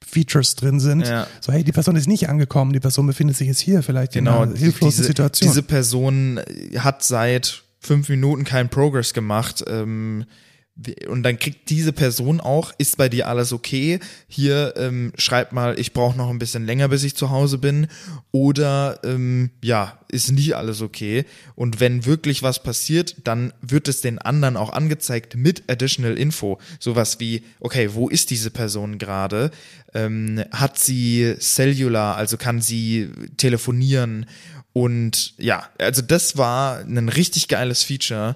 Features 0.04 0.54
drin 0.56 0.80
sind. 0.80 1.06
Ja. 1.06 1.26
So, 1.40 1.52
hey, 1.52 1.64
die 1.64 1.72
Person 1.72 1.96
ist 1.96 2.06
nicht 2.06 2.28
angekommen, 2.28 2.72
die 2.72 2.80
Person 2.80 3.06
befindet 3.06 3.36
sich 3.36 3.48
jetzt 3.48 3.60
hier 3.60 3.82
vielleicht 3.82 4.12
Genau, 4.12 4.42
in 4.42 4.50
einer 4.50 4.58
hilflosen 4.58 4.98
diese, 4.98 5.08
Situation. 5.08 5.50
Diese 5.50 5.62
Person 5.62 6.40
hat 6.76 7.02
seit 7.02 7.62
fünf 7.80 8.08
Minuten 8.08 8.44
keinen 8.44 8.68
Progress 8.68 9.14
gemacht. 9.14 9.64
Ähm, 9.66 10.26
und 11.08 11.22
dann 11.22 11.38
kriegt 11.38 11.70
diese 11.70 11.92
Person 11.92 12.40
auch, 12.40 12.72
ist 12.78 12.96
bei 12.96 13.08
dir 13.08 13.28
alles 13.28 13.52
okay? 13.52 14.00
Hier 14.26 14.74
ähm, 14.76 15.12
schreib 15.16 15.52
mal, 15.52 15.78
ich 15.78 15.92
brauche 15.92 16.16
noch 16.16 16.30
ein 16.30 16.40
bisschen 16.40 16.66
länger, 16.66 16.88
bis 16.88 17.04
ich 17.04 17.14
zu 17.14 17.30
Hause 17.30 17.58
bin. 17.58 17.86
Oder 18.32 18.98
ähm, 19.04 19.50
ja, 19.62 20.00
ist 20.08 20.32
nicht 20.32 20.56
alles 20.56 20.82
okay. 20.82 21.26
Und 21.54 21.78
wenn 21.78 22.06
wirklich 22.06 22.42
was 22.42 22.60
passiert, 22.60 23.16
dann 23.22 23.52
wird 23.62 23.86
es 23.86 24.00
den 24.00 24.18
anderen 24.18 24.56
auch 24.56 24.70
angezeigt 24.70 25.36
mit 25.36 25.62
Additional 25.70 26.18
Info. 26.18 26.58
Sowas 26.80 27.20
wie, 27.20 27.44
okay, 27.60 27.90
wo 27.94 28.08
ist 28.08 28.30
diese 28.30 28.50
Person 28.50 28.98
gerade? 28.98 29.52
Ähm, 29.94 30.42
hat 30.50 30.76
sie 30.76 31.36
Cellular, 31.38 32.16
also 32.16 32.36
kann 32.36 32.60
sie 32.60 33.10
telefonieren? 33.36 34.26
Und 34.72 35.34
ja, 35.38 35.68
also 35.78 36.02
das 36.02 36.36
war 36.36 36.80
ein 36.80 37.08
richtig 37.08 37.46
geiles 37.46 37.84
Feature 37.84 38.34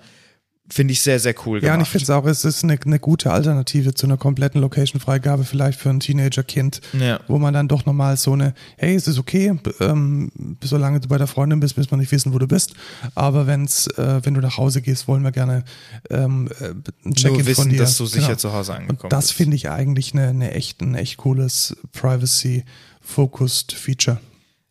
finde 0.71 0.93
ich 0.93 1.01
sehr, 1.01 1.19
sehr 1.19 1.35
cool 1.47 1.63
Ja, 1.63 1.75
und 1.75 1.81
ich 1.81 1.91
gemacht. 1.91 1.91
finde 1.93 2.03
es 2.05 2.11
auch, 2.11 2.27
es 2.27 2.45
ist 2.45 2.63
eine, 2.63 2.79
eine 2.85 2.99
gute 2.99 3.31
Alternative 3.33 3.95
zu 3.95 4.07
einer 4.07 4.17
kompletten 4.19 4.61
Location-Freigabe, 4.61 5.45
vielleicht 5.45 5.81
für 5.81 5.89
ein 5.91 6.01
Teenager-Kind, 6.01 6.81
Ja. 6.99 7.21
wo 7.27 7.39
man 7.39 7.55
dann 7.55 7.69
doch 7.69 7.87
nochmal 7.87 8.17
so 8.19 8.35
eine, 8.35 8.53
hey, 8.77 8.95
es 8.95 9.09
ist 9.09 9.19
okay, 9.19 9.59
ähm, 9.81 10.31
solange 10.63 11.01
du 11.01 11.09
bei 11.09 11.17
der 11.19 11.27
Freundin 11.27 11.61
bist, 11.61 11.77
müssen 11.79 11.91
wir 11.91 11.97
nicht 11.97 12.13
wissen, 12.13 12.35
wo 12.35 12.39
du 12.39 12.47
bist. 12.47 12.75
Aber 13.15 13.47
wenn's, 13.47 13.87
äh, 13.97 14.21
wenn 14.25 14.35
du 14.35 14.41
nach 14.41 14.59
Hause 14.59 14.83
gehst, 14.83 15.09
wollen 15.09 15.23
wir 15.23 15.33
gerne 15.33 15.65
ähm, 16.11 16.49
äh, 16.61 16.75
ein 17.07 17.15
Check-in 17.15 17.55
von 17.55 17.69
dir. 17.71 17.79
dass 17.79 17.97
du 17.97 18.05
sicher 18.07 18.27
Genau. 18.27 18.39
zu 18.39 18.53
Hause 18.53 18.75
angekommen 18.75 19.01
Und 19.05 19.13
das 19.13 19.31
finde 19.31 19.57
ich 19.57 19.71
eigentlich 19.71 20.13
eine, 20.13 20.29
eine 20.29 20.53
echt, 20.53 20.83
ein 20.83 20.95
echt 20.95 21.17
cooles 21.17 21.77
Privacy-Focused 21.93 23.73
Feature. 23.73 24.19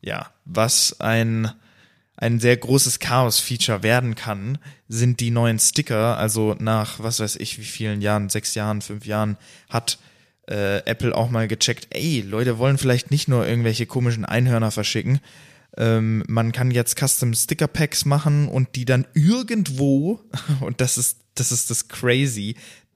Ja, 0.02 0.28
was 0.46 1.00
ein, 1.00 1.50
ein 2.18 2.40
sehr 2.40 2.58
großes 2.58 3.00
Chaos-Feature 3.00 3.84
werden 3.84 4.16
kann, 4.16 4.58
sind 4.90 5.20
die 5.20 5.30
neuen 5.30 5.60
Sticker. 5.60 6.18
Also 6.18 6.56
nach, 6.60 7.00
was 7.00 7.20
weiß 7.20 7.36
ich, 7.38 7.60
wie 7.60 7.64
vielen 7.64 8.02
Jahren, 8.02 8.30
sechs 8.30 8.56
Jahren, 8.56 8.82
fünf 8.82 9.06
Jahren, 9.06 9.38
hat 9.70 10.00
äh, 10.50 10.80
Apple 10.86 11.16
auch 11.16 11.30
mal 11.30 11.48
gecheckt, 11.48 11.88
ey, 11.92 12.22
Leute 12.22 12.58
wollen 12.58 12.80
vielleicht 12.80 13.12
nicht 13.12 13.28
nur 13.28 13.48
irgendwelche 13.48 13.86
komischen 13.86 14.26
Einhörner 14.26 14.72
verschicken. 14.72 15.20
Ähm, 15.78 16.24
man 16.28 16.52
kann 16.52 16.72
jetzt 16.72 16.98
Custom 16.98 17.36
Sticker 17.36 17.68
Packs 17.68 18.06
machen 18.06 18.48
und 18.48 18.76
die 18.76 18.86
dann 18.86 19.06
irgendwo, 19.14 20.22
und 20.62 20.82
das 20.82 20.98
ist, 20.98 21.20
das 21.36 21.52
ist 21.52 21.70
das 21.70 21.88
crazy 21.88 22.56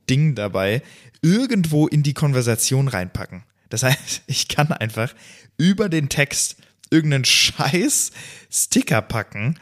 Ding 0.10 0.34
dabei, 0.34 0.82
irgendwo 1.22 1.88
in 1.88 2.02
die 2.02 2.16
Konversation 2.16 2.88
reinpacken. 2.88 3.44
Das 3.70 3.84
heißt, 3.84 4.24
ich 4.28 4.48
kann 4.48 4.72
einfach 4.72 5.14
über 5.58 5.90
den 5.90 6.10
Text 6.10 6.58
irgendeinen 6.92 7.26
Scheiß 7.26 8.12
Sticker 8.50 9.02
packen. 9.02 9.58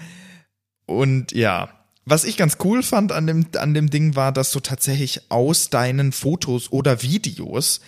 Und 0.85 1.31
ja, 1.31 1.69
was 2.05 2.23
ich 2.23 2.37
ganz 2.37 2.57
cool 2.63 2.81
fand 2.83 3.11
an 3.11 3.27
dem, 3.27 3.45
an 3.55 3.73
dem 3.73 3.89
Ding 3.89 4.15
war, 4.15 4.31
dass 4.31 4.51
du 4.51 4.59
tatsächlich 4.59 5.29
aus 5.29 5.69
deinen 5.69 6.11
Fotos 6.11 6.71
oder 6.71 7.03
Videos 7.03 7.81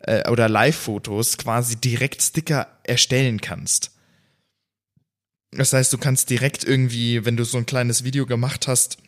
äh, 0.00 0.28
oder 0.30 0.48
Live-Fotos 0.48 1.38
quasi 1.38 1.76
direkt 1.76 2.22
Sticker 2.22 2.68
erstellen 2.84 3.40
kannst. 3.40 3.90
Das 5.50 5.72
heißt, 5.72 5.92
du 5.92 5.98
kannst 5.98 6.30
direkt 6.30 6.64
irgendwie, 6.64 7.24
wenn 7.24 7.36
du 7.36 7.44
so 7.44 7.58
ein 7.58 7.66
kleines 7.66 8.04
Video 8.04 8.26
gemacht 8.26 8.66
hast, 8.68 8.98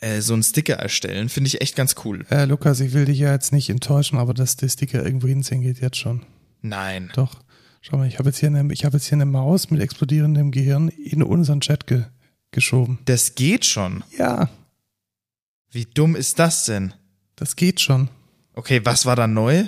äh, 0.00 0.20
so 0.20 0.34
einen 0.34 0.42
Sticker 0.42 0.74
erstellen. 0.74 1.28
Finde 1.28 1.48
ich 1.48 1.60
echt 1.60 1.76
ganz 1.76 1.94
cool. 2.04 2.26
Äh, 2.30 2.44
Lukas, 2.44 2.80
ich 2.80 2.92
will 2.92 3.04
dich 3.06 3.18
ja 3.18 3.32
jetzt 3.32 3.52
nicht 3.52 3.70
enttäuschen, 3.70 4.18
aber 4.18 4.34
dass 4.34 4.56
die 4.56 4.68
Sticker 4.68 5.04
irgendwo 5.04 5.28
hinziehen 5.28 5.62
geht 5.62 5.80
jetzt 5.80 5.98
schon. 5.98 6.26
Nein. 6.62 7.10
Doch. 7.14 7.42
Schau 7.80 7.96
mal, 7.96 8.06
ich 8.06 8.18
habe 8.18 8.28
jetzt 8.28 8.38
hier 8.38 8.48
eine, 8.48 8.72
ich 8.72 8.84
habe 8.84 8.96
jetzt 8.96 9.06
hier 9.06 9.16
eine 9.16 9.24
Maus 9.26 9.70
mit 9.70 9.80
explodierendem 9.80 10.50
Gehirn 10.50 10.88
in 10.88 11.22
unseren 11.22 11.60
Chat 11.60 11.86
ge 11.86 12.04
geschoben. 12.52 12.98
Das 13.04 13.34
geht 13.36 13.64
schon. 13.64 14.02
Ja, 14.18 14.50
Wie 15.70 15.84
dumm 15.86 16.16
ist 16.16 16.38
das 16.38 16.64
denn? 16.64 16.92
das 17.36 17.56
geht 17.56 17.80
schon. 17.80 18.08
Okay, 18.54 18.80
was 18.84 19.06
war 19.06 19.16
da 19.16 19.26
neu? 19.26 19.66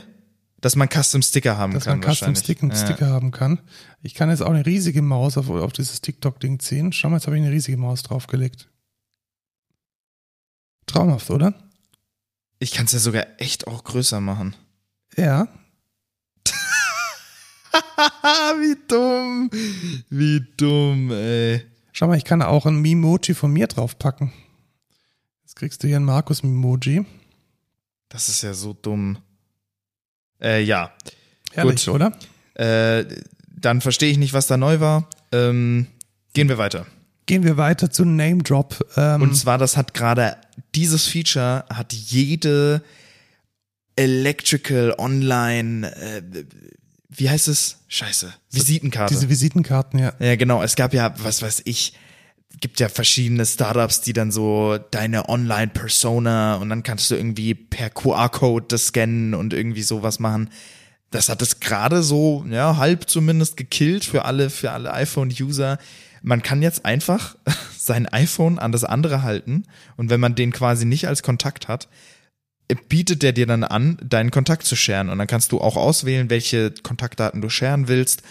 Dass 0.61 0.77
man 0.77 0.89
Custom 0.91 1.23
Sticker 1.23 1.57
haben 1.57 1.73
Dass 1.75 1.85
kann 1.85 2.01
man 2.01 2.13
Custom. 2.15 2.35
Sticker, 2.37 2.67
Ja. 2.69 2.75
Sticker 2.77 3.07
haben 3.09 3.31
kann. 3.31 3.61
Ich 4.03 4.15
kann 4.15 4.29
jetzt 4.31 4.43
auch 4.43 4.51
eine 4.51 4.67
riesige 4.67 5.01
Maus 5.03 5.39
auf, 5.39 5.49
auf 5.49 5.73
dieses 5.73 6.01
TikTok-Ding 6.03 6.59
ziehen. 6.61 6.93
Schau 6.93 7.09
mal, 7.09 7.17
jetzt 7.17 7.27
habe 7.27 7.37
ich 7.37 7.43
eine 7.43 7.51
riesige 7.53 7.77
Maus 7.79 8.03
draufgelegt. 8.03 8.69
Traumhaft, 10.87 11.31
oder? 11.31 11.55
Ich 12.59 12.73
kann 12.73 12.87
es 12.87 12.93
ja 12.93 12.99
sogar 12.99 13.27
echt 13.39 13.67
auch 13.67 13.83
größer 13.85 14.21
machen. 14.21 14.55
Ja. 15.17 15.49
Wie 18.61 18.77
dumm. 18.89 19.51
Wie 20.11 20.45
dumm, 20.57 21.11
ey. 21.11 21.63
Schau 21.93 22.07
mal, 22.07 22.17
ich 22.17 22.25
kann 22.25 22.43
auch 22.43 22.67
ein 22.67 22.81
Mimoji 22.81 23.35
von 23.35 23.53
mir 23.53 23.67
draufpacken. 23.67 24.33
Jetzt 25.43 25.57
kriegst 25.57 25.83
du 25.83 25.89
hier 25.89 25.97
ein 25.99 26.05
Markus-Mimoji. 26.05 27.05
Das 28.09 28.29
ist 28.29 28.43
ja 28.43 28.55
so 28.55 28.73
dumm. 28.73 29.19
Äh, 30.41 30.63
ja. 30.63 30.93
Herrlich, 31.53 31.85
Gut. 31.85 31.95
oder? 31.95 32.13
Äh, 32.55 33.05
dann 33.49 33.81
verstehe 33.81 34.11
ich 34.11 34.19
nicht, 34.19 34.33
was 34.33 34.47
da 34.47 34.57
neu 34.57 34.81
war. 34.81 35.09
Ähm, 35.31 35.87
gehen 36.35 36.49
wir 36.49 36.59
weiter. 36.59 36.87
Gehen 37.27 37.45
wir 37.45 37.57
weiter 37.57 37.91
zu 37.91 38.05
Name 38.05 38.43
Drop. 38.43 38.85
Ähm, 38.97 39.23
Und 39.23 39.35
zwar, 39.37 39.59
das 39.59 39.77
hat 39.77 39.95
gerade, 39.95 40.37
dieses 40.75 41.07
Feature 41.07 41.65
hat 41.71 41.93
jede 41.93 42.83
Electrical 43.97 44.95
Online, 44.99 45.95
äh, 45.95 46.23
wie 47.17 47.29
heißt 47.29 47.49
es? 47.49 47.79
Scheiße. 47.89 48.33
Visitenkarte. 48.51 49.15
diese 49.15 49.29
Visitenkarten, 49.29 49.99
ja. 49.99 50.13
Ja, 50.19 50.37
genau. 50.37 50.63
Es 50.63 50.77
gab 50.77 50.95
ja, 50.95 51.15
was 51.19 51.43
weiß 51.43 51.63
ich, 51.65 51.95
gibt 52.61 52.81
ja 52.81 52.89
verschiedene 52.89 53.45
Startups, 53.45 54.01
die 54.01 54.13
dann 54.13 54.31
so 54.31 54.79
deine 54.91 55.29
Online-Persona 55.29 56.57
und 56.57 56.69
dann 56.69 56.83
kannst 56.83 57.11
du 57.11 57.17
irgendwie 57.17 57.55
per 57.55 57.91
QR-Code 57.91 58.67
das 58.69 58.87
scannen 58.89 59.35
und 59.35 59.53
irgendwie 59.53 59.83
sowas 59.83 60.19
machen. 60.19 60.51
Das 61.11 61.29
hat 61.29 61.43
es 61.43 61.61
gerade 61.61 62.03
so, 62.03 62.45
ja, 62.49 62.77
halb 62.77 63.09
zumindest 63.09 63.57
gekillt 63.57 64.05
für 64.05 64.25
alle, 64.25 64.49
für 64.49 64.71
alle 64.71 64.93
iPhone-User. 64.93 65.79
Man 66.23 66.43
kann 66.43 66.63
jetzt 66.63 66.85
einfach 66.85 67.37
sein 67.79 68.07
iPhone 68.07 68.59
an 68.59 68.73
das 68.73 68.85
andere 68.85 69.23
halten 69.23 69.65
und 69.97 70.09
wenn 70.11 70.21
man 70.21 70.35
den 70.35 70.53
quasi 70.53 70.87
nicht 70.87 71.09
als 71.09 71.23
Kontakt 71.23 71.69
hat, 71.69 71.89
bietet 72.75 73.23
der 73.23 73.33
dir 73.33 73.47
dann 73.47 73.65
an, 73.65 73.97
deinen 74.03 74.31
Kontakt 74.31 74.65
zu 74.65 74.77
sharen. 74.77 75.09
Und 75.09 75.19
dann 75.19 75.27
kannst 75.27 75.53
du 75.53 75.61
auch 75.61 75.77
auswählen, 75.77 76.31
welche 76.31 76.71
Kontaktdaten 76.83 77.41
du 77.41 77.49
sharen 77.49 77.89
willst. 77.89 78.23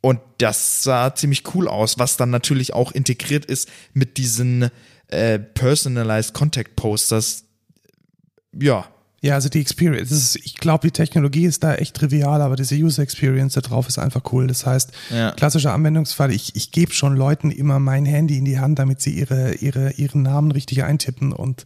Und 0.00 0.20
das 0.38 0.82
sah 0.84 1.14
ziemlich 1.14 1.42
cool 1.54 1.66
aus, 1.68 1.98
was 1.98 2.16
dann 2.16 2.30
natürlich 2.30 2.72
auch 2.74 2.92
integriert 2.92 3.44
ist 3.44 3.68
mit 3.94 4.16
diesen 4.16 4.70
äh, 5.08 5.38
Personalized 5.38 6.34
Contact 6.34 6.76
Posters. 6.76 7.44
Ja, 8.58 8.86
Ja, 9.20 9.34
also 9.34 9.48
die 9.48 9.60
Experience, 9.60 10.12
ist, 10.12 10.36
ich 10.36 10.54
glaube, 10.54 10.86
die 10.86 10.92
Technologie 10.92 11.44
ist 11.44 11.64
da 11.64 11.74
echt 11.74 11.96
trivial, 11.96 12.40
aber 12.40 12.54
diese 12.54 12.76
User 12.76 13.02
Experience 13.02 13.54
da 13.54 13.60
drauf 13.60 13.88
ist 13.88 13.98
einfach 13.98 14.22
cool. 14.32 14.46
Das 14.46 14.64
heißt, 14.64 14.92
Ja. 15.10 15.32
klassischer 15.32 15.74
Anwendungsfall, 15.74 16.30
ich, 16.32 16.54
ich 16.54 16.70
gebe 16.70 16.92
schon 16.92 17.16
Leuten 17.16 17.50
immer 17.50 17.80
mein 17.80 18.06
Handy 18.06 18.38
in 18.38 18.44
die 18.44 18.60
Hand, 18.60 18.78
damit 18.78 19.00
sie 19.00 19.10
ihre, 19.10 19.54
ihre, 19.54 19.90
ihren 19.94 20.22
Namen 20.22 20.52
richtig 20.52 20.84
eintippen 20.84 21.32
und 21.32 21.64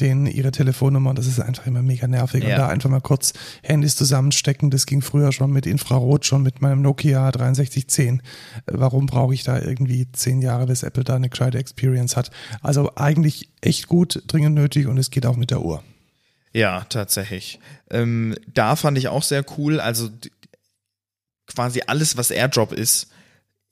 den 0.00 0.26
ihre 0.26 0.50
Telefonnummer, 0.50 1.14
das 1.14 1.26
ist 1.26 1.40
einfach 1.40 1.66
immer 1.66 1.82
mega 1.82 2.06
nervig. 2.06 2.44
Und 2.44 2.50
Ja. 2.50 2.56
da 2.56 2.68
einfach 2.68 2.90
mal 2.90 3.00
kurz 3.00 3.32
Handys 3.62 3.96
zusammenstecken, 3.96 4.70
das 4.70 4.84
ging 4.86 5.00
früher 5.00 5.32
schon 5.32 5.50
mit 5.50 5.64
Infrarot, 5.66 6.26
schon 6.26 6.42
mit 6.42 6.60
meinem 6.60 6.82
Nokia 6.82 7.30
6310. 7.32 8.20
Warum 8.66 9.06
brauche 9.06 9.32
ich 9.32 9.42
da 9.44 9.60
irgendwie 9.60 10.10
zehn 10.12 10.42
Jahre, 10.42 10.66
bis 10.66 10.82
Apple 10.82 11.04
da 11.04 11.16
eine 11.16 11.30
gescheite 11.30 11.58
Experience 11.58 12.16
hat? 12.16 12.30
Also 12.60 12.92
eigentlich 12.96 13.48
echt 13.62 13.86
gut, 13.88 14.22
dringend 14.26 14.54
nötig 14.54 14.86
und 14.86 14.98
es 14.98 15.10
geht 15.10 15.24
auch 15.24 15.36
mit 15.36 15.50
der 15.50 15.62
Uhr. 15.62 15.82
Ja, 16.52 16.84
tatsächlich. 16.88 17.58
Ähm, 17.90 18.34
da 18.52 18.76
fand 18.76 18.98
ich 18.98 19.08
auch 19.08 19.22
sehr 19.22 19.44
cool. 19.58 19.80
Also 19.80 20.10
quasi 21.46 21.82
alles, 21.86 22.16
was 22.16 22.30
AirDrop 22.30 22.72
ist, 22.72 23.08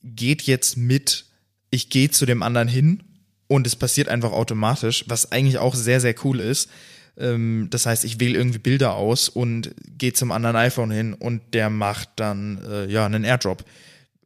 geht 0.02 0.42
jetzt 0.42 0.76
mit, 0.76 1.26
ich 1.70 1.88
gehe 1.90 2.10
zu 2.10 2.26
dem 2.26 2.42
anderen 2.42 2.68
hin 2.68 3.02
und 3.48 3.66
es 3.66 3.76
passiert 3.76 4.08
einfach 4.08 4.32
automatisch, 4.32 5.04
was 5.08 5.32
eigentlich 5.32 5.58
auch 5.58 5.74
sehr, 5.74 6.00
sehr 6.00 6.14
cool 6.24 6.40
ist. 6.40 6.68
Ähm, 7.16 7.68
das 7.70 7.86
heißt, 7.86 8.04
ich 8.04 8.20
wähle 8.20 8.36
irgendwie 8.38 8.58
Bilder 8.58 8.94
aus 8.94 9.28
und 9.28 9.74
gehe 9.98 10.12
zum 10.12 10.32
anderen 10.32 10.56
iPhone 10.56 10.90
hin 10.90 11.14
und 11.14 11.42
der 11.52 11.70
macht 11.70 12.10
dann 12.16 12.60
äh, 12.68 12.90
ja 12.90 13.06
einen 13.06 13.24
AirDrop. 13.24 13.64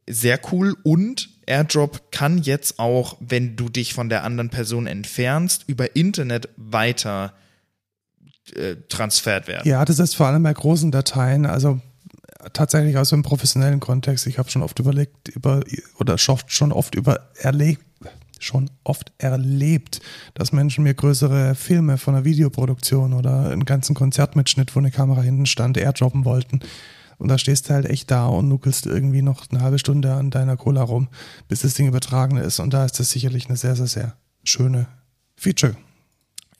Sehr 0.07 0.39
cool 0.51 0.75
und 0.83 1.29
AirDrop 1.45 2.11
kann 2.11 2.39
jetzt 2.39 2.79
auch, 2.79 3.17
wenn 3.19 3.55
du 3.55 3.69
dich 3.69 3.93
von 3.93 4.09
der 4.09 4.23
anderen 4.23 4.49
Person 4.49 4.87
entfernst, 4.87 5.65
über 5.67 5.95
Internet 5.95 6.49
weiter 6.57 7.33
äh, 8.55 8.75
transfert 8.87 9.47
werden. 9.47 9.67
Ja, 9.67 9.85
das 9.85 9.99
ist 9.99 10.15
vor 10.15 10.27
allem 10.27 10.41
bei 10.41 10.53
großen 10.53 10.91
Dateien, 10.91 11.45
also 11.45 11.79
tatsächlich 12.53 12.97
aus 12.97 13.13
einem 13.13 13.23
professionellen 13.23 13.79
Kontext. 13.79 14.25
Ich 14.25 14.39
habe 14.39 14.49
schon 14.49 14.63
oft 14.63 14.79
überlegt 14.79 15.27
über 15.27 15.61
oder 15.99 16.17
schon 16.17 16.71
oft 16.71 16.95
über 16.95 17.29
erlebt 17.35 17.83
schon 18.43 18.69
oft 18.83 19.11
erlebt, 19.17 20.01
dass 20.33 20.51
Menschen 20.51 20.83
mir 20.83 20.93
größere 20.93 21.55
Filme 21.55 21.97
von 21.97 22.15
einer 22.15 22.25
Videoproduktion 22.25 23.13
oder 23.13 23.49
einen 23.49 23.65
ganzen 23.65 23.95
Konzertmitschnitt, 23.95 24.75
wo 24.75 24.79
eine 24.79 24.91
Kamera 24.91 25.21
hinten 25.21 25.45
stand, 25.45 25.77
airdroppen 25.77 26.25
wollten. 26.25 26.61
Und 27.17 27.27
da 27.27 27.37
stehst 27.37 27.69
du 27.69 27.73
halt 27.73 27.85
echt 27.85 28.09
da 28.09 28.27
und 28.27 28.47
nuckelst 28.47 28.85
irgendwie 28.85 29.21
noch 29.21 29.45
eine 29.51 29.61
halbe 29.61 29.77
Stunde 29.77 30.13
an 30.13 30.31
deiner 30.31 30.55
Cola 30.55 30.81
rum, 30.81 31.09
bis 31.49 31.61
das 31.61 31.73
Ding 31.73 31.87
übertragen 31.87 32.37
ist. 32.37 32.59
Und 32.59 32.73
da 32.73 32.85
ist 32.85 32.99
das 32.99 33.11
sicherlich 33.11 33.47
eine 33.47 33.57
sehr, 33.57 33.75
sehr, 33.75 33.87
sehr 33.87 34.15
schöne 34.43 34.87
Feature. 35.35 35.75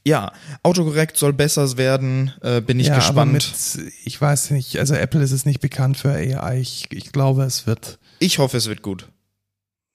Ja, 0.05 0.31
Autokorrekt 0.63 1.17
soll 1.17 1.33
besser 1.33 1.77
werden, 1.77 2.33
äh, 2.41 2.61
bin 2.61 2.79
ich 2.79 2.87
ja, 2.87 2.95
gespannt. 2.95 3.33
Mit, 3.33 3.93
ich 4.05 4.19
weiß 4.19 4.51
nicht, 4.51 4.79
also 4.79 4.95
Apple 4.95 5.21
ist 5.21 5.31
es 5.31 5.45
nicht 5.45 5.59
bekannt 5.59 5.97
für 5.97 6.11
AI. 6.11 6.59
Ich, 6.59 6.87
ich 6.91 7.11
glaube, 7.11 7.43
es 7.43 7.67
wird, 7.67 7.99
ich 8.19 8.39
hoffe, 8.39 8.57
es 8.57 8.67
wird 8.67 8.81
gut. 8.81 9.09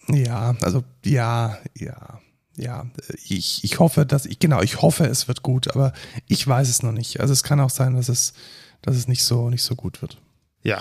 Ja, 0.08 0.54
also 0.60 0.84
ja, 1.04 1.58
ja, 1.76 2.20
ja. 2.56 2.86
Ich, 3.28 3.64
ich 3.64 3.78
hoffe, 3.78 4.06
dass 4.06 4.26
ich, 4.26 4.38
genau, 4.38 4.62
ich 4.62 4.82
hoffe, 4.82 5.04
es 5.04 5.28
wird 5.28 5.42
gut, 5.42 5.68
aber 5.74 5.92
ich 6.26 6.46
weiß 6.46 6.68
es 6.68 6.82
noch 6.82 6.92
nicht. 6.92 7.20
Also 7.20 7.32
es 7.32 7.42
kann 7.42 7.60
auch 7.60 7.70
sein, 7.70 7.94
dass 7.94 8.08
es, 8.08 8.34
dass 8.82 8.96
es 8.96 9.08
nicht 9.08 9.24
so, 9.24 9.50
nicht 9.50 9.62
so 9.62 9.74
gut 9.74 10.02
wird. 10.02 10.20
Ja. 10.62 10.80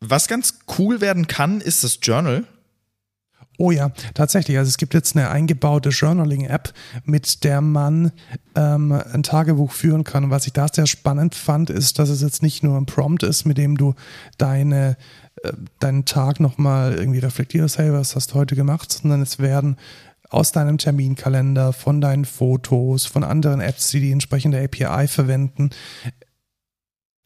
Was 0.00 0.28
ganz 0.28 0.60
cool 0.78 1.00
werden 1.00 1.26
kann, 1.26 1.60
ist 1.60 1.84
das 1.84 1.98
Journal. 2.02 2.44
Oh 3.60 3.72
ja, 3.72 3.90
tatsächlich. 4.14 4.56
Also 4.56 4.68
es 4.68 4.76
gibt 4.76 4.94
jetzt 4.94 5.16
eine 5.16 5.30
eingebaute 5.30 5.88
Journaling-App, 5.88 6.72
mit 7.04 7.42
der 7.42 7.60
man 7.60 8.12
ähm, 8.54 8.92
ein 8.92 9.24
Tagebuch 9.24 9.72
führen 9.72 10.04
kann. 10.04 10.22
Und 10.24 10.30
was 10.30 10.46
ich 10.46 10.52
da 10.52 10.68
sehr 10.68 10.86
spannend 10.86 11.34
fand, 11.34 11.68
ist, 11.68 11.98
dass 11.98 12.08
es 12.08 12.22
jetzt 12.22 12.40
nicht 12.40 12.62
nur 12.62 12.76
ein 12.76 12.86
Prompt 12.86 13.24
ist, 13.24 13.46
mit 13.46 13.58
dem 13.58 13.76
du 13.76 13.96
deine, 14.38 14.96
deinen 15.80 16.04
Tag 16.04 16.40
nochmal 16.40 16.94
irgendwie 16.94 17.18
reflektierst, 17.18 17.78
hey, 17.78 17.92
was 17.92 18.16
hast 18.16 18.32
du 18.32 18.34
heute 18.34 18.56
gemacht, 18.56 18.92
sondern 18.92 19.22
es 19.22 19.38
werden 19.38 19.76
aus 20.30 20.52
deinem 20.52 20.78
Terminkalender, 20.78 21.72
von 21.72 22.00
deinen 22.00 22.24
Fotos, 22.24 23.06
von 23.06 23.24
anderen 23.24 23.60
Apps, 23.60 23.90
die 23.90 24.00
die 24.00 24.12
entsprechende 24.12 24.62
API 24.62 25.08
verwenden, 25.08 25.70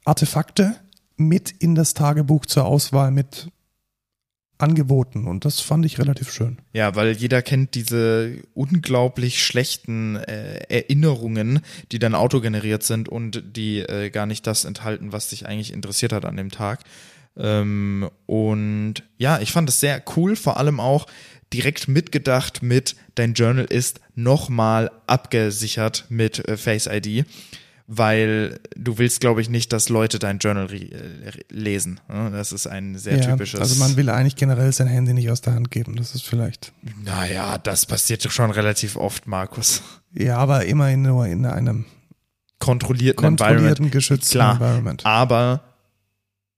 Artefakte 0.04 0.76
mit 1.16 1.50
in 1.50 1.74
das 1.74 1.94
Tagebuch 1.94 2.46
zur 2.46 2.64
Auswahl 2.64 3.10
mit 3.10 3.48
angeboten 4.58 5.26
und 5.26 5.44
das 5.44 5.60
fand 5.60 5.84
ich 5.84 5.98
relativ 5.98 6.32
schön. 6.32 6.58
Ja, 6.72 6.94
weil 6.94 7.12
jeder 7.12 7.42
kennt 7.42 7.74
diese 7.74 8.42
unglaublich 8.54 9.44
schlechten 9.44 10.16
äh, 10.16 10.60
Erinnerungen, 10.68 11.60
die 11.90 11.98
dann 11.98 12.14
autogeneriert 12.14 12.84
sind 12.84 13.08
und 13.08 13.42
die 13.56 13.80
äh, 13.80 14.10
gar 14.10 14.26
nicht 14.26 14.46
das 14.46 14.64
enthalten, 14.64 15.12
was 15.12 15.30
dich 15.30 15.46
eigentlich 15.46 15.72
interessiert 15.72 16.12
hat 16.12 16.24
an 16.24 16.36
dem 16.36 16.50
Tag. 16.50 16.84
Ähm, 17.36 18.10
und 18.26 18.94
ja, 19.18 19.40
ich 19.40 19.52
fand 19.52 19.68
es 19.68 19.80
sehr 19.80 20.02
cool, 20.16 20.36
vor 20.36 20.58
allem 20.58 20.80
auch 20.80 21.06
direkt 21.52 21.88
mitgedacht 21.88 22.62
mit, 22.62 22.96
dein 23.14 23.34
Journal 23.34 23.64
ist 23.64 24.00
nochmal 24.14 24.90
abgesichert 25.06 26.06
mit 26.08 26.46
äh, 26.48 26.56
Face 26.56 26.86
ID, 26.86 27.26
weil 27.86 28.60
du 28.76 28.98
willst, 28.98 29.20
glaube 29.20 29.40
ich, 29.40 29.50
nicht, 29.50 29.72
dass 29.72 29.88
Leute 29.88 30.18
dein 30.18 30.38
Journal 30.38 30.72
äh, 30.72 30.90
lesen. 31.50 32.00
Ne? 32.08 32.30
Das 32.32 32.52
ist 32.52 32.66
ein 32.66 32.96
sehr 32.96 33.18
ja, 33.18 33.30
typisches. 33.30 33.60
Also 33.60 33.76
man 33.76 33.96
will 33.96 34.08
eigentlich 34.08 34.36
generell 34.36 34.72
sein 34.72 34.86
Handy 34.86 35.12
nicht 35.12 35.30
aus 35.30 35.40
der 35.40 35.54
Hand 35.54 35.70
geben. 35.70 35.96
Das 35.96 36.14
ist 36.14 36.22
vielleicht. 36.22 36.72
Naja, 37.04 37.58
das 37.58 37.86
passiert 37.86 38.22
schon 38.22 38.50
relativ 38.50 38.96
oft, 38.96 39.26
Markus. 39.26 39.82
Ja, 40.14 40.36
aber 40.36 40.64
immerhin 40.64 41.02
nur 41.02 41.26
in 41.26 41.44
einem 41.44 41.84
Kontrollierten, 42.58 43.20
kontrollierten, 43.20 43.66
Environment. 43.66 43.92
geschützten 43.92 44.38
Klar, 44.38 44.52
Environment. 44.54 45.04
aber 45.04 45.71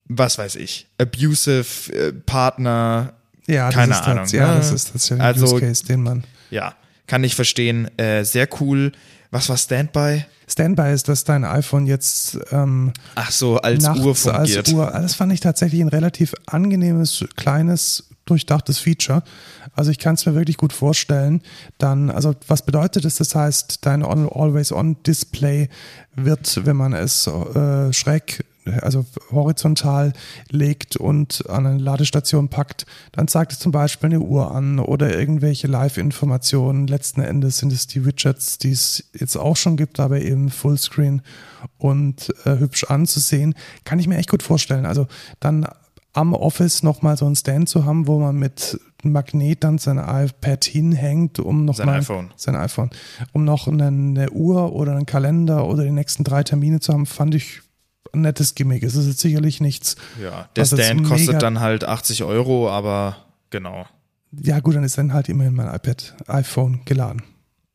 was 0.06 0.38
weiß 0.38 0.56
ich, 0.56 0.86
abusive 1.00 1.92
äh, 1.92 2.12
Partner, 2.12 3.12
Ja, 3.46 3.66
das 3.66 3.74
keine 3.74 3.92
ist 3.92 4.02
Ahnung, 4.02 4.24
tats- 4.24 4.32
ja, 4.32 4.48
ne? 4.48 4.56
das 4.58 4.72
ist 4.72 4.92
tatsächlich 4.92 5.20
ein 5.20 5.26
Also- 5.26 5.46
Use 5.56 5.60
Case, 5.60 5.84
den 5.84 6.02
man. 6.02 6.24
ja, 6.50 6.74
kann 7.06 7.24
ich 7.24 7.34
verstehen, 7.34 7.88
äh, 7.98 8.24
sehr 8.24 8.48
cool. 8.60 8.92
Was 9.30 9.48
war 9.48 9.56
Standby? 9.56 10.24
Standby 10.46 10.92
ist, 10.92 11.08
dass 11.08 11.24
dein 11.24 11.44
iPhone 11.44 11.86
jetzt 11.86 12.38
ähm, 12.52 12.92
Ach 13.16 13.30
so, 13.30 13.56
als 13.58 13.82
nachts 13.82 14.00
Uhr 14.00 14.14
fungiert. 14.14 14.58
als 14.58 14.72
Uhr. 14.72 14.86
Das 14.92 15.14
fand 15.14 15.32
ich 15.32 15.40
tatsächlich 15.40 15.80
ein 15.80 15.88
relativ 15.88 16.34
angenehmes, 16.46 17.24
kleines, 17.34 18.04
durchdachtes 18.26 18.78
Feature. 18.78 19.22
Also 19.74 19.90
ich 19.90 19.98
kann 19.98 20.14
es 20.14 20.24
mir 20.24 20.34
wirklich 20.34 20.56
gut 20.56 20.72
vorstellen. 20.72 21.42
Dann, 21.78 22.10
also 22.10 22.34
was 22.46 22.62
bedeutet 22.64 23.04
es? 23.06 23.16
Das 23.16 23.34
heißt, 23.34 23.78
dein 23.86 24.04
On- 24.04 24.28
Always-On-Display 24.32 25.68
wird, 26.14 26.64
wenn 26.64 26.76
man 26.76 26.92
es 26.92 27.26
äh, 27.26 27.92
schräg 27.92 28.44
also 28.80 29.04
horizontal 29.30 30.12
legt 30.50 30.96
und 30.96 31.48
an 31.48 31.66
eine 31.66 31.78
Ladestation 31.78 32.48
packt, 32.48 32.86
dann 33.12 33.28
zeigt 33.28 33.52
es 33.52 33.58
zum 33.58 33.72
Beispiel 33.72 34.10
eine 34.10 34.20
Uhr 34.20 34.54
an 34.54 34.78
oder 34.78 35.18
irgendwelche 35.18 35.66
Live-Informationen. 35.66 36.86
Letzten 36.86 37.20
Endes 37.20 37.58
sind 37.58 37.72
es 37.72 37.86
die 37.86 38.04
Widgets, 38.04 38.58
die 38.58 38.70
es 38.70 39.04
jetzt 39.12 39.36
auch 39.36 39.56
schon 39.56 39.76
gibt, 39.76 40.00
aber 40.00 40.20
eben 40.20 40.50
Fullscreen 40.50 41.22
und 41.78 42.32
äh, 42.44 42.58
hübsch 42.58 42.84
anzusehen. 42.84 43.54
Kann 43.84 43.98
ich 43.98 44.08
mir 44.08 44.16
echt 44.16 44.30
gut 44.30 44.42
vorstellen. 44.42 44.86
Also 44.86 45.06
dann 45.40 45.66
am 46.14 46.32
Office 46.32 46.82
nochmal 46.82 47.16
so 47.16 47.26
einen 47.26 47.36
Stand 47.36 47.68
zu 47.68 47.84
haben, 47.84 48.06
wo 48.06 48.20
man 48.20 48.36
mit 48.36 48.78
einem 49.02 49.12
Magnet 49.12 49.64
dann 49.64 49.78
sein 49.78 49.98
iPad 49.98 50.64
hinhängt, 50.64 51.40
um 51.40 51.64
noch 51.64 51.74
Sein 51.74 51.86
mal 51.86 51.98
iPhone. 51.98 52.32
sein 52.36 52.56
iPhone, 52.56 52.90
um 53.32 53.44
noch 53.44 53.66
eine, 53.66 53.88
eine 53.88 54.30
Uhr 54.30 54.72
oder 54.72 54.92
einen 54.92 55.06
Kalender 55.06 55.66
oder 55.66 55.82
die 55.82 55.90
nächsten 55.90 56.24
drei 56.24 56.42
Termine 56.42 56.80
zu 56.80 56.92
haben, 56.92 57.04
fand 57.04 57.34
ich 57.34 57.63
ein 58.12 58.20
nettes 58.20 58.54
Gimmick. 58.54 58.82
Es 58.82 58.94
ist 58.96 59.06
jetzt 59.06 59.20
sicherlich 59.20 59.60
nichts. 59.60 59.96
Ja, 60.22 60.48
der 60.56 60.64
Stand 60.64 61.04
kostet 61.04 61.42
dann 61.42 61.60
halt 61.60 61.84
80 61.84 62.24
Euro, 62.24 62.70
aber 62.70 63.16
genau. 63.50 63.86
Ja 64.32 64.60
gut, 64.60 64.74
dann 64.74 64.84
ist 64.84 64.98
dann 64.98 65.12
halt 65.12 65.28
immerhin 65.28 65.54
mein 65.54 65.72
iPad, 65.72 66.14
iPhone 66.26 66.80
geladen. 66.84 67.22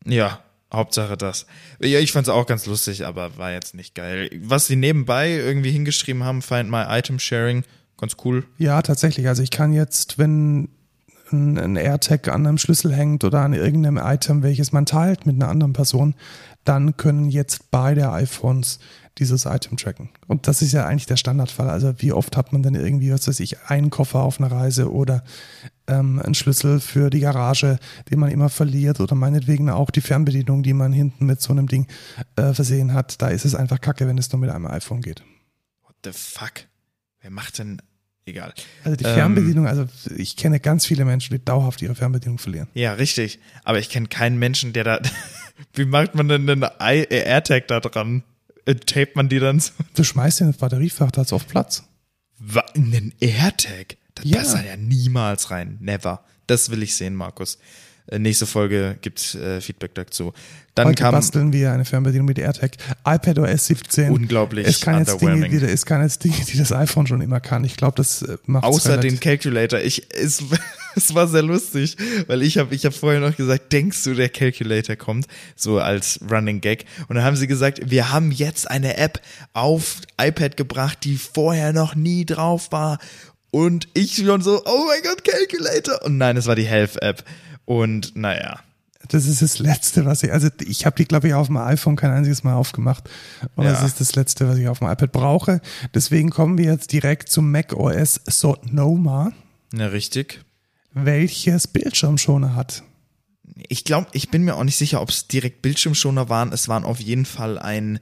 Ja, 0.05 0.39
Hauptsache 0.73 1.17
das. 1.17 1.45
Ja, 1.81 1.99
ich 1.99 2.11
fand's 2.11 2.29
auch 2.29 2.45
ganz 2.45 2.65
lustig, 2.65 3.05
aber 3.05 3.37
war 3.37 3.51
jetzt 3.51 3.73
nicht 3.73 3.95
geil. 3.95 4.29
Was 4.43 4.67
sie 4.67 4.75
nebenbei 4.75 5.31
irgendwie 5.31 5.71
hingeschrieben 5.71 6.23
haben, 6.23 6.41
Find 6.41 6.69
My 6.69 6.83
Item 6.87 7.17
Sharing, 7.19 7.63
ganz 7.97 8.17
cool. 8.23 8.45
Ja, 8.57 8.81
tatsächlich. 8.81 9.27
Also 9.27 9.41
ich 9.41 9.51
kann 9.51 9.73
jetzt, 9.73 10.17
wenn 10.17 10.69
ein 11.31 11.75
AirTag 11.75 12.27
an 12.27 12.45
einem 12.45 12.57
Schlüssel 12.57 12.93
hängt 12.93 13.23
oder 13.23 13.41
an 13.41 13.53
irgendeinem 13.53 13.97
Item, 13.97 14.43
welches 14.43 14.71
man 14.71 14.85
teilt 14.85 15.25
mit 15.25 15.35
einer 15.35 15.47
anderen 15.47 15.73
Person, 15.73 16.15
dann 16.65 16.97
können 16.97 17.29
jetzt 17.29 17.71
beide 17.71 18.11
iPhones 18.11 18.79
dieses 19.19 19.45
Item 19.45 19.77
tracken. 19.77 20.09
Und 20.27 20.47
das 20.47 20.61
ist 20.61 20.71
ja 20.71 20.85
eigentlich 20.85 21.05
der 21.05 21.17
Standardfall. 21.17 21.69
Also 21.69 21.93
wie 21.97 22.11
oft 22.13 22.35
hat 22.37 22.53
man 22.53 22.63
denn 22.63 22.75
irgendwie, 22.75 23.11
was 23.11 23.27
weiß 23.27 23.39
ich, 23.41 23.59
einen 23.67 23.89
Koffer 23.89 24.19
auf 24.19 24.39
einer 24.39 24.51
Reise 24.51 24.91
oder 24.91 25.23
ähm, 25.87 26.19
einen 26.19 26.35
Schlüssel 26.35 26.79
für 26.79 27.09
die 27.09 27.19
Garage, 27.19 27.77
den 28.09 28.19
man 28.19 28.31
immer 28.31 28.49
verliert 28.49 28.99
oder 28.99 29.15
meinetwegen 29.15 29.69
auch 29.69 29.89
die 29.91 30.01
Fernbedienung, 30.01 30.63
die 30.63 30.73
man 30.73 30.93
hinten 30.93 31.25
mit 31.25 31.41
so 31.41 31.51
einem 31.51 31.67
Ding 31.67 31.87
äh, 32.35 32.53
versehen 32.53 32.93
hat. 32.93 33.21
Da 33.21 33.27
ist 33.29 33.45
es 33.45 33.55
einfach 33.55 33.81
kacke, 33.81 34.07
wenn 34.07 34.17
es 34.17 34.31
nur 34.31 34.39
mit 34.39 34.49
einem 34.49 34.65
iPhone 34.67 35.01
geht. 35.01 35.23
What 35.83 35.95
the 36.03 36.11
fuck? 36.13 36.65
Wer 37.21 37.31
macht 37.31 37.59
denn. 37.59 37.81
Egal. 38.25 38.53
Also 38.83 38.95
die 38.95 39.05
Ähm, 39.05 39.13
Fernbedienung, 39.15 39.65
also 39.67 39.85
ich 40.15 40.35
kenne 40.35 40.59
ganz 40.59 40.85
viele 40.85 41.03
Menschen, 41.03 41.35
die 41.35 41.43
dauerhaft 41.43 41.81
ihre 41.81 41.95
Fernbedienung 41.95 42.37
verlieren. 42.37 42.67
Ja, 42.75 42.93
richtig. 42.93 43.39
Aber 43.63 43.79
ich 43.79 43.89
kenne 43.89 44.07
keinen 44.07 44.37
Menschen, 44.37 44.71
der 44.71 44.83
da. 44.83 44.99
Wie 45.73 45.85
macht 45.85 46.13
man 46.15 46.27
denn 46.27 46.47
einen 46.47 47.09
AirTag 47.09 47.67
da 47.67 47.79
dran? 47.79 48.23
Äh, 48.69 48.75
Tapet 48.75 49.15
man 49.15 49.29
die 49.29 49.39
dann 49.39 49.59
so? 49.59 49.71
Du 49.95 50.03
schmeißt 50.03 50.39
den 50.41 50.47
ins 50.47 50.57
Batteriefach, 50.57 51.11
da 51.11 51.21
hat's 51.21 51.33
auf 51.33 51.47
Platz. 51.47 51.83
Wa- 52.37 52.65
Einen 52.75 53.13
AirTag? 53.19 53.97
Das 54.15 54.25
Ja. 54.25 54.37
passt 54.39 54.53
da 54.55 54.61
ja 54.63 54.77
niemals 54.77 55.51
rein. 55.51 55.77
Never. 55.79 56.23
Das 56.47 56.69
will 56.69 56.83
ich 56.83 56.95
sehen, 56.95 57.15
Markus. 57.15 57.57
Äh, 58.11 58.19
nächste 58.19 58.45
Folge 58.45 58.97
gibt's 59.01 59.35
äh, 59.35 59.61
Feedback 59.61 59.93
dazu. 59.95 60.33
Dann 60.75 60.87
Heute 60.87 61.03
kam. 61.03 61.11
basteln 61.11 61.53
wir 61.53 61.71
eine 61.71 61.85
Fernbedienung 61.85 62.25
mit 62.25 62.39
AirTag. 62.39 62.71
iPadOS 63.05 63.67
17. 63.67 64.11
Unglaublich 64.11 64.65
Es 64.65 64.79
kann 64.79 64.99
jetzt 64.99 65.21
Dinge, 65.21 65.49
die, 65.49 65.57
es 65.57 65.85
kann 65.85 66.01
jetzt 66.01 66.23
Dinge, 66.23 66.37
die 66.47 66.57
das 66.57 66.71
iPhone 66.71 67.05
schon 67.05 67.21
immer 67.21 67.39
kann. 67.39 67.63
Ich 67.65 67.75
glaube, 67.75 67.95
das 67.95 68.21
äh, 68.21 68.37
macht 68.45 68.63
Außer 68.63 68.97
den 68.97 69.19
Calculator. 69.19 69.79
Ich, 69.79 70.07
es, 70.13 70.43
es 70.95 71.13
war 71.13 71.27
sehr 71.27 71.41
lustig, 71.41 71.97
weil 72.27 72.41
ich 72.41 72.57
habe 72.57 72.73
ich 72.73 72.85
hab 72.85 72.93
vorher 72.93 73.19
noch 73.19 73.35
gesagt, 73.35 73.73
denkst 73.73 74.03
du, 74.03 74.13
der 74.13 74.29
Calculator 74.29 74.95
kommt? 74.95 75.27
So 75.55 75.79
als 75.79 76.19
Running 76.29 76.61
Gag. 76.61 76.85
Und 77.07 77.15
dann 77.15 77.25
haben 77.25 77.35
sie 77.35 77.47
gesagt, 77.47 77.81
wir 77.89 78.11
haben 78.11 78.31
jetzt 78.31 78.69
eine 78.69 78.97
App 78.97 79.21
auf 79.53 79.97
iPad 80.19 80.55
gebracht, 80.55 80.99
die 81.03 81.17
vorher 81.17 81.73
noch 81.73 81.95
nie 81.95 82.25
drauf 82.25 82.71
war. 82.71 82.99
Und 83.51 83.87
ich 83.93 84.15
schon 84.15 84.41
so, 84.41 84.61
oh 84.63 84.85
mein 84.87 85.01
Gott, 85.03 85.23
Calculator. 85.25 86.05
Und 86.05 86.17
nein, 86.17 86.37
es 86.37 86.45
war 86.45 86.55
die 86.55 86.65
Health-App. 86.67 87.23
Und 87.69 88.15
naja. 88.15 88.61
Das 89.09 89.27
ist 89.27 89.43
das 89.43 89.59
Letzte, 89.59 90.05
was 90.05 90.23
ich, 90.23 90.33
also 90.33 90.49
ich 90.65 90.87
habe 90.87 90.95
die, 90.95 91.05
glaube 91.05 91.27
ich, 91.27 91.35
auf 91.35 91.47
dem 91.47 91.57
iPhone 91.57 91.95
kein 91.95 92.09
einziges 92.09 92.43
Mal 92.43 92.55
aufgemacht. 92.55 93.07
Und 93.55 93.63
Ja. 93.65 93.71
das 93.73 93.83
ist 93.83 94.01
das 94.01 94.15
Letzte, 94.15 94.47
was 94.47 94.57
ich 94.57 94.67
auf 94.67 94.79
dem 94.79 94.87
iPad 94.89 95.11
brauche. 95.11 95.61
Deswegen 95.93 96.31
kommen 96.31 96.57
wir 96.57 96.65
jetzt 96.65 96.91
direkt 96.91 97.29
zum 97.29 97.51
macOS 97.51 98.19
Sonoma, 98.27 99.31
Na, 99.71 99.85
richtig. 99.87 100.43
welches 100.93 101.67
Bildschirmschoner 101.67 102.55
hat. 102.55 102.81
Ich 103.67 103.83
glaube, 103.83 104.07
ich 104.13 104.29
bin 104.31 104.43
mir 104.43 104.55
auch 104.55 104.63
nicht 104.63 104.77
sicher, 104.77 104.99
ob 105.01 105.09
es 105.09 105.27
direkt 105.27 105.61
Bildschirmschoner 105.61 106.27
waren. 106.29 106.51
Es 106.51 106.67
waren 106.67 106.83
auf 106.85 106.99
jeden 106.99 107.25
Fall 107.25 107.59
ein, 107.59 107.99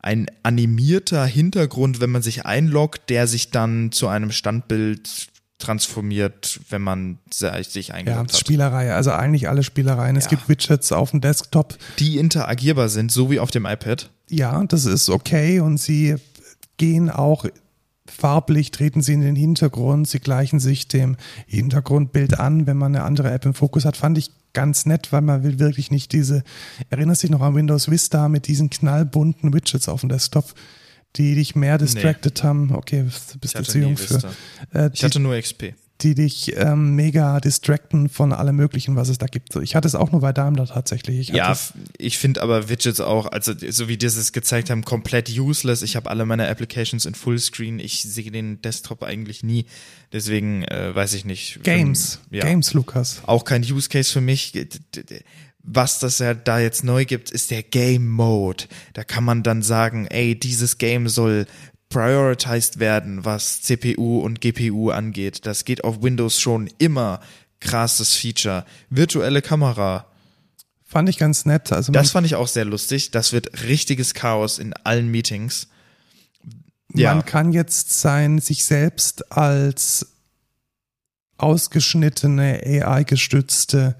ein 0.00 0.26
animierter 0.42 1.24
Hintergrund, 1.24 2.00
wenn 2.00 2.10
man 2.10 2.22
sich 2.22 2.44
einloggt, 2.44 3.08
der 3.08 3.26
sich 3.26 3.50
dann 3.50 3.92
zu 3.92 4.08
einem 4.08 4.30
Standbild 4.30 5.28
transformiert, 5.58 6.60
wenn 6.70 6.82
man 6.82 7.18
sich 7.30 7.88
Ja, 7.88 7.94
eingeloggt 7.94 8.32
hat. 8.32 8.38
Spielerei, 8.40 8.92
also 8.92 9.10
eigentlich 9.12 9.48
alle 9.48 9.62
Spielereien. 9.62 10.16
Es 10.16 10.24
Ja. 10.24 10.30
gibt 10.30 10.48
Widgets 10.48 10.92
auf 10.92 11.10
dem 11.12 11.20
Desktop. 11.20 11.76
Die 11.98 12.18
interagierbar 12.18 12.88
sind, 12.88 13.10
so 13.10 13.30
wie 13.30 13.40
auf 13.40 13.50
dem 13.50 13.64
iPad. 13.66 14.10
Ja, 14.28 14.64
das 14.64 14.84
ist 14.84 15.08
okay 15.08 15.60
und 15.60 15.78
sie 15.78 16.16
gehen 16.76 17.10
auch 17.10 17.46
farblich, 18.08 18.70
treten 18.70 19.02
sie 19.02 19.14
in 19.14 19.20
den 19.22 19.36
Hintergrund, 19.36 20.08
sie 20.08 20.20
gleichen 20.20 20.60
sich 20.60 20.88
dem 20.88 21.16
Hintergrundbild 21.46 22.38
an, 22.38 22.66
wenn 22.66 22.76
man 22.76 22.94
eine 22.94 23.04
andere 23.04 23.30
App 23.32 23.44
im 23.46 23.54
Fokus 23.54 23.84
hat. 23.84 23.96
Fand 23.96 24.16
ich 24.18 24.30
ganz 24.52 24.86
nett, 24.86 25.12
weil 25.12 25.22
man 25.22 25.42
will 25.42 25.58
wirklich 25.58 25.90
nicht 25.90 26.12
diese, 26.12 26.42
erinnerst 26.90 27.22
dich 27.22 27.30
noch 27.30 27.40
an 27.42 27.54
Windows 27.54 27.90
Vista 27.90 28.28
mit 28.28 28.46
diesen 28.46 28.70
knallbunten 28.70 29.52
Widgets 29.52 29.88
auf 29.88 30.00
dem 30.00 30.08
Desktop, 30.08 30.54
die 31.16 31.34
dich 31.34 31.54
mehr 31.56 31.78
distracted 31.78 32.42
haben. 32.42 32.72
Okay, 32.74 33.04
bist 33.40 33.58
du 33.58 33.62
zu 33.62 33.78
jung 33.78 33.96
für. 33.96 34.16
Äh, 34.74 34.90
Ich 34.92 35.00
die, 35.00 35.06
hatte 35.06 35.20
nur 35.20 35.38
XP. 35.40 35.74
die 36.02 36.14
dich 36.14 36.54
ähm, 36.56 36.94
mega 36.94 37.40
distracten 37.40 38.08
von 38.10 38.32
allem 38.32 38.56
Möglichen, 38.56 38.96
was 38.96 39.08
es 39.08 39.16
da 39.18 39.26
gibt. 39.26 39.56
Ich 39.56 39.74
hatte 39.74 39.88
es 39.88 39.94
auch 39.94 40.12
nur 40.12 40.20
bei 40.20 40.32
Daimler 40.32 40.66
tatsächlich. 40.66 41.18
Ich 41.18 41.28
Ja, 41.28 41.56
ich 41.96 42.18
finde 42.18 42.42
aber 42.42 42.68
Widgets 42.68 43.00
auch, 43.00 43.26
also 43.26 43.52
so 43.70 43.88
wie 43.88 43.96
die 43.96 44.06
es 44.06 44.32
gezeigt 44.32 44.68
haben, 44.70 44.84
komplett 44.84 45.30
useless. 45.30 45.80
Ich 45.82 45.96
habe 45.96 46.10
alle 46.10 46.26
meine 46.26 46.48
Applications 46.48 47.06
in 47.06 47.14
Fullscreen. 47.14 47.78
Ich 47.78 48.02
sehe 48.02 48.30
den 48.30 48.60
Desktop 48.60 49.02
eigentlich 49.02 49.42
nie. 49.42 49.66
Deswegen 50.12 50.64
äh, 50.64 50.94
weiß 50.94 51.14
ich 51.14 51.24
nicht. 51.24 51.62
Games. 51.62 52.20
Ja. 52.30 52.44
Games, 52.44 52.74
Lukas. 52.74 53.22
Auch 53.26 53.44
kein 53.44 53.62
Use 53.62 53.88
Case 53.88 54.12
für 54.12 54.20
mich. 54.20 54.52
Was 55.68 55.98
das 55.98 56.20
ja 56.20 56.32
da 56.32 56.60
jetzt 56.60 56.84
neu 56.84 57.04
gibt, 57.04 57.30
ist 57.30 57.50
der 57.50 57.64
Game 57.64 58.08
Mode. 58.08 58.64
Da 58.94 59.02
kann 59.02 59.24
man 59.24 59.42
dann 59.42 59.62
sagen, 59.62 60.06
ey, 60.06 60.38
dieses 60.38 60.78
Game 60.78 61.08
soll 61.08 61.46
prioritized 61.88 62.78
werden, 62.78 63.24
was 63.24 63.62
CPU 63.62 64.20
und 64.20 64.40
GPU 64.40 64.90
angeht. 64.90 65.44
Das 65.44 65.64
geht 65.64 65.82
auf 65.82 66.02
Windows 66.02 66.40
schon 66.40 66.70
immer. 66.78 67.20
Krasses 67.58 68.14
Feature. 68.14 68.64
Virtuelle 68.90 69.42
Kamera. 69.42 70.06
Fand 70.84 71.08
ich 71.08 71.18
ganz 71.18 71.46
nett. 71.46 71.72
Also 71.72 71.92
Das 71.92 72.12
fand 72.12 72.26
ich 72.26 72.36
auch 72.36 72.48
sehr 72.48 72.64
lustig. 72.64 73.10
Das 73.10 73.32
wird 73.32 73.64
richtiges 73.64 74.14
Chaos 74.14 74.58
in 74.58 74.72
allen 74.72 75.10
Meetings. 75.10 75.68
Ja. 76.94 77.14
Man 77.14 77.24
kann 77.24 77.52
jetzt 77.52 78.00
sein, 78.00 78.38
sich 78.38 78.64
selbst 78.64 79.32
als 79.32 80.06
ausgeschnittene 81.38 82.60
AI-gestützte 82.64 83.96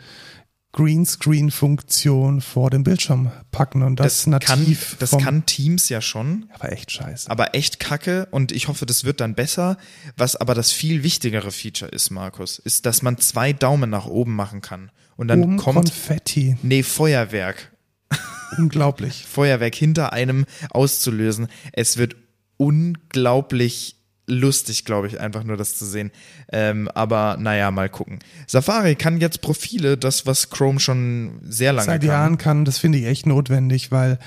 Greenscreen-Funktion 0.77 2.41
vor 2.41 2.71
dem 2.71 2.85
Bildschirm 2.85 3.31
packen 3.51 3.83
und 3.83 3.99
das, 3.99 4.25
kann, 4.25 4.31
nativ. 4.33 4.97
das 4.99 5.11
vom- 5.11 5.23
kann 5.23 5.47
Teams 5.47 5.89
ja 5.89 6.01
schon. 6.01 6.47
aber 6.55 6.71
echt 6.73 6.93
scheiße. 6.93 7.31
aber 7.31 7.55
echt 7.55 7.81
kacke 7.81 8.29
und 8.31 8.53
ich 8.53 8.69
hoffe, 8.69 8.87
das 8.87 9.05
wird 9.05 9.21
dann 9.21 9.35
besser. 9.35 9.79
Was 10.17 10.37
aber 10.37 10.55
das 10.55 10.73
viel 10.73 11.03
wichtigere 11.03 11.51
Feature 11.51 11.91
ist, 11.91 12.11
Markus, 12.11 12.59
ist, 12.59 12.87
dass 12.87 13.03
man 13.03 13.19
zwei 13.19 13.53
Daumen 13.53 13.91
nach 13.91 14.07
oben 14.07 14.35
machen 14.37 14.61
kann. 14.61 14.91
Und 15.17 15.29
dann 15.29 15.43
Um 15.43 15.57
kommt, 15.57 15.77
Konfetti. 15.77 16.57
nee, 16.63 16.83
Feuerwerk. 16.83 17.73
Unglaublich. 18.59 19.25
Feuerwerk 19.27 19.75
hinter 19.75 20.13
einem 20.13 20.45
auszulösen. 20.71 21.49
Es 21.73 21.97
wird 21.97 22.17
unglaublich 22.59 23.96
lustig, 24.29 24.85
glaube 24.85 25.07
ich, 25.07 25.21
einfach 25.21 25.45
nur 25.45 25.57
das 25.57 25.77
zu 25.77 25.85
sehen. 25.87 26.11
Ähm, 26.51 26.89
aber 26.89 27.37
naja, 27.39 27.71
mal 27.71 27.89
gucken. 27.89 28.19
Safari 28.47 28.97
kann 28.97 29.21
jetzt 29.21 29.41
Profile, 29.41 29.97
das, 29.97 30.27
was 30.27 30.51
Chrome 30.51 30.81
schon 30.81 31.39
sehr 31.45 31.73
lange 31.73 31.87
Seit 31.87 32.01
kann. 32.01 32.09
Jahren 32.09 32.39
kann, 32.39 32.65
das 32.65 32.79
finde 32.79 32.99
ich 32.99 33.05
echt 33.07 33.27
notwendig, 33.27 33.93
weil 33.93 34.19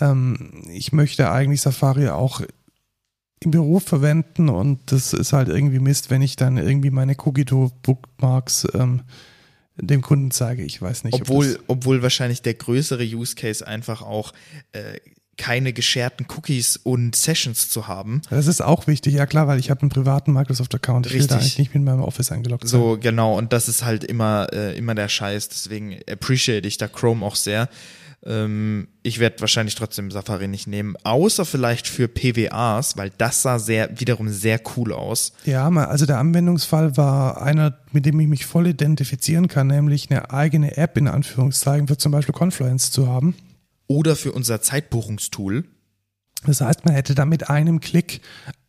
ähm, 0.00 0.62
ich 0.72 0.92
möchte 0.92 1.30
eigentlich 1.30 1.62
Safari 1.62 2.08
auch 2.08 2.42
im 3.40 3.50
Beruf 3.50 3.84
verwenden 3.84 4.48
und 4.48 4.92
das 4.92 5.12
ist 5.12 5.32
halt 5.32 5.48
irgendwie 5.48 5.78
Mist, 5.78 6.10
wenn 6.10 6.22
ich 6.22 6.36
dann 6.36 6.56
irgendwie 6.56 6.90
meine 6.90 7.14
Cogito-Bookmarks 7.14 8.66
ähm, 8.74 9.02
dem 9.76 10.00
Kunden 10.00 10.30
zeige. 10.30 10.62
Ich 10.64 10.80
weiß 10.80 11.04
nicht. 11.04 11.14
ob 11.14 11.20
Obwohl, 11.22 11.46
das- 11.54 11.58
obwohl 11.66 12.02
wahrscheinlich 12.02 12.42
der 12.42 12.54
größere 12.54 13.04
Use 13.04 13.34
Case 13.34 13.66
einfach 13.66 14.00
auch 14.02 14.32
äh, 14.72 14.98
keine 15.36 15.72
gescherten 15.72 16.26
Cookies 16.34 16.76
und 16.76 17.14
Sessions 17.14 17.68
zu 17.68 17.88
haben. 17.88 18.22
Das 18.30 18.46
ist 18.46 18.62
auch 18.62 18.86
wichtig, 18.86 19.14
ja 19.14 19.26
klar, 19.26 19.46
weil 19.46 19.58
ich 19.58 19.70
habe 19.70 19.82
einen 19.82 19.90
privaten 19.90 20.32
Microsoft-Account. 20.32 21.06
Ich 21.06 21.12
will 21.12 21.20
da 21.20 21.36
Richtig. 21.36 21.36
eigentlich 21.36 21.58
nicht 21.58 21.74
mit 21.74 21.84
meinem 21.84 22.02
Office 22.02 22.32
eingeloggt 22.32 22.68
sein. 22.68 22.80
So, 22.80 22.98
genau, 22.98 23.36
und 23.36 23.52
das 23.52 23.68
ist 23.68 23.84
halt 23.84 24.04
immer, 24.04 24.48
äh, 24.52 24.76
immer 24.76 24.94
der 24.94 25.08
Scheiß. 25.08 25.48
Deswegen 25.48 25.98
appreciate 26.10 26.66
ich 26.66 26.78
da 26.78 26.88
Chrome 26.88 27.24
auch 27.24 27.36
sehr. 27.36 27.68
Ähm, 28.26 28.88
ich 29.02 29.20
werde 29.20 29.40
wahrscheinlich 29.40 29.76
trotzdem 29.76 30.10
Safari 30.10 30.48
nicht 30.48 30.66
nehmen, 30.66 30.96
außer 31.04 31.44
vielleicht 31.44 31.86
für 31.86 32.08
PWAs, 32.08 32.96
weil 32.96 33.12
das 33.18 33.42
sah 33.42 33.58
sehr, 33.58 34.00
wiederum 34.00 34.28
sehr 34.28 34.60
cool 34.76 34.92
aus. 34.92 35.32
Ja, 35.44 35.68
also 35.68 36.06
der 36.06 36.18
Anwendungsfall 36.18 36.96
war 36.96 37.40
einer, 37.40 37.78
mit 37.92 38.04
dem 38.04 38.18
ich 38.18 38.26
mich 38.26 38.46
voll 38.46 38.66
identifizieren 38.66 39.46
kann, 39.48 39.68
nämlich 39.68 40.10
eine 40.10 40.30
eigene 40.30 40.76
App 40.76 40.96
in 40.96 41.06
Anführungszeichen 41.06 41.86
für 41.86 41.98
zum 41.98 42.10
Beispiel 42.10 42.34
Confluence 42.34 42.90
zu 42.90 43.06
haben. 43.06 43.36
Oder 43.88 44.16
für 44.16 44.32
unser 44.32 44.60
Zeitbuchungstool. 44.60 45.64
Das 46.44 46.60
heißt, 46.60 46.84
man 46.84 46.94
hätte 46.94 47.14
da 47.14 47.24
mit 47.24 47.48
einem 47.50 47.80
Klick 47.80 48.20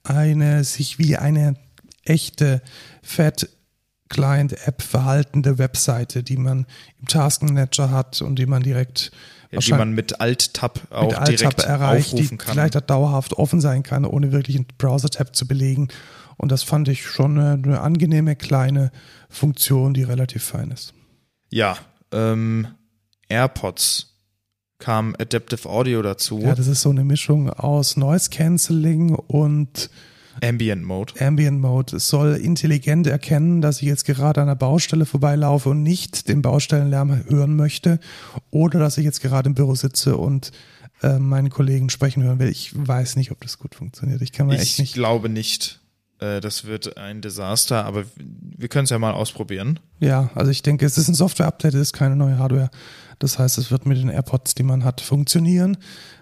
eine, 0.03 0.63
sich 0.63 0.99
wie 0.99 1.17
eine 1.17 1.55
echte 2.03 2.61
Fat 3.01 3.49
Client-App 4.09 4.81
verhaltende 4.81 5.57
Webseite, 5.57 6.23
die 6.23 6.37
man 6.37 6.65
im 6.99 7.07
Taskmanager 7.07 7.91
hat 7.91 8.21
und 8.21 8.39
die 8.39 8.45
man 8.45 8.63
direkt 8.63 9.11
ja, 9.51 9.59
die 9.59 9.71
man 9.71 9.91
mit 9.91 10.19
Alt-Tab 10.19 10.87
auch 10.89 11.07
mit 11.07 11.17
Alt 11.17 11.39
direkt 11.39 11.63
erreicht, 11.63 12.13
aufrufen 12.13 12.29
die 12.29 12.37
kann. 12.37 12.53
vielleicht 12.53 12.77
auch 12.77 12.81
dauerhaft 12.81 13.33
offen 13.33 13.61
sein 13.61 13.83
kann, 13.83 14.05
ohne 14.05 14.31
wirklich 14.31 14.57
einen 14.57 14.67
Browser-Tab 14.77 15.35
zu 15.35 15.47
belegen. 15.47 15.87
Und 16.35 16.51
das 16.51 16.63
fand 16.63 16.87
ich 16.87 17.05
schon 17.05 17.39
eine, 17.39 17.53
eine 17.53 17.79
angenehme 17.81 18.35
kleine 18.35 18.91
Funktion, 19.29 19.93
die 19.93 20.03
relativ 20.03 20.43
fein 20.43 20.71
ist. 20.71 20.93
Ja, 21.49 21.77
ähm, 22.11 22.67
AirPods 23.29 24.16
kam 24.79 25.15
Adaptive 25.19 25.67
Audio 25.69 26.01
dazu. 26.01 26.39
Ja, 26.39 26.55
das 26.55 26.67
ist 26.67 26.81
so 26.81 26.89
eine 26.89 27.03
Mischung 27.03 27.49
aus 27.49 27.97
Noise 27.97 28.29
Cancelling 28.29 29.15
und 29.15 29.89
Ambient 30.43 30.83
Mode. 30.83 31.13
Ambient 31.19 31.59
Mode. 31.61 31.95
Es 31.95 32.09
soll 32.09 32.35
intelligent 32.35 33.07
erkennen, 33.07 33.61
dass 33.61 33.81
ich 33.81 33.87
jetzt 33.87 34.05
gerade 34.05 34.39
an 34.41 34.47
einer 34.47 34.55
Baustelle 34.55 35.05
vorbeilaufe 35.07 35.69
und 35.69 35.81
nicht 35.81 36.27
den 36.27 36.43
Baustellenlärm 36.43 37.23
hören 37.27 37.55
möchte 37.55 37.99
oder 38.51 38.77
dass 38.79 38.99
ich 38.99 39.03
jetzt 39.03 39.21
gerade 39.21 39.47
im 39.49 39.55
Büro 39.55 39.73
sitze 39.73 40.15
und 40.15 40.51
äh, 41.01 41.17
meinen 41.17 41.49
Kollegen 41.49 41.89
sprechen 41.89 42.21
hören 42.21 42.37
will. 42.37 42.49
Ich 42.49 42.71
weiß 42.75 43.15
nicht, 43.15 43.31
ob 43.31 43.41
das 43.41 43.57
gut 43.57 43.73
funktioniert. 43.73 44.21
Ich 44.21 44.31
kann 44.31 44.45
mir 44.47 44.55
echt 44.59 44.73
Ich 44.73 44.79
nicht. 44.79 44.93
glaube 44.93 45.27
nicht. 45.27 45.79
Äh, 46.19 46.39
Das 46.39 46.65
wird 46.65 46.97
ein 46.97 47.21
Desaster, 47.21 47.85
aber 47.85 48.03
wir 48.15 48.67
können 48.67 48.83
es 48.83 48.91
ja 48.91 48.99
mal 48.99 49.13
ausprobieren. 49.13 49.79
Ja, 49.99 50.29
also 50.35 50.51
ich 50.51 50.61
denke, 50.61 50.85
es 50.85 50.99
ist 50.99 51.07
ein 51.07 51.15
Software-Update, 51.15 51.73
es 51.73 51.81
ist 51.81 51.93
keine 51.93 52.15
neue 52.15 52.37
Hardware. 52.37 52.69
Das 53.19 53.39
heißt, 53.39 53.57
es 53.57 53.71
wird 53.71 53.85
mit 53.85 53.97
den 53.97 54.09
AirPods, 54.09 54.55
die 54.55 54.63
man 54.63 54.83
hat, 54.83 55.01
funktionieren. 55.01 55.77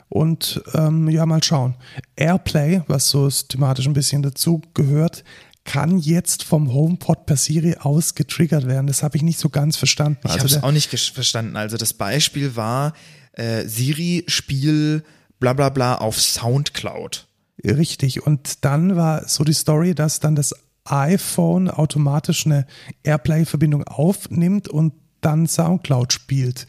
Und 0.10 0.62
ähm, 0.74 1.10
ja, 1.10 1.26
mal 1.26 1.44
schauen. 1.44 1.76
Airplay, 2.16 2.82
was 2.88 3.10
so 3.10 3.30
thematisch 3.30 3.88
ein 3.88 3.94
bisschen 3.94 4.22
dazu 4.22 4.62
gehört, 4.74 5.24
kann 5.66 5.98
jetzt 5.98 6.44
vom 6.44 6.72
HomePod 6.72 7.26
per 7.26 7.38
Siri 7.38 7.76
aus 7.80 8.14
getriggert 8.14 8.68
werden. 8.68 8.86
Das 8.86 9.02
habe 9.02 9.18
ich 9.18 9.24
nicht 9.24 9.40
so 9.40 9.50
ganz 9.50 9.78
verstanden. 9.78 10.20
Ich 10.24 10.32
also 10.32 10.40
habe 10.40 10.50
es 10.50 10.64
auch 10.64 10.72
nicht 10.72 10.90
verstanden. 10.90 11.58
Also 11.58 11.76
das 11.76 11.94
Beispiel 11.94 12.56
war 12.56 12.94
äh, 13.34 13.68
Siri 13.68 14.24
Spiel 14.28 15.04
bla 15.40 15.54
bla 15.54 15.70
bla 15.70 15.96
auf 15.96 16.22
Soundcloud. 16.22 17.28
Richtig. 17.64 18.26
Und 18.26 18.64
dann 18.64 18.96
war 18.96 19.28
so 19.28 19.44
die 19.44 19.54
Story, 19.54 19.96
dass 19.96 20.20
dann 20.20 20.36
das 20.36 20.54
iPhone 20.86 21.70
automatisch 21.70 22.46
eine 22.46 22.68
Airplay-Verbindung 23.04 23.84
aufnimmt 23.86 24.68
und 24.68 24.94
dann 25.26 25.48
Soundcloud 25.48 26.14
spielt. 26.14 26.68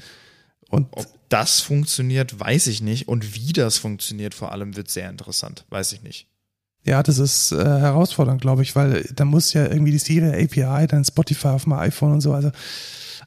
Und 0.68 0.88
Ob 0.92 1.07
das 1.28 1.61
funktioniert, 1.61 2.38
weiß 2.38 2.66
ich 2.68 2.80
nicht. 2.80 3.09
Und 3.09 3.34
wie 3.34 3.52
das 3.52 3.78
funktioniert, 3.78 4.34
vor 4.34 4.52
allem 4.52 4.76
wird 4.76 4.90
sehr 4.90 5.11
interessant. 5.11 5.64
Weiß 5.70 5.92
ich 5.92 6.02
nicht. 6.02 6.28
ja, 6.84 7.02
das 7.02 7.18
ist 7.18 7.52
äh, 7.52 7.57
herausfordernd, 7.57 8.40
glaube 8.40 8.62
ich, 8.62 8.76
weil 8.76 9.04
da 9.14 9.24
muss 9.24 9.52
ja 9.52 9.66
irgendwie 9.66 9.90
die 9.90 9.98
Siri 9.98 10.44
API, 10.44 10.86
dann 10.86 11.04
Spotify 11.04 11.48
auf 11.48 11.64
dem 11.64 11.72
iPhone 11.72 12.12
und 12.12 12.20
so, 12.20 12.32
also 12.32 12.52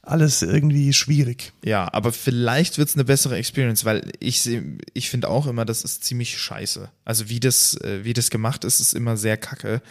alles 0.02 0.40
irgendwie 0.42 0.92
schwierig. 0.92 1.52
Ja, 1.64 1.92
aber 1.92 2.12
vielleicht 2.12 2.78
wird's 2.78 2.94
eine 2.94 3.04
bessere 3.04 3.36
Experience, 3.36 3.84
weil 3.84 4.10
ich 4.18 4.48
ich 4.94 5.10
finde 5.10 5.28
auch 5.28 5.46
immer, 5.46 5.64
das 5.64 5.84
ist 5.84 6.04
ziemlich 6.04 6.38
scheiße. 6.38 6.88
Also 7.04 7.28
wie 7.28 7.38
das, 7.38 7.74
äh, 7.82 8.00
wie 8.02 8.14
das 8.14 8.30
gemacht 8.30 8.64
ist, 8.64 8.80
ist 8.80 8.94
immer 8.94 9.16
sehr 9.16 9.36
kacke. 9.36 9.82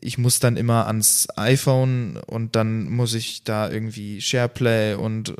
Ich 0.00 0.18
muss 0.18 0.40
dann 0.40 0.56
immer 0.56 0.86
ans 0.86 1.28
iPhone 1.36 2.16
und 2.26 2.56
dann 2.56 2.90
muss 2.90 3.14
ich 3.14 3.44
da 3.44 3.70
irgendwie 3.70 4.20
SharePlay 4.20 4.94
und 4.94 5.30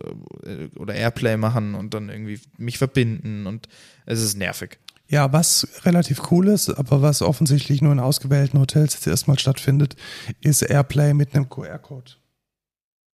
äh, 0.44 0.68
oder 0.78 0.94
Airplay 0.94 1.36
machen 1.36 1.74
und 1.74 1.94
dann 1.94 2.08
irgendwie 2.08 2.40
mich 2.58 2.78
verbinden 2.78 3.46
und 3.46 3.68
es 4.06 4.20
ist 4.22 4.36
nervig. 4.36 4.78
Ja, 5.08 5.32
was 5.32 5.68
relativ 5.84 6.30
cool 6.30 6.48
ist, 6.48 6.70
aber 6.70 7.02
was 7.02 7.20
offensichtlich 7.20 7.82
nur 7.82 7.92
in 7.92 8.00
ausgewählten 8.00 8.58
Hotels 8.58 8.94
jetzt 8.94 9.06
erstmal 9.06 9.38
stattfindet, 9.38 9.96
ist 10.40 10.62
Airplay 10.62 11.12
mit 11.12 11.34
einem 11.34 11.48
QR-Code. 11.48 12.12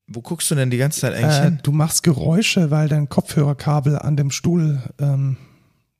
Wo 0.06 0.22
guckst 0.22 0.50
du 0.50 0.54
denn 0.54 0.70
die 0.70 0.76
ganze 0.76 1.00
Zeit 1.00 1.14
eigentlich 1.14 1.38
Äh, 1.38 1.42
hin? 1.44 1.58
du 1.62 1.72
machst 1.72 2.02
Geräusche, 2.02 2.70
weil 2.70 2.88
dein 2.88 3.08
Kopfhörerkabel 3.08 3.98
an 3.98 4.16
dem 4.16 4.30
Stuhl, 4.30 4.80
ähm, 5.00 5.36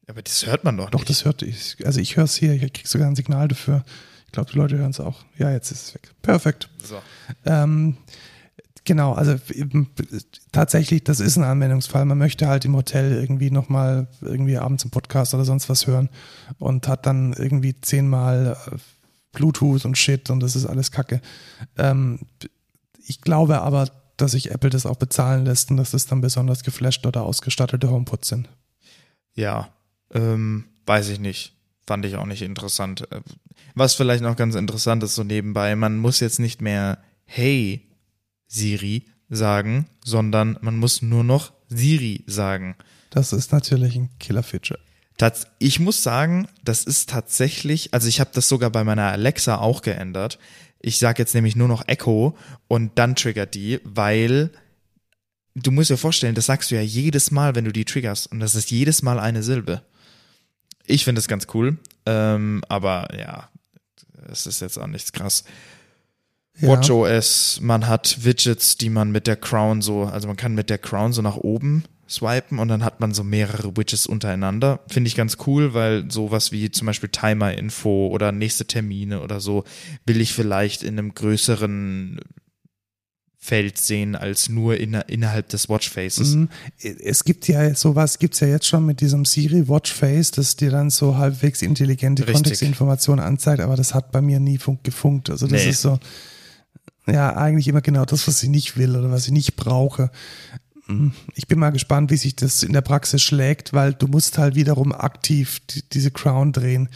Aber 0.07 0.23
das 0.23 0.47
hört 0.47 0.65
man 0.65 0.77
doch, 0.77 0.91
doch, 0.91 1.01
nicht. 1.01 1.11
das 1.11 1.25
hört 1.25 1.43
ich, 1.43 1.77
also 1.85 2.01
ich 2.01 2.17
höre 2.17 2.25
es 2.25 2.37
hier, 2.37 2.53
ich 2.53 2.61
krieg 2.73 2.87
sogar 2.87 3.09
ein 3.09 3.17
Signal 3.17 3.49
dafür. 3.49 3.85
Ich 4.31 4.33
glaube, 4.33 4.49
die 4.53 4.59
Leute 4.59 4.79
hören 4.79 4.93
es 4.93 5.01
auch. 5.01 5.25
Ja, 5.39 5.51
jetzt 5.51 5.73
ist 5.73 5.89
es 5.89 5.95
weg. 5.97 6.15
Perfekt. 6.23 6.69
so. 6.85 7.03
Ähm, 7.45 7.97
genau, 8.85 9.13
also 9.13 9.35
tatsächlich, 10.53 11.03
das 11.03 11.19
ist 11.19 11.37
ein 11.37 11.43
Anwendungsfall. 11.43 12.05
Man 12.05 12.19
möchte 12.19 12.47
halt 12.47 12.65
im 12.65 12.77
Hotel 12.77 13.11
irgendwie 13.13 13.51
nochmal 13.51 14.07
irgendwie 14.21 14.57
abends 14.57 14.85
im 14.85 14.91
Podcast 14.91 15.35
oder 15.35 15.45
sonst 15.45 15.69
was 15.69 15.89
hören 15.89 16.11
und 16.61 16.87
hat 16.87 17.07
dann 17.07 17.33
irgendwie 17.33 17.75
zehnmal 17.81 18.57
äh, 18.71 18.77
Bluetooth 19.33 19.85
und 19.85 19.99
Shit 19.99 20.31
und 20.31 20.39
das 20.39 20.55
ist 20.55 20.65
alles 20.65 20.93
Kacke. 20.93 21.21
Ähm, 21.77 22.21
ich 23.05 23.21
glaube 23.21 23.63
aber, 23.63 23.91
dass 24.17 24.31
sich 24.31 24.53
Apple 24.53 24.71
das 24.71 24.87
auch 24.87 24.97
bezahlen 24.97 25.45
lässt 25.45 25.73
und 25.73 25.77
dass 25.77 25.91
das 25.91 26.07
dann 26.07 26.21
besonders 26.21 26.63
geflasht 26.63 27.05
oder 27.05 27.25
ausgestattete 27.25 27.91
HomePods 27.91 28.29
sind. 28.29 28.49
Ja, 29.35 29.71
ähm, 30.15 30.67
weiß 30.87 31.09
ich 31.09 31.19
nicht. 31.19 31.57
Fand 31.91 32.05
ich 32.05 32.15
auch 32.15 32.27
nicht 32.27 32.43
interessant. 32.43 33.09
Was 33.75 33.95
vielleicht 33.95 34.23
noch 34.23 34.37
ganz 34.37 34.55
interessant 34.55 35.03
ist, 35.03 35.17
so 35.17 35.25
nebenbei, 35.25 35.75
man 35.75 35.99
muss 35.99 36.21
jetzt 36.21 36.39
nicht 36.39 36.63
mehr 36.63 36.99
Hey 37.25 37.89
Siri 38.47 39.07
sagen, 39.29 39.87
sondern 40.05 40.57
man 40.61 40.77
muss 40.77 41.03
nur 41.03 41.25
noch 41.25 41.53
Siri 41.67 42.23
sagen. 42.29 42.77
Das 43.11 43.33
ist 43.33 43.51
natürlich 43.51 43.97
ein 43.97 44.09
Killer-Feature. 44.21 44.79
Ich 45.59 45.81
muss 45.81 46.05
sagen, 46.05 46.47
das 46.63 46.85
ist 46.85 47.11
tatsächlich, 47.11 47.93
also 47.93 48.07
ich 48.07 48.21
habe 48.21 48.31
das 48.35 48.49
sogar 48.49 48.71
bei 48.71 48.85
meiner 48.85 49.11
Alexa 49.11 49.59
auch 49.59 49.83
geändert. 49.83 50.39
Ich 50.79 51.01
sage 51.01 51.21
jetzt 51.21 51.35
nämlich 51.35 51.57
nur 51.57 51.67
noch 51.67 51.89
Echo 51.89 52.39
und 52.69 53.01
dann 53.01 53.17
triggert 53.17 53.57
die, 53.57 53.81
weil 53.83 54.53
du 55.57 55.73
musst 55.73 55.91
dir 55.91 55.97
vorstellen, 55.97 56.37
das 56.37 56.47
sagst 56.47 56.71
du 56.71 56.77
ja 56.77 56.83
jedes 56.83 57.33
Mal, 57.33 57.57
wenn 57.57 57.65
du 57.65 57.73
die 57.73 57.85
triggerst 57.85 58.31
und 58.31 58.39
das 58.39 58.55
ist 58.55 58.71
jedes 58.71 59.03
Mal 59.03 59.19
eine 59.19 59.43
Silbe. 59.43 59.83
Ich 60.91 61.05
finde 61.05 61.21
das 61.21 61.29
ganz 61.29 61.47
cool, 61.55 61.79
ähm, 62.07 62.63
aber 62.69 63.09
ja, 63.19 63.49
es 64.31 64.47
ist 64.47 64.61
jetzt 64.61 64.79
auch 64.79 64.87
nichts 64.87 65.13
krass. 65.13 65.45
Ja. 66.59 66.69
WatchOS, 66.69 67.61
man 67.63 67.87
hat 67.87 68.25
Widgets, 68.25 68.77
die 68.77 68.91
man 68.91 69.11
mit 69.11 69.27
der 69.27 69.37
Crown 69.37 69.81
so, 69.81 70.03
also 70.03 70.29
man 70.29 70.37
kann 70.37 70.55
mit 70.55 70.69
der 70.69 70.79
Crown 70.79 71.13
so 71.13 71.23
nach 71.23 71.37
oben 71.37 71.85
swipen 72.09 72.59
und 72.59 72.69
dann 72.69 72.85
hat 72.85 73.01
man 73.01 73.15
so 73.15 73.23
mehrere 73.23 73.77
Widgets 73.77 74.07
untereinander. 74.07 74.81
Finde 74.89 75.09
ich 75.09 75.15
ganz 75.15 75.39
cool, 75.47 75.75
weil 75.75 76.11
sowas 76.11 76.51
wie 76.51 76.71
zum 76.71 76.87
Beispiel 76.87 77.09
Timer-Info 77.09 78.09
oder 78.09 78.33
nächste 78.33 78.67
Termine 78.67 79.21
oder 79.21 79.41
so 79.41 79.65
will 80.05 80.21
ich 80.21 80.33
vielleicht 80.33 80.83
in 80.83 80.99
einem 80.99 81.15
größeren 81.15 82.21
Feld 83.43 83.79
sehen 83.79 84.17
als 84.17 84.51
nur 84.51 84.77
in, 84.77 84.93
innerhalb 84.93 85.49
des 85.49 85.71
Watchfaces. 85.71 86.35
Mhm. 86.35 86.51
Es 86.79 87.25
gibt 87.25 87.49
ja 87.49 87.75
sowas, 87.75 88.19
gibt's 88.19 88.41
ja 88.41 88.49
jetzt 88.49 88.67
schon 88.67 88.85
mit 88.85 89.01
diesem 89.01 89.25
Siri 89.25 89.67
Watchface, 89.67 90.31
das 90.33 90.57
dir 90.57 90.71
dann 90.71 90.91
so 90.91 91.17
halbwegs 91.17 91.63
intelligente 91.63 92.23
Richtig. 92.25 92.35
Kontextinformationen 92.35 93.25
anzeigt, 93.25 93.63
aber 93.63 93.77
das 93.77 93.95
hat 93.95 94.13
bei 94.13 94.21
mir 94.21 94.41
nie 94.41 94.59
fun 94.59 94.79
gefunkt. 94.83 95.31
Also 95.31 95.47
das 95.47 95.63
Nee. 95.65 95.71
ist 95.71 95.81
so, 95.81 95.99
ja, 97.07 97.35
eigentlich 97.35 97.67
immer 97.67 97.81
genau 97.81 98.05
das, 98.05 98.29
was 98.29 98.43
ich 98.43 98.51
nicht 98.51 98.77
will 98.77 98.95
oder 98.95 99.11
was 99.11 99.25
ich 99.25 99.33
nicht 99.33 99.57
brauche. 99.57 100.11
Mhm. 100.91 101.13
Ich 101.35 101.47
bin 101.47 101.59
mal 101.59 101.71
gespannt, 101.71 102.11
wie 102.11 102.17
sich 102.17 102.37
das 102.37 102.63
in 102.63 102.73
der 102.73 102.81
Praxis 102.81 103.23
schlägt, 103.23 103.73
weil 103.73 103.95
du 103.95 104.07
musst 104.07 104.39
halt 104.39 104.55
wiederum 104.55 104.93
aktiv 104.93 105.61
die, 105.71 105.83
diese 105.83 106.11
Crown 106.11 106.53
drehen. 106.53 106.89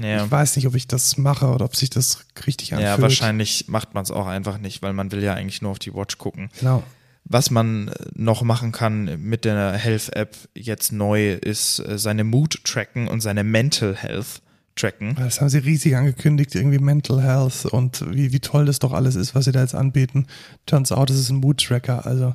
Ja. 0.00 0.24
Ich 0.24 0.30
weiß 0.30 0.56
nicht, 0.56 0.66
ob 0.66 0.74
ich 0.74 0.86
das 0.86 1.18
mache 1.18 1.46
oder 1.48 1.64
ob 1.64 1.76
sich 1.76 1.90
das 1.90 2.24
richtig 2.46 2.72
anfühlt. 2.72 2.96
Ja, 2.96 3.00
wahrscheinlich 3.00 3.66
macht 3.68 3.94
man 3.94 4.02
es 4.02 4.10
auch 4.10 4.26
einfach 4.26 4.58
nicht, 4.58 4.82
weil 4.82 4.92
man 4.92 5.12
will 5.12 5.22
ja 5.22 5.34
eigentlich 5.34 5.62
nur 5.62 5.70
auf 5.70 5.78
die 5.78 5.94
Watch 5.94 6.18
gucken. 6.18 6.50
Genau. 6.58 6.82
Was 7.24 7.50
man 7.50 7.88
äh, 7.88 7.92
noch 8.14 8.42
machen 8.42 8.72
kann 8.72 9.20
mit 9.22 9.44
der 9.44 9.72
Health-App 9.72 10.36
jetzt 10.54 10.92
neu, 10.92 11.34
ist 11.34 11.78
äh, 11.78 11.98
seine 11.98 12.24
Mood 12.24 12.64
tracken 12.64 13.06
und 13.06 13.20
seine 13.20 13.44
Mental 13.44 13.94
Health 13.94 14.42
tracken. 14.74 15.14
Das 15.16 15.40
haben 15.40 15.48
sie 15.48 15.58
riesig 15.58 15.96
angekündigt, 15.96 16.54
irgendwie 16.54 16.78
Mental 16.78 17.22
Health 17.22 17.66
und 17.66 18.04
wie, 18.10 18.32
wie 18.32 18.40
toll 18.40 18.64
das 18.64 18.78
doch 18.78 18.92
alles 18.92 19.14
ist, 19.14 19.34
was 19.34 19.44
sie 19.44 19.52
da 19.52 19.60
jetzt 19.60 19.74
anbieten. 19.74 20.26
Turns 20.66 20.90
out, 20.92 21.10
es 21.10 21.18
ist 21.18 21.30
ein 21.30 21.36
Mood-Tracker, 21.36 22.06
also 22.06 22.34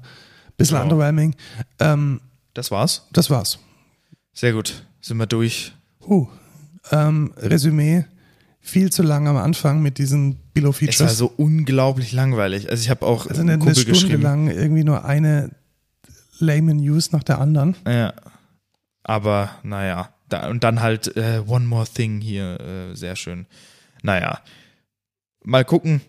bisschen 0.58 0.78
Genau. 0.78 0.84
underwhelming. 0.93 1.36
Ähm, 1.80 2.22
Das 2.53 2.72
war's. 2.72 3.08
das 3.14 3.30
war's. 3.30 3.60
Sehr 4.34 4.53
gut. 4.53 4.84
Sind 5.01 5.18
wir 5.18 5.26
durch. 5.28 5.74
Huh. 6.08 6.28
Ähm, 6.91 7.34
Resümee, 7.38 8.05
viel 8.60 8.91
zu 8.91 9.03
lang 9.03 9.28
am 9.28 9.38
Anfang 9.38 9.82
mit 9.82 9.97
diesen 9.97 10.39
Es 10.55 10.99
war 10.99 11.10
so 11.10 11.32
unglaublich 11.38 12.12
langweilig. 12.14 12.70
Also 12.70 12.82
ich 12.82 12.89
habe 12.89 13.05
auch 13.05 13.28
Also 13.28 13.41
eine, 13.41 13.53
eine 13.53 13.76
Stunde 13.76 13.86
geschrieben. 13.91 14.22
lang 14.24 14.47
irgendwie 14.49 14.84
nur 14.84 15.05
eine 15.05 15.51
lame 16.39 16.74
News 16.74 17.12
nach 17.12 17.24
der 17.24 17.39
anderen. 17.39 17.76
Ja. 17.88 18.14
Aber 19.03 19.51
naja. 19.64 20.10
Da, 20.30 20.49
und 20.49 20.64
dann 20.64 20.82
halt 20.82 21.16
äh, 21.16 21.41
One 21.47 21.66
More 21.66 21.88
Thing 21.88 22.20
hier. 22.20 22.60
Äh, 22.60 22.95
sehr 22.95 23.16
schön. 23.16 23.45
Naja. 24.01 24.41
Mal 25.43 25.64
gucken. 25.64 26.01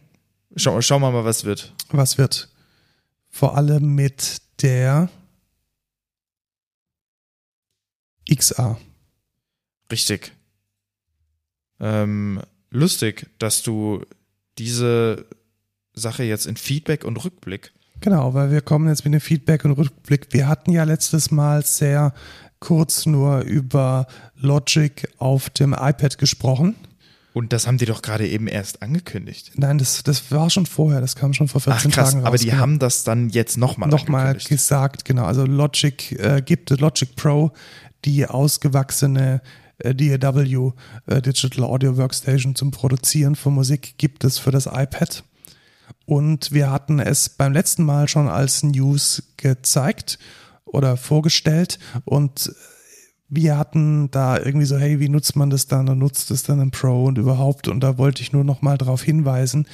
Schau, 0.57 0.80
schauen 0.80 1.03
wir 1.03 1.11
mal, 1.12 1.24
was 1.24 1.44
wird. 1.44 1.72
Was 1.90 2.18
wird? 2.18 2.49
Vor 3.39 3.57
allem 3.57 3.95
mit 3.95 4.43
der 4.62 5.09
XA. 8.28 8.76
Richtig. 9.93 10.32
Ähm, 11.78 12.43
lustig, 12.70 13.28
dass 13.39 13.62
du 13.62 14.05
diese 14.59 15.24
Sache 15.95 16.24
jetzt 16.24 16.47
in 16.47 16.57
Feedback 16.57 17.05
und 17.05 17.24
Rückblick. 17.24 17.72
Genau, 18.01 18.34
weil 18.34 18.51
wir 18.51 18.61
kommen 18.61 18.89
jetzt 18.89 19.05
mit 19.05 19.14
dem 19.14 19.20
Feedback 19.20 19.64
und 19.64 19.70
Rückblick. 19.70 20.32
Wir 20.32 20.49
hatten 20.49 20.72
ja 20.72 20.82
letztes 20.82 21.30
Mal 21.30 21.64
sehr 21.64 22.12
kurz 22.59 23.07
nur 23.07 23.43
über 23.43 24.09
Logic 24.34 25.09
auf 25.18 25.49
dem 25.49 25.74
iPad 25.74 26.18
gesprochen. 26.18 26.74
Und 27.39 27.53
das 27.53 27.68
haben 27.68 27.78
die 27.78 27.84
doch 27.84 28.03
gerade 28.03 28.26
eben 28.26 28.49
erst 28.49 28.82
angekündigt. 28.82 29.53
Nein, 29.55 29.78
das, 29.78 30.03
das 30.03 30.32
war 30.32 30.51
schon 30.51 30.66
vorher, 30.66 31.01
das 31.01 31.14
kam 31.14 31.32
schon 31.34 31.47
vor 31.47 31.61
14 31.61 31.93
Ach, 31.93 31.95
krass, 31.95 32.11
Tagen 32.11 32.18
raus. 32.22 32.26
aber 32.26 32.36
die 32.36 32.47
genau. 32.47 32.59
haben 32.59 32.80
das 32.80 33.05
dann 33.05 33.28
jetzt 33.28 33.57
nochmal 33.57 33.89
nochmal 33.89 34.34
gesagt, 34.34 35.05
genau. 35.05 35.22
Also 35.22 35.45
Logic 35.45 36.18
äh, 36.18 36.43
gibt 36.45 36.68
Logic 36.70 37.14
Pro 37.14 37.53
die 38.05 38.26
ausgewachsene 38.26 39.41
äh, 39.78 39.95
DAW 39.95 40.72
äh, 41.07 41.22
Digital 41.22 41.62
Audio 41.62 41.97
Workstation 41.97 42.57
zum 42.57 42.72
Produzieren 42.72 43.36
von 43.36 43.55
Musik 43.55 43.95
gibt 43.99 44.24
es 44.24 44.41
für 44.41 44.51
das 44.51 44.66
iPad. 44.66 45.22
Und 46.07 46.51
wir 46.51 46.72
hatten 46.72 46.99
es 46.99 47.28
beim 47.28 47.53
letzten 47.53 47.84
Mal 47.84 48.09
schon 48.09 48.26
als 48.26 48.64
News 48.64 49.22
gezeigt 49.36 50.18
oder 50.64 50.97
vorgestellt 50.97 51.78
und 52.05 52.53
wir 53.29 53.59
hatten 53.59 54.11
da 54.11 54.39
irgendwie 54.39 54.66
so, 54.66 54.79
hey, 54.79 55.01
wie 55.01 55.09
nutzt 55.09 55.37
man 55.37 55.51
das 55.51 55.66
dann 55.66 55.89
und 55.89 55.99
nutzt 55.99 56.31
es 56.31 56.43
dann 56.43 56.61
im 56.61 56.70
Pro 56.70 57.05
und 57.05 57.18
überhaupt? 57.18 57.68
Und 57.68 57.81
da 57.81 57.99
wollte 57.99 58.22
ich 58.22 58.33
nur 58.33 58.45
noch 58.45 58.62
mal 58.62 58.79
darauf 58.79 59.03
hinweisen, 59.03 59.66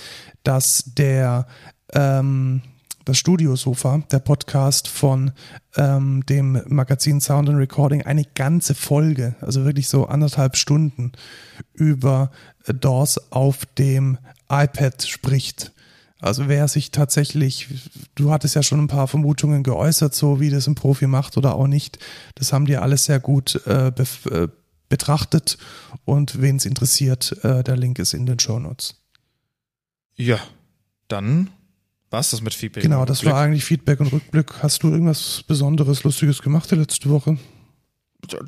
dass 0.43 0.85
der 0.97 1.47
ähm, 1.93 2.63
das 3.05 3.19
Studiosofa, 3.19 4.03
der 4.11 4.19
Podcast 4.19 4.89
von 4.89 5.33
ähm, 5.77 6.25
dem 6.27 6.63
Magazin 6.69 7.21
Sound 7.21 7.49
and 7.49 7.59
Recording, 7.59 8.03
eine 8.03 8.25
ganze 8.35 8.75
Folge, 8.75 9.35
also 9.41 9.65
wirklich 9.65 9.89
so 9.89 10.07
anderthalb 10.07 10.57
Stunden 10.57 11.13
über 11.75 12.31
DAWs 12.67 13.31
auf 13.31 13.67
dem 13.79 14.19
iPad 14.49 15.03
spricht. 15.03 15.74
Also 16.25 16.49
wer 16.49 16.69
sich 16.69 16.91
tatsächlich, 16.91 17.69
du 18.15 18.31
hattest 18.31 18.55
ja 18.55 18.63
schon 18.63 18.81
ein 18.81 18.89
paar 18.89 19.09
Vermutungen 19.09 19.63
geäußert, 19.63 20.15
so 20.15 20.41
wie 20.41 20.49
das 20.49 20.67
ein 20.67 20.75
Profi 20.75 21.07
macht 21.07 21.37
oder 21.37 21.55
auch 21.55 21.67
nicht. 21.67 21.99
Das 22.35 22.51
haben 22.51 22.65
die 22.65 22.79
alles 22.79 23.05
sehr 23.05 23.21
gut 23.21 23.61
äh, 23.67 23.93
be 23.95 24.07
äh, 24.31 24.49
betrachtet 24.89 25.59
und 26.07 26.41
wen 26.41 26.57
es 26.57 26.65
interessiert, 26.65 27.45
äh, 27.45 27.63
der 27.63 27.77
Link 27.77 27.99
ist 27.99 28.15
in 28.15 28.25
den 28.25 28.39
Show 28.39 28.59
Notes. 28.59 29.03
Ja, 30.17 30.39
dann 31.09 31.51
war 32.09 32.21
es 32.21 32.31
das 32.31 32.41
mit 32.41 32.55
Feedback. 32.55 32.83
Genau, 32.83 33.05
das 33.05 33.23
war 33.27 33.35
eigentlich 33.35 33.67
Feedback 33.67 34.01
und 34.01 34.11
Rückblick. 34.11 34.63
Hast 34.63 34.83
du 34.83 34.89
irgendwas 34.89 35.45
Besonderes, 35.47 36.05
Lustiges 36.05 36.41
gemacht 36.41 36.71
die 36.71 36.77
letzte 36.77 37.11
Woche? 37.11 37.37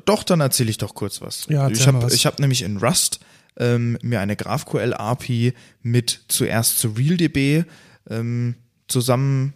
Doch, 0.05 0.23
dann 0.23 0.41
erzähle 0.41 0.69
ich 0.69 0.77
doch 0.77 0.93
kurz 0.95 1.21
was. 1.21 1.45
Ja, 1.49 1.69
ich 1.69 1.87
habe 1.87 2.05
hab 2.07 2.39
nämlich 2.39 2.61
in 2.61 2.77
Rust 2.77 3.19
ähm, 3.57 3.97
mir 4.01 4.19
eine 4.19 4.35
GraphQL 4.35 4.93
API 4.93 5.53
mit 5.81 6.21
zuerst 6.27 6.79
zu 6.79 6.89
RealDB 6.89 7.65
ähm, 8.09 8.55
zusammen 8.87 9.53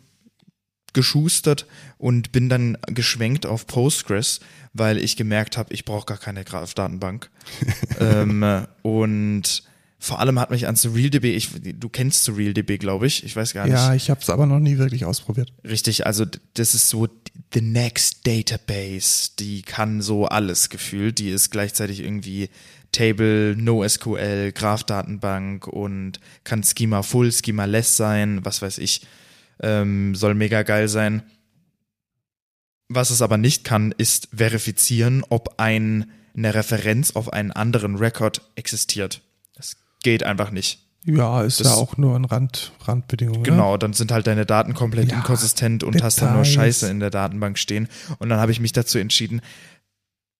geschustert 0.94 1.68
und 1.98 2.32
bin 2.32 2.50
dann 2.50 2.78
geschwenkt 2.88 3.46
auf 3.46 3.66
Postgres, 3.66 4.42
weil 4.74 4.98
ich 4.98 5.16
gemerkt 5.16 5.58
habe, 5.58 5.74
ich 5.74 5.86
brauche 5.86 6.06
gar 6.06 6.18
keine 6.18 6.44
Graph-Datenbank. 6.44 7.30
ähm, 8.00 8.66
und 8.82 9.64
vor 10.04 10.20
allem 10.20 10.40
hat 10.40 10.50
mich 10.50 10.68
an 10.68 10.76
SurrealDB, 10.76 11.26
ich, 11.26 11.50
du 11.62 11.88
kennst 11.88 12.24
SurrealDB, 12.24 12.80
glaube 12.80 13.06
ich, 13.06 13.24
ich 13.24 13.36
weiß 13.36 13.54
gar 13.54 13.66
nicht. 13.66 13.74
Ja, 13.74 13.94
ich 13.94 14.10
habe 14.10 14.20
es 14.20 14.32
aber 14.32 14.48
noch 14.48 14.58
nie 14.58 14.80
wirklich 14.80 15.06
ausprobiert. 15.06 15.54
Richtig, 15.64 16.08
also 16.08 16.26
das 16.56 16.74
ist 16.74 16.90
so 16.90 17.08
the 17.54 17.62
next 17.62 18.26
database, 18.26 19.30
die 19.38 19.62
kann 19.62 20.02
so 20.02 20.26
alles 20.26 20.72
gefühlt, 20.72 21.20
die 21.20 21.30
ist 21.30 21.52
gleichzeitig 21.52 22.00
irgendwie 22.00 22.50
Table, 22.92 23.56
NoSQL, 23.56 24.52
Graph-Datenbank 24.54 25.68
und 25.68 26.20
kann 26.46 26.64
Schema 26.64 27.04
Full, 27.04 27.32
Schema 27.32 27.66
Less 27.66 27.96
sein, 27.96 28.44
was 28.44 28.64
weiß 28.64 28.80
ich, 28.80 29.06
ähm, 29.62 30.16
soll 30.16 30.34
mega 30.34 30.64
geil 30.64 30.88
sein. 30.88 31.22
Was 32.90 33.12
es 33.12 33.22
aber 33.22 33.38
nicht 33.38 33.66
kann, 33.66 33.94
ist 33.96 34.30
verifizieren, 34.36 35.24
ob 35.30 35.60
ein, 35.60 36.10
eine 36.36 36.56
Referenz 36.56 37.12
auf 37.12 37.32
einen 37.32 37.52
anderen 37.52 37.98
Record 37.98 38.42
existiert. 38.56 39.22
Geht 40.04 40.24
einfach 40.24 40.52
nicht. 40.52 40.80
Ja, 41.04 41.42
ist 41.42 41.60
Das- 41.60 41.68
ja 41.68 41.74
auch 41.74 41.98
nur 41.98 42.16
ein 42.16 42.26
Rand, 42.26 42.72
Randbedingung. 42.86 43.42
Genau, 43.44 43.76
dann 43.78 43.94
sind 43.94 44.12
halt 44.12 44.28
deine 44.28 44.46
Daten 44.46 44.74
komplett 44.76 45.10
Ja, 45.12 45.18
inkonsistent 45.18 45.84
und 45.84 46.02
hast 46.04 46.22
dann 46.22 46.34
nur 46.34 46.44
Details. 46.44 46.54
Scheiße 46.82 46.90
in 46.92 47.00
der 47.00 47.10
Datenbank 47.10 47.58
stehen. 47.58 47.88
Und 48.20 48.30
dann 48.30 48.40
habe 48.40 48.52
ich 48.52 48.60
mich 48.60 48.72
dazu 48.72 49.00
entschieden, 49.00 49.42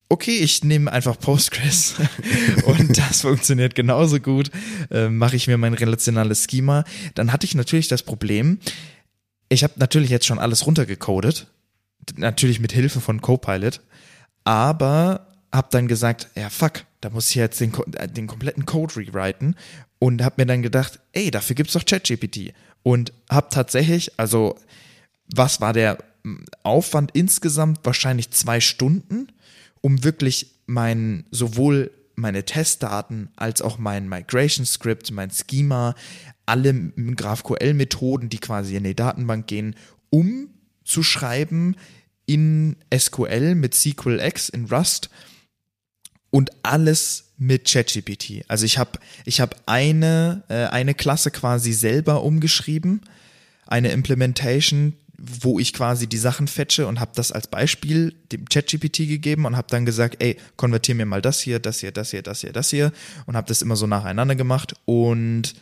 okay, 0.10 0.36
ich 0.38 0.64
nehme 0.64 0.92
einfach 0.92 1.18
Postgres 1.20 1.96
und 2.66 2.96
das 2.98 3.22
funktioniert 3.22 3.74
genauso 3.74 4.20
gut. 4.20 4.52
Ähm, 4.92 5.18
Mache 5.18 5.36
ich 5.36 5.48
mir 5.48 5.58
mein 5.58 5.74
relationales 5.74 6.46
Schema. 6.50 6.84
Dann 7.16 7.32
hatte 7.32 7.46
ich 7.48 7.56
natürlich 7.56 7.88
das 7.88 8.04
Problem, 8.04 8.60
ich 9.50 9.64
habe 9.64 9.74
natürlich 9.78 10.10
jetzt 10.12 10.26
schon 10.28 10.38
alles 10.40 10.66
runtergecodet, 10.68 11.48
natürlich 12.18 12.60
mit 12.60 12.72
Hilfe 12.72 13.02
von 13.02 13.20
Copilot, 13.22 13.82
aber 14.44 15.28
habe 15.52 15.68
dann 15.72 15.88
gesagt, 15.88 16.30
ja 16.36 16.50
fuck, 16.50 16.84
da 17.02 17.10
muss 17.10 17.30
ich 17.30 17.36
jetzt 17.36 17.60
den, 17.60 17.74
äh, 17.94 18.08
den 18.08 18.28
kompletten 18.28 18.66
Code 18.66 18.96
rewriten 18.96 19.56
und 20.00 20.24
habe 20.24 20.36
mir 20.38 20.46
dann 20.46 20.62
gedacht, 20.62 21.00
ey, 21.12 21.32
dafür 21.32 21.56
gibt's 21.56 21.74
doch 21.74 21.86
ChatGPT 21.86 22.54
und 22.84 23.12
habe 23.30 23.50
tatsächlich, 23.50 24.18
also 24.18 24.58
was 25.34 25.62
war 25.62 25.74
der 25.74 25.98
mm, 26.24 26.38
Aufwand 26.64 27.12
insgesamt? 27.14 27.80
Wahrscheinlich 27.84 28.32
zwei 28.32 28.60
Stunden, 28.60 29.28
um 29.82 30.04
wirklich 30.04 30.56
mein 30.68 31.26
sowohl 31.32 31.92
meine 32.16 32.46
Testdaten 32.46 33.30
als 33.36 33.62
auch 33.62 33.78
mein 33.78 34.08
Migration 34.08 34.66
Script, 34.66 35.12
mein 35.12 35.32
Schema, 35.32 35.96
alle 36.46 36.74
GraphQL-Methoden, 36.74 38.30
die 38.30 38.38
quasi 38.38 38.76
in 38.76 38.84
die 38.84 38.96
Datenbank 38.96 39.48
gehen, 39.48 39.76
umzuschreiben 40.10 41.78
in 42.26 42.76
SQL 42.96 43.56
mit 43.56 43.74
SQLX 43.74 44.50
in 44.50 44.66
Rust 44.66 45.10
und 46.32 46.50
alles 46.64 47.26
mit 47.38 47.66
ChatGPT. 47.66 48.46
Also 48.48 48.66
ich 48.66 48.78
habe 48.78 49.00
ich 49.26 49.42
hab 49.42 49.62
eine, 49.66 50.44
äh, 50.48 50.66
eine 50.68 50.94
Klasse 50.96 51.30
quasi 51.30 51.74
selber 51.74 52.24
umgeschrieben, 52.24 53.02
eine 53.68 53.92
Implementation, 53.92 54.94
wo 55.18 55.60
ich 55.60 55.74
quasi 55.74 56.08
die 56.08 56.18
Sachen 56.18 56.48
fetche 56.48 56.88
und 56.88 57.00
habe 57.00 57.12
das 57.16 57.32
als 57.32 57.48
Beispiel 57.48 58.16
dem 58.32 58.46
ChatGPT 58.46 59.08
gegeben 59.08 59.46
und 59.46 59.56
habe 59.56 59.68
dann 59.70 59.86
gesagt, 59.86 60.18
ey, 60.24 60.38
konvertier 60.56 60.96
mir 60.96 61.06
mal 61.06 61.22
das 61.22 61.40
hier, 61.40 61.60
das 61.60 61.80
hier, 61.80 61.92
das 61.92 62.12
hier, 62.12 62.24
das 62.24 62.42
hier, 62.42 62.54
das 62.54 62.70
hier 62.70 62.92
und 63.28 63.36
habe 63.36 63.48
das 63.48 63.62
immer 63.62 63.76
so 63.76 63.86
nacheinander 63.86 64.36
gemacht 64.36 64.74
und 64.86 65.54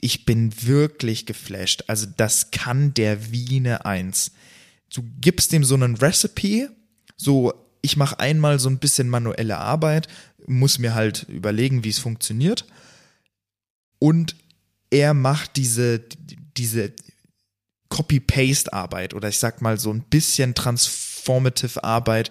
ich 0.00 0.24
bin 0.24 0.52
wirklich 0.62 1.26
geflasht. 1.26 1.84
Also 1.86 2.06
das 2.16 2.50
kann 2.50 2.94
der 2.94 3.30
Wiene 3.32 3.84
1. 3.84 4.32
Du 4.94 5.02
gibst 5.20 5.52
dem 5.52 5.64
so 5.64 5.74
einen 5.74 5.96
Recipe, 5.96 6.70
so 7.16 7.52
ich 7.88 7.96
mache 7.96 8.20
einmal 8.20 8.58
so 8.58 8.68
ein 8.68 8.78
bisschen 8.78 9.08
manuelle 9.08 9.56
Arbeit, 9.58 10.08
muss 10.46 10.78
mir 10.78 10.94
halt 10.94 11.24
überlegen, 11.28 11.84
wie 11.84 11.88
es 11.90 11.98
funktioniert 11.98 12.66
und 13.98 14.36
er 14.90 15.14
macht 15.14 15.56
diese 15.56 16.00
diese 16.56 16.92
Copy-Paste-Arbeit 17.88 19.14
oder 19.14 19.28
ich 19.28 19.38
sag 19.38 19.62
mal 19.62 19.78
so 19.78 19.90
ein 19.92 20.02
bisschen 20.02 20.54
transformative 20.54 21.82
Arbeit 21.84 22.30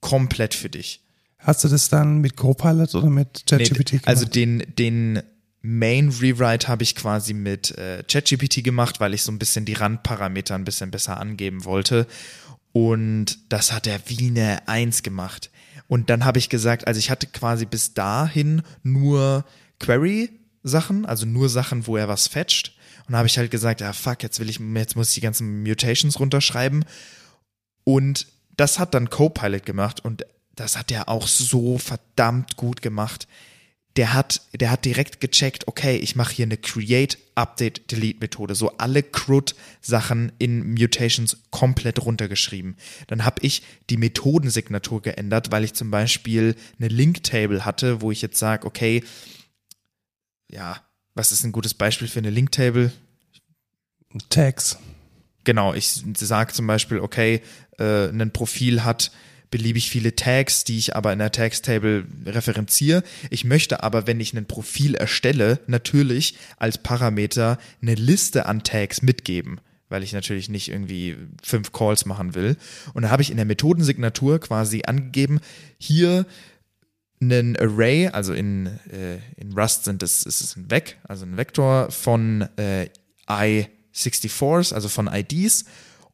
komplett 0.00 0.54
für 0.54 0.68
dich. 0.68 1.00
Hast 1.38 1.62
du 1.64 1.68
das 1.68 1.88
dann 1.88 2.18
mit 2.18 2.36
Copilot 2.36 2.94
oder 2.94 3.08
mit 3.10 3.44
ChatGPT 3.48 3.78
Nee, 3.78 3.98
gemacht? 3.98 4.08
also 4.08 4.24
den, 4.26 4.64
den 4.78 5.22
Main 5.62 6.08
Rewrite 6.10 6.68
habe 6.68 6.82
ich 6.82 6.94
quasi 6.96 7.34
mit 7.34 7.76
äh, 7.78 8.02
ChatGPT 8.02 8.64
gemacht, 8.64 8.98
weil 9.00 9.14
ich 9.14 9.22
so 9.22 9.30
ein 9.30 9.38
bisschen 9.38 9.64
die 9.64 9.74
Randparameter 9.74 10.54
ein 10.54 10.64
bisschen 10.64 10.90
besser 10.90 11.20
angeben 11.20 11.64
wollte. 11.64 12.06
Und 12.76 13.38
das 13.48 13.72
hat 13.72 13.86
er 13.86 13.98
wie 14.04 14.26
eine 14.26 14.68
Eins 14.68 15.02
gemacht. 15.02 15.50
Und 15.88 16.10
dann 16.10 16.26
habe 16.26 16.38
ich 16.38 16.50
gesagt, 16.50 16.86
also 16.86 16.98
ich 16.98 17.08
hatte 17.08 17.26
quasi 17.26 17.64
bis 17.64 17.94
dahin 17.94 18.60
nur 18.82 19.46
Query-Sachen, 19.80 21.06
also 21.06 21.24
nur 21.24 21.48
Sachen, 21.48 21.86
wo 21.86 21.96
er 21.96 22.06
was 22.06 22.28
fetcht. 22.28 22.76
Und 23.06 23.12
da 23.12 23.18
habe 23.18 23.28
ich 23.28 23.38
halt 23.38 23.50
gesagt, 23.50 23.80
ja 23.80 23.94
fuck, 23.94 24.22
jetzt 24.22 24.40
will 24.40 24.50
ich, 24.50 24.60
jetzt 24.74 24.94
muss 24.94 25.08
ich 25.08 25.14
die 25.14 25.20
ganzen 25.22 25.62
Mutations 25.62 26.20
runterschreiben. 26.20 26.84
Und 27.84 28.26
das 28.58 28.78
hat 28.78 28.92
dann 28.92 29.08
Copilot 29.08 29.64
gemacht 29.64 30.04
und 30.04 30.26
das 30.54 30.76
hat 30.76 30.90
er 30.90 31.08
auch 31.08 31.28
so 31.28 31.78
verdammt 31.78 32.58
gut 32.58 32.82
gemacht. 32.82 33.26
Der 33.96 34.12
hat, 34.12 34.42
der 34.52 34.70
hat 34.70 34.84
direkt 34.84 35.20
gecheckt, 35.20 35.68
okay, 35.68 35.96
ich 35.96 36.16
mache 36.16 36.34
hier 36.34 36.44
eine 36.44 36.58
Create, 36.58 37.18
Update, 37.34 37.90
Delete 37.90 38.20
Methode, 38.20 38.54
so 38.54 38.76
alle 38.76 39.02
CRUD-Sachen 39.02 40.32
in 40.38 40.74
Mutations 40.74 41.38
komplett 41.50 42.04
runtergeschrieben. 42.04 42.76
Dann 43.06 43.24
habe 43.24 43.40
ich 43.42 43.62
die 43.88 43.96
Methodensignatur 43.96 45.00
geändert, 45.00 45.50
weil 45.50 45.64
ich 45.64 45.72
zum 45.72 45.90
Beispiel 45.90 46.56
eine 46.78 46.88
Link-Table 46.88 47.64
hatte, 47.64 48.02
wo 48.02 48.10
ich 48.10 48.20
jetzt 48.20 48.38
sage, 48.38 48.66
okay, 48.66 49.02
ja, 50.50 50.76
was 51.14 51.32
ist 51.32 51.44
ein 51.44 51.52
gutes 51.52 51.74
Beispiel 51.74 52.08
für 52.08 52.18
eine 52.18 52.30
Link-Table? 52.30 52.92
Tags. 54.28 54.78
Genau, 55.44 55.74
ich 55.74 56.02
sage 56.16 56.52
zum 56.52 56.66
Beispiel, 56.66 56.98
okay, 56.98 57.40
äh, 57.78 58.08
ein 58.08 58.32
Profil 58.32 58.84
hat 58.84 59.12
beliebig 59.56 59.88
viele 59.88 60.14
Tags, 60.14 60.64
die 60.64 60.76
ich 60.76 60.94
aber 60.94 61.14
in 61.14 61.18
der 61.18 61.32
Tags-Table 61.32 62.04
referenziere. 62.26 63.02
Ich 63.30 63.44
möchte 63.44 63.82
aber, 63.82 64.06
wenn 64.06 64.20
ich 64.20 64.34
ein 64.34 64.44
Profil 64.44 64.94
erstelle, 64.94 65.60
natürlich 65.66 66.36
als 66.58 66.76
Parameter 66.76 67.58
eine 67.80 67.94
Liste 67.94 68.44
an 68.46 68.62
Tags 68.62 69.02
mitgeben 69.02 69.60
weil 69.88 70.02
ich 70.02 70.12
natürlich 70.12 70.48
nicht 70.48 70.68
irgendwie 70.68 71.16
fünf 71.44 71.70
Calls 71.70 72.06
machen 72.06 72.34
will. 72.34 72.56
Und 72.92 73.04
da 73.04 73.10
habe 73.10 73.22
ich 73.22 73.30
in 73.30 73.36
der 73.36 73.46
Methodensignatur 73.46 74.40
quasi 74.40 74.82
angegeben, 74.84 75.38
hier 75.78 76.26
einen 77.20 77.56
Array, 77.56 78.08
also 78.08 78.32
in, 78.32 78.66
äh, 78.90 79.18
in 79.36 79.52
Rust 79.56 79.84
sind 79.84 80.02
es, 80.02 80.24
ist 80.24 80.40
es 80.40 80.56
ein 80.56 80.68
Vec, 80.72 80.98
also 81.06 81.24
ein 81.24 81.36
Vektor 81.36 81.92
von 81.92 82.48
äh, 82.56 82.88
I64s, 83.28 84.74
also 84.74 84.88
von 84.88 85.06
IDs 85.06 85.66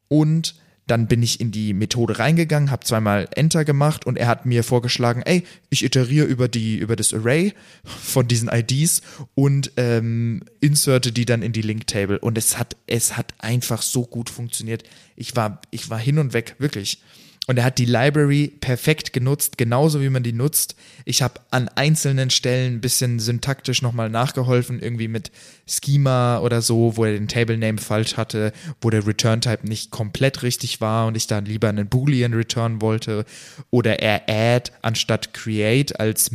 und 0.09 0.55
dann 0.87 1.07
bin 1.07 1.23
ich 1.23 1.41
in 1.41 1.53
die 1.53 1.75
Methode 1.75 2.19
reingegangen, 2.19 2.71
habe 2.71 2.85
zweimal 2.85 3.29
Enter 3.35 3.65
gemacht 3.65 4.05
und 4.05 4.19
er 4.19 4.27
hat 4.27 4.47
mir 4.47 4.65
vorgeschlagen, 4.65 5.23
ey, 5.23 5.45
ich 5.71 5.85
iteriere 5.85 6.27
über 6.27 6.49
die 6.49 6.77
über 6.77 6.97
das 6.97 7.15
Array 7.15 7.55
von 7.85 8.27
diesen 8.27 8.49
IDs 8.49 9.03
und 9.35 9.73
ähm, 9.77 10.43
inserte 10.61 11.13
die 11.13 11.25
dann 11.25 11.43
in 11.43 11.53
die 11.53 11.63
Link 11.63 11.87
Table 11.87 12.19
und 12.19 12.37
es 12.37 12.59
hat 12.59 12.77
es 12.87 13.17
hat 13.17 13.35
einfach 13.39 13.83
so 13.83 14.05
gut 14.05 14.29
funktioniert. 14.29 14.83
Ich 15.17 15.37
war 15.37 15.61
ich 15.71 15.89
war 15.89 15.99
hin 15.99 16.19
und 16.19 16.33
weg 16.33 16.57
wirklich. 16.59 17.01
Und 17.49 17.59
er 17.59 17.65
hat 17.65 17.79
die 17.79 17.87
Library 17.87 18.57
perfekt 18.61 19.13
genutzt, 19.13 19.59
genauso 19.59 20.01
wie 20.01 20.11
man 20.11 20.23
die 20.23 20.33
nutzt. 20.33 20.77
Ich 21.05 21.23
habe 21.23 21.41
an 21.51 21.69
einzelnen 21.69 22.31
Stellen 22.31 22.75
ein 22.75 22.81
bisschen 22.81 23.19
syntaktisch 23.19 23.83
nochmal 23.83 24.11
nachgeholfen, 24.11 24.81
irgendwie 24.81 25.09
mit 25.09 25.33
Schema 25.67 26.39
oder 26.39 26.63
so, 26.63 26.97
wo 26.97 27.05
er 27.05 27.13
den 27.13 27.27
Table 27.27 27.59
Name 27.59 27.79
falsch 27.79 28.17
hatte, 28.17 28.53
wo 28.81 28.91
der 28.91 29.09
Return 29.09 29.41
Type 29.41 29.67
nicht 29.67 29.91
komplett 29.91 30.45
richtig 30.45 30.81
war 30.81 31.09
und 31.09 31.17
ich 31.17 31.27
dann 31.27 31.45
lieber 31.45 31.69
einen 31.69 31.89
Boolean 31.89 32.33
return 32.33 32.81
wollte. 32.81 33.25
Oder 33.71 33.99
er 33.99 34.29
add 34.29 34.71
anstatt 34.83 35.35
create 35.35 35.99
als 35.99 36.31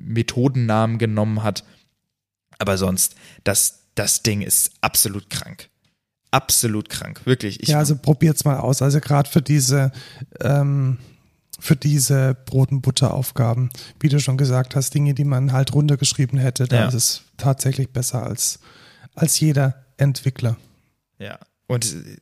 Methodennamen 0.00 0.98
genommen 0.98 1.42
hat. 1.42 1.64
Aber 2.58 2.78
sonst, 2.78 3.16
das, 3.42 3.88
das 3.96 4.22
Ding 4.22 4.42
ist 4.42 4.70
absolut 4.80 5.28
krank 5.28 5.71
absolut 6.32 6.88
krank, 6.88 7.20
wirklich. 7.24 7.62
Ich 7.62 7.68
ja, 7.68 7.78
also 7.78 7.96
probiert's 7.96 8.44
mal 8.44 8.58
aus. 8.58 8.82
Also 8.82 8.98
gerade 8.98 9.30
für 9.30 9.42
diese 9.42 9.92
ähm, 10.40 10.98
für 11.62 11.76
diese 11.76 12.34
Brot- 12.34 12.72
und 12.72 12.80
Butter-Aufgaben, 12.80 13.68
wie 14.00 14.08
du 14.08 14.18
schon 14.18 14.36
gesagt 14.36 14.74
hast, 14.74 14.94
Dinge, 14.94 15.14
die 15.14 15.24
man 15.24 15.52
halt 15.52 15.72
runtergeschrieben 15.72 16.36
hätte, 16.36 16.66
da 16.66 16.76
ja. 16.76 16.88
ist 16.88 16.94
es 16.94 17.22
tatsächlich 17.36 17.90
besser 17.90 18.24
als, 18.24 18.58
als 19.14 19.38
jeder 19.38 19.86
Entwickler. 19.96 20.56
Ja, 21.20 21.38
und 21.68 21.84
äh, 21.84 22.16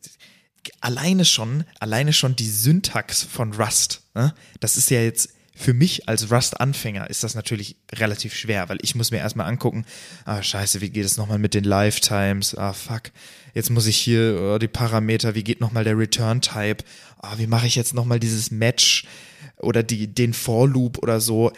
alleine 0.82 1.24
schon, 1.24 1.64
alleine 1.78 2.12
schon 2.12 2.36
die 2.36 2.50
Syntax 2.50 3.22
von 3.22 3.54
Rust, 3.54 4.02
ne? 4.14 4.34
das 4.60 4.76
ist 4.76 4.90
ja 4.90 5.00
jetzt 5.00 5.30
für 5.60 5.74
mich 5.74 6.08
als 6.08 6.30
Rust-Anfänger 6.30 7.10
ist 7.10 7.22
das 7.22 7.34
natürlich 7.34 7.76
relativ 7.92 8.34
schwer, 8.34 8.68
weil 8.68 8.78
ich 8.80 8.94
muss 8.94 9.10
mir 9.10 9.18
erstmal 9.18 9.46
angucken, 9.46 9.84
ah 10.24 10.42
scheiße, 10.42 10.80
wie 10.80 10.90
geht 10.90 11.04
es 11.04 11.18
nochmal 11.18 11.38
mit 11.38 11.52
den 11.54 11.64
Lifetimes, 11.64 12.54
ah 12.56 12.72
fuck, 12.72 13.12
jetzt 13.54 13.70
muss 13.70 13.86
ich 13.86 13.98
hier 13.98 14.40
oh, 14.40 14.58
die 14.58 14.68
Parameter, 14.68 15.34
wie 15.34 15.44
geht 15.44 15.60
nochmal 15.60 15.84
der 15.84 15.98
Return-Type, 15.98 16.82
ah, 17.18 17.34
wie 17.36 17.46
mache 17.46 17.66
ich 17.66 17.74
jetzt 17.74 17.94
nochmal 17.94 18.18
dieses 18.18 18.50
Match 18.50 19.04
oder 19.58 19.82
die, 19.82 20.06
den 20.06 20.32
For-Loop 20.32 20.98
oder 20.98 21.20
so. 21.20 21.52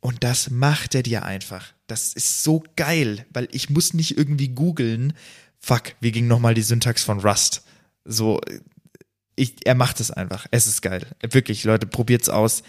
Und 0.00 0.22
das 0.22 0.50
macht 0.50 0.94
er 0.94 1.02
dir 1.02 1.24
einfach. 1.24 1.72
Das 1.86 2.12
ist 2.12 2.44
so 2.44 2.62
geil, 2.76 3.24
weil 3.32 3.48
ich 3.50 3.70
muss 3.70 3.94
nicht 3.94 4.16
irgendwie 4.16 4.48
googeln, 4.48 5.14
fuck, 5.58 5.94
wie 6.00 6.12
ging 6.12 6.28
nochmal 6.28 6.54
die 6.54 6.62
Syntax 6.62 7.02
von 7.02 7.20
Rust? 7.20 7.62
So, 8.04 8.40
ich, 9.36 9.54
er 9.64 9.74
macht 9.74 10.00
es 10.00 10.10
einfach. 10.10 10.46
Es 10.50 10.66
ist 10.66 10.82
geil. 10.82 11.06
Wirklich, 11.30 11.64
Leute, 11.64 11.86
probiert's 11.86 12.28
aus 12.28 12.62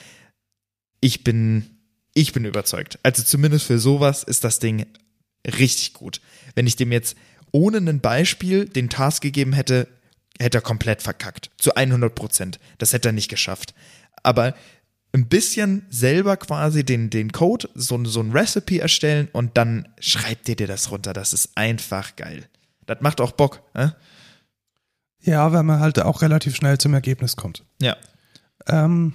ich 1.00 1.24
bin, 1.24 1.66
ich 2.14 2.34
bin 2.34 2.46
überzeugt. 2.46 3.00
Also 3.04 3.24
zumindest 3.24 3.66
für 3.66 3.80
sowas 3.80 4.24
ist 4.24 4.44
das 4.44 4.60
Ding 4.60 4.86
richtig 5.46 5.94
gut. 5.94 6.22
Wenn 6.56 6.68
ich 6.68 6.76
dem 6.76 6.92
jetzt 6.92 7.16
ohne 7.52 7.78
ein 7.78 8.02
Beispiel 8.02 8.66
den 8.66 8.90
Task 8.90 9.22
gegeben 9.22 9.54
hätte, 9.54 9.88
hätte 10.40 10.60
er 10.60 10.62
komplett 10.62 11.02
verkackt. 11.02 11.52
Zu 11.58 11.76
100 11.76 12.14
Prozent. 12.14 12.60
Das 12.78 12.94
hätte 12.94 13.10
er 13.10 13.14
nicht 13.14 13.30
geschafft. 13.30 13.74
Aber 14.24 14.56
ein 15.12 15.28
bisschen 15.28 15.86
selber 15.90 16.38
quasi 16.38 16.84
den, 16.84 17.10
den 17.10 17.32
Code, 17.32 17.70
so, 17.74 18.04
so 18.06 18.22
ein 18.22 18.32
Recipe 18.32 18.80
erstellen 18.80 19.28
und 19.32 19.58
dann 19.58 19.88
schreibt 20.00 20.48
ihr 20.50 20.56
dir 20.56 20.68
das 20.68 20.92
runter. 20.92 21.14
Das 21.14 21.34
ist 21.34 21.52
einfach 21.56 22.16
geil. 22.16 22.48
Das 22.86 23.02
macht 23.02 23.22
auch 23.22 23.32
Bock. 23.32 23.62
Äh? 23.74 23.90
Ja, 25.22 25.52
weil 25.52 25.64
man 25.64 25.80
halt 25.80 26.00
auch 26.00 26.22
relativ 26.22 26.56
schnell 26.56 26.78
zum 26.78 26.94
Ergebnis 26.94 27.36
kommt. 27.36 27.64
Ja. 27.82 27.98
Ähm, 28.68 29.14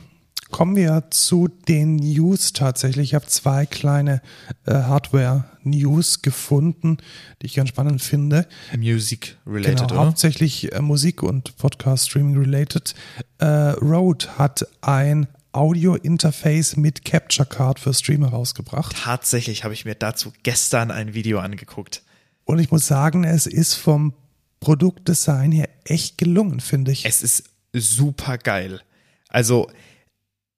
Kommen 0.51 0.76
wir 0.76 1.05
zu 1.11 1.49
den 1.49 1.97
News 1.97 2.53
tatsächlich. 2.53 3.11
Ich 3.11 3.14
habe 3.14 3.26
zwei 3.26 3.66
kleine 3.66 4.22
äh, 4.66 4.74
Hardware-News 4.74 6.22
gefunden, 6.22 6.99
die 7.43 7.47
ich 7.47 7.55
ganz 7.55 7.70
spannend 7.70 8.03
finde. 8.03 8.47
Music-related, 8.76 9.78
genau, 9.78 9.85
oder? 9.87 10.07
Hauptsächlich 10.07 10.72
äh, 10.72 10.80
Musik 10.80 11.22
und 11.24 11.57
Podcast-Streaming-related. 11.57 12.95
Äh, 13.39 13.47
Rode 13.47 14.39
hat 14.39 14.66
ein 14.80 15.26
Audio-Interface 15.53 16.76
mit 16.76 17.05
Capture 17.05 17.47
Card 17.47 17.80
für 17.80 17.95
Streamer 17.95 18.28
rausgebracht. 18.28 18.97
Tatsächlich 18.97 19.64
habe 19.64 19.74
ich 19.74 19.85
mir 19.85 19.95
dazu 19.95 20.32
gestern 20.43 20.91
ein 20.91 21.14
Video 21.14 21.39
angeguckt. 21.39 22.03
Und 22.45 22.59
ich 22.59 22.70
muss 22.70 22.87
sagen, 22.87 23.24
es 23.24 23.47
ist 23.47 23.74
vom 23.74 24.14
Produktdesign 24.61 25.53
her 25.53 25.68
echt 25.85 26.18
gelungen, 26.18 26.61
finde 26.61 26.93
ich. 26.93 27.05
Es 27.05 27.22
ist 27.22 27.45
super 27.72 28.39
geil. 28.39 28.80
Also 29.28 29.68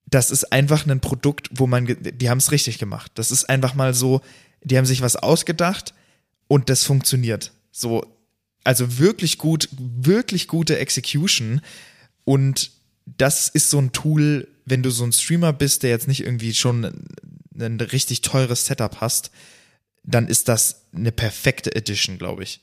das 0.07 0.31
ist 0.31 0.53
einfach 0.53 0.87
ein 0.87 1.01
Produkt, 1.01 1.51
wo 1.53 1.67
man, 1.67 1.87
die 1.87 2.31
haben 2.31 2.39
es 2.39 2.53
richtig 2.53 2.79
gemacht. 2.79 3.13
Das 3.17 3.31
ist 3.31 3.49
einfach 3.51 3.75
mal 3.75 3.93
so, 3.93 4.21
die 4.63 4.79
haben 4.79 4.87
sich 4.87 5.03
was 5.03 5.17
ausgedacht 5.17 5.95
und 6.49 6.71
das 6.71 6.85
funktioniert. 6.85 7.53
So, 7.73 8.07
also 8.65 8.99
wirklich 8.99 9.39
gut, 9.39 9.69
wirklich 9.79 10.49
gute 10.49 10.79
Execution 10.79 11.61
und 12.25 12.71
das 13.05 13.49
ist 13.49 13.71
so 13.71 13.79
ein 13.79 13.93
Tool, 13.93 14.49
wenn 14.65 14.83
du 14.83 14.91
so 14.91 15.05
ein 15.05 15.13
Streamer 15.13 15.53
bist, 15.53 15.83
der 15.83 15.91
jetzt 15.91 16.09
nicht 16.09 16.25
irgendwie 16.25 16.55
schon 16.55 17.07
ein 17.59 17.81
richtig 17.81 18.23
teures 18.23 18.67
Setup 18.67 19.01
hast, 19.01 19.31
dann 20.03 20.29
ist 20.29 20.49
das 20.49 20.83
eine 20.95 21.13
perfekte 21.13 21.75
Edition, 21.75 22.19
glaube 22.19 22.43
ich. 22.43 22.61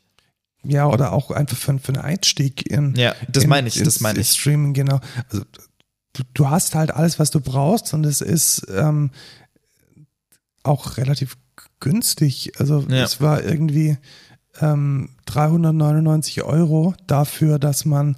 Ja, 0.66 0.88
oder 0.88 1.12
auch 1.12 1.32
einfach 1.32 1.58
für, 1.58 1.78
für 1.80 1.94
einen 1.94 2.02
Einstieg 2.02 2.70
in. 2.70 2.96
Ja, 2.96 3.16
das 3.28 3.48
meine 3.48 3.68
ich, 3.68 3.76
das 3.76 4.00
meine 4.00 4.20
ich. 4.20 4.30
Streaming, 4.30 4.74
genau. 4.74 5.02
Also 5.30 5.46
du, 6.14 6.24
du 6.34 6.50
hast 6.50 6.76
halt 6.76 6.92
alles, 6.92 7.20
was 7.20 7.32
du 7.32 7.42
brauchst 7.42 7.94
und 7.94 8.06
es 8.06 8.22
ist 8.22 8.68
ähm, 8.74 9.12
auch 10.64 10.98
relativ 10.98 11.38
günstig. 11.80 12.54
Also 12.60 12.86
ja. 12.90 13.04
es 13.04 13.20
war 13.20 13.44
irgendwie 13.44 13.98
ähm, 14.62 15.10
399 15.26 16.44
Euro 16.44 16.94
dafür, 17.08 17.60
dass 17.60 17.86
man 17.86 18.18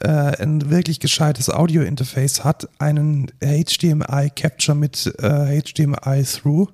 äh, 0.00 0.08
ein 0.08 0.68
wirklich 0.68 1.00
gescheites 1.00 1.48
Audio-Interface 1.48 2.44
hat, 2.44 2.68
einen 2.78 3.30
HDMI-Capture 3.40 4.76
mit 4.76 5.14
äh, 5.18 5.60
HDMI 5.62 6.24
Through 6.24 6.68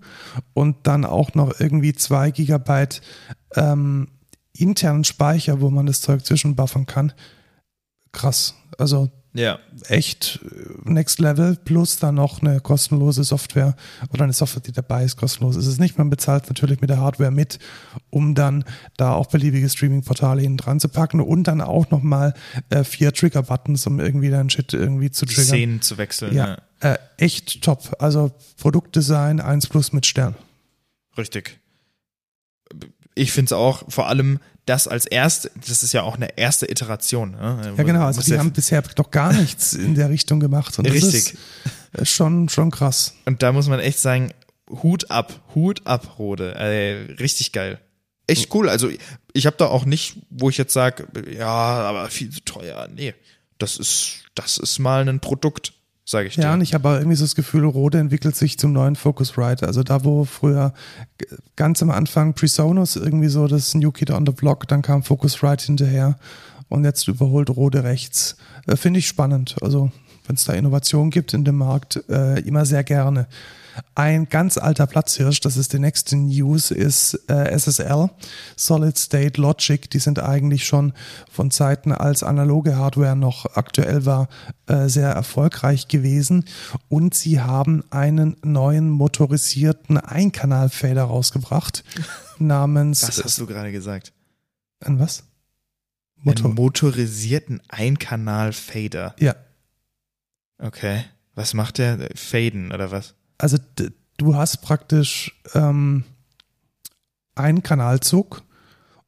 und 0.54 0.76
dann 0.84 1.04
auch 1.04 1.34
noch 1.34 1.60
irgendwie 1.60 1.92
zwei 1.92 2.30
Gigabyte 2.30 3.02
ähm, 3.54 4.08
internen 4.56 5.04
Speicher, 5.04 5.60
wo 5.60 5.70
man 5.70 5.86
das 5.86 6.00
Zeug 6.00 6.24
zwischenbuffern 6.24 6.86
kann. 6.86 7.12
Krass. 8.12 8.54
Also 8.78 9.10
ja. 9.34 9.58
Echt 9.88 10.40
äh, 10.44 10.90
Next 10.90 11.18
Level 11.18 11.56
plus 11.56 11.98
dann 11.98 12.16
noch 12.16 12.42
eine 12.42 12.60
kostenlose 12.60 13.24
Software 13.24 13.74
oder 14.12 14.24
eine 14.24 14.32
Software, 14.32 14.62
die 14.62 14.72
dabei 14.72 15.04
ist, 15.04 15.16
kostenlos. 15.16 15.56
Es 15.56 15.66
ist 15.66 15.80
nicht, 15.80 15.96
man 15.98 16.10
bezahlt 16.10 16.48
natürlich 16.48 16.80
mit 16.80 16.90
der 16.90 16.98
Hardware 16.98 17.30
mit, 17.30 17.58
um 18.10 18.34
dann 18.34 18.64
da 18.96 19.14
auch 19.14 19.26
beliebige 19.26 19.68
Streaming-Portale 19.68 20.42
hinten 20.42 20.58
dran 20.58 20.80
zu 20.80 20.88
packen 20.88 21.20
und 21.20 21.44
dann 21.44 21.60
auch 21.60 21.90
nochmal 21.90 22.34
äh, 22.68 22.84
vier 22.84 23.12
Trigger-Buttons, 23.12 23.86
um 23.86 24.00
irgendwie 24.00 24.30
deinen 24.30 24.50
Shit 24.50 24.74
irgendwie 24.74 25.10
zu 25.10 25.24
triggern. 25.24 25.44
Szenen 25.44 25.82
zu 25.82 25.96
wechseln. 25.96 26.34
Ja, 26.34 26.58
ja. 26.82 26.92
Äh, 26.92 26.98
echt 27.16 27.62
top. 27.62 27.96
Also 28.00 28.32
Produktdesign 28.58 29.40
1 29.40 29.68
plus 29.68 29.92
mit 29.92 30.04
Stern. 30.04 30.34
Richtig. 31.16 31.58
Ich 33.14 33.32
finde 33.32 33.46
es 33.46 33.52
auch 33.52 33.84
vor 33.88 34.08
allem 34.08 34.40
das 34.66 34.86
als 34.86 35.06
erste, 35.06 35.50
das 35.54 35.82
ist 35.82 35.92
ja 35.92 36.02
auch 36.02 36.16
eine 36.16 36.38
erste 36.38 36.70
Iteration. 36.70 37.32
Ne? 37.32 37.74
Ja, 37.76 37.82
genau, 37.82 38.04
also 38.04 38.22
die 38.22 38.38
haben 38.38 38.52
bisher 38.52 38.82
doch 38.82 39.10
gar 39.10 39.32
nichts 39.32 39.72
in 39.72 39.94
der 39.94 40.10
Richtung 40.10 40.40
gemacht. 40.40 40.78
Und 40.78 40.86
Richtig. 40.86 41.36
Das 41.92 42.02
ist 42.02 42.10
schon, 42.10 42.48
schon 42.48 42.70
krass. 42.70 43.14
Und 43.24 43.42
da 43.42 43.52
muss 43.52 43.68
man 43.68 43.80
echt 43.80 43.98
sagen, 43.98 44.32
Hut 44.70 45.10
ab, 45.10 45.40
Hut 45.54 45.86
ab, 45.86 46.18
Rode. 46.18 46.54
Äh, 46.54 47.12
richtig 47.14 47.52
geil. 47.52 47.80
Echt 48.26 48.54
cool. 48.54 48.68
Also 48.68 48.88
ich 49.32 49.46
habe 49.46 49.56
da 49.58 49.66
auch 49.66 49.84
nicht, 49.84 50.18
wo 50.30 50.48
ich 50.48 50.56
jetzt 50.56 50.72
sage, 50.72 51.06
ja, 51.30 51.46
aber 51.46 52.08
viel 52.08 52.30
zu 52.30 52.40
teuer. 52.44 52.88
Nee, 52.94 53.14
das 53.58 53.76
ist, 53.76 54.20
das 54.34 54.58
ist 54.58 54.78
mal 54.78 55.06
ein 55.06 55.20
Produkt 55.20 55.74
sage 56.04 56.28
ich 56.28 56.34
dir. 56.34 56.42
Ja, 56.42 56.54
und 56.54 56.60
ich 56.60 56.74
habe 56.74 56.88
irgendwie 56.88 57.16
so 57.16 57.24
das 57.24 57.34
Gefühl, 57.34 57.64
Rode 57.64 57.98
entwickelt 57.98 58.36
sich 58.36 58.58
zum 58.58 58.72
neuen 58.72 58.96
Focusrite. 58.96 59.66
Also 59.66 59.82
da, 59.82 60.04
wo 60.04 60.24
früher 60.24 60.72
ganz 61.56 61.82
am 61.82 61.90
Anfang 61.90 62.34
Presonus 62.34 62.96
irgendwie 62.96 63.28
so 63.28 63.46
das 63.46 63.74
New 63.74 63.92
Kid 63.92 64.10
on 64.10 64.26
the 64.26 64.32
Block, 64.32 64.68
dann 64.68 64.82
kam 64.82 65.02
Focusrite 65.02 65.66
hinterher 65.66 66.18
und 66.68 66.84
jetzt 66.84 67.06
überholt 67.08 67.50
Rode 67.50 67.84
rechts. 67.84 68.36
Äh, 68.66 68.76
Finde 68.76 68.98
ich 68.98 69.06
spannend. 69.06 69.56
Also 69.60 69.90
wenn 70.26 70.36
es 70.36 70.44
da 70.44 70.52
Innovation 70.52 71.10
gibt 71.10 71.34
in 71.34 71.44
dem 71.44 71.58
Markt, 71.58 72.02
äh, 72.08 72.40
immer 72.40 72.64
sehr 72.66 72.84
gerne. 72.84 73.26
Ein 73.94 74.28
ganz 74.28 74.58
alter 74.58 74.86
Platzhirsch, 74.86 75.40
das 75.40 75.56
ist 75.56 75.72
die 75.72 75.78
nächste 75.78 76.16
News, 76.16 76.70
ist 76.70 77.14
äh, 77.28 77.58
SSL, 77.58 78.10
Solid 78.56 78.98
State 78.98 79.40
Logic. 79.40 79.88
Die 79.90 79.98
sind 79.98 80.18
eigentlich 80.18 80.66
schon 80.66 80.92
von 81.30 81.50
Zeiten, 81.50 81.92
als 81.92 82.22
analoge 82.22 82.76
Hardware 82.76 83.16
noch 83.16 83.46
aktuell 83.56 84.06
war, 84.06 84.28
äh, 84.66 84.88
sehr 84.88 85.10
erfolgreich 85.10 85.88
gewesen. 85.88 86.44
Und 86.88 87.14
sie 87.14 87.40
haben 87.40 87.84
einen 87.90 88.36
neuen 88.42 88.88
motorisierten 88.88 89.98
Einkanal-Fader 89.98 91.04
rausgebracht 91.04 91.84
namens. 92.38 93.02
Was 93.06 93.22
hast 93.22 93.38
du 93.38 93.46
gerade 93.46 93.72
gesagt? 93.72 94.12
Ein 94.80 94.98
was? 94.98 95.24
Motor 96.16 96.46
Einen 96.46 96.54
motorisierten 96.54 97.60
Einkanal-Fader. 97.68 99.14
Ja. 99.18 99.34
Okay. 100.58 101.04
Was 101.34 101.54
macht 101.54 101.78
der? 101.78 102.08
Faden 102.14 102.72
oder 102.72 102.90
was? 102.90 103.14
Also 103.42 103.58
du 104.18 104.36
hast 104.36 104.62
praktisch 104.62 105.42
ähm, 105.54 106.04
einen 107.34 107.62
Kanalzug 107.62 108.42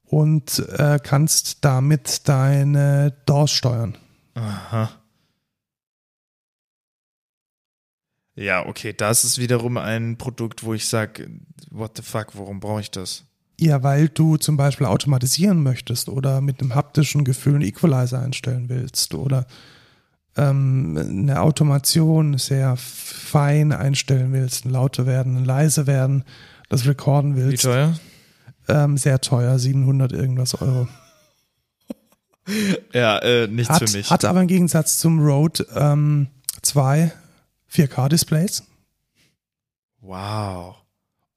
und 0.04 0.58
äh, 0.70 0.98
kannst 1.02 1.64
damit 1.64 2.28
deine 2.28 3.16
DAWs 3.26 3.52
steuern. 3.52 3.96
Aha. 4.34 4.90
Ja, 8.34 8.66
okay, 8.66 8.92
das 8.92 9.22
ist 9.22 9.38
wiederum 9.38 9.76
ein 9.76 10.18
Produkt, 10.18 10.64
wo 10.64 10.74
ich 10.74 10.88
sage, 10.88 11.30
what 11.70 11.96
the 11.96 12.02
fuck, 12.02 12.36
warum 12.36 12.58
brauche 12.58 12.80
ich 12.80 12.90
das? 12.90 13.24
Ja, 13.60 13.84
weil 13.84 14.08
du 14.08 14.36
zum 14.36 14.56
Beispiel 14.56 14.88
automatisieren 14.88 15.62
möchtest 15.62 16.08
oder 16.08 16.40
mit 16.40 16.60
einem 16.60 16.74
haptischen 16.74 17.24
Gefühl 17.24 17.54
einen 17.54 17.62
Equalizer 17.62 18.20
einstellen 18.20 18.68
willst 18.68 19.14
oder 19.14 19.46
ähm, 20.36 20.96
eine 20.96 21.40
Automation 21.40 22.38
sehr 22.38 22.76
fein 22.76 23.72
einstellen 23.72 24.32
willst, 24.32 24.64
lauter 24.64 25.06
werden, 25.06 25.44
leise 25.44 25.86
werden, 25.86 26.24
das 26.68 26.86
recorden 26.86 27.36
willst. 27.36 27.64
Wie 27.64 27.68
teuer? 27.68 27.94
Ähm, 28.68 28.96
sehr 28.96 29.20
teuer, 29.20 29.58
700 29.58 30.12
irgendwas 30.12 30.60
Euro. 30.60 30.88
ja, 32.92 33.18
äh, 33.18 33.46
nichts 33.46 33.70
hat, 33.70 33.88
für 33.88 33.96
mich. 33.96 34.10
Hat 34.10 34.24
aber 34.24 34.40
im 34.40 34.48
Gegensatz 34.48 34.98
zum 34.98 35.20
Rode 35.20 35.66
ähm, 35.74 36.28
zwei 36.62 37.12
4K-Displays. 37.72 38.64
Wow. 40.00 40.76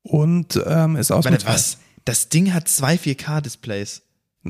Und 0.04 0.62
ähm, 0.66 0.96
ist 0.96 1.12
aus 1.12 1.26
Meine, 1.26 1.38
was? 1.46 1.78
Das 2.06 2.30
Ding 2.30 2.54
hat 2.54 2.68
zwei 2.70 2.96
4K-Displays. 2.96 4.02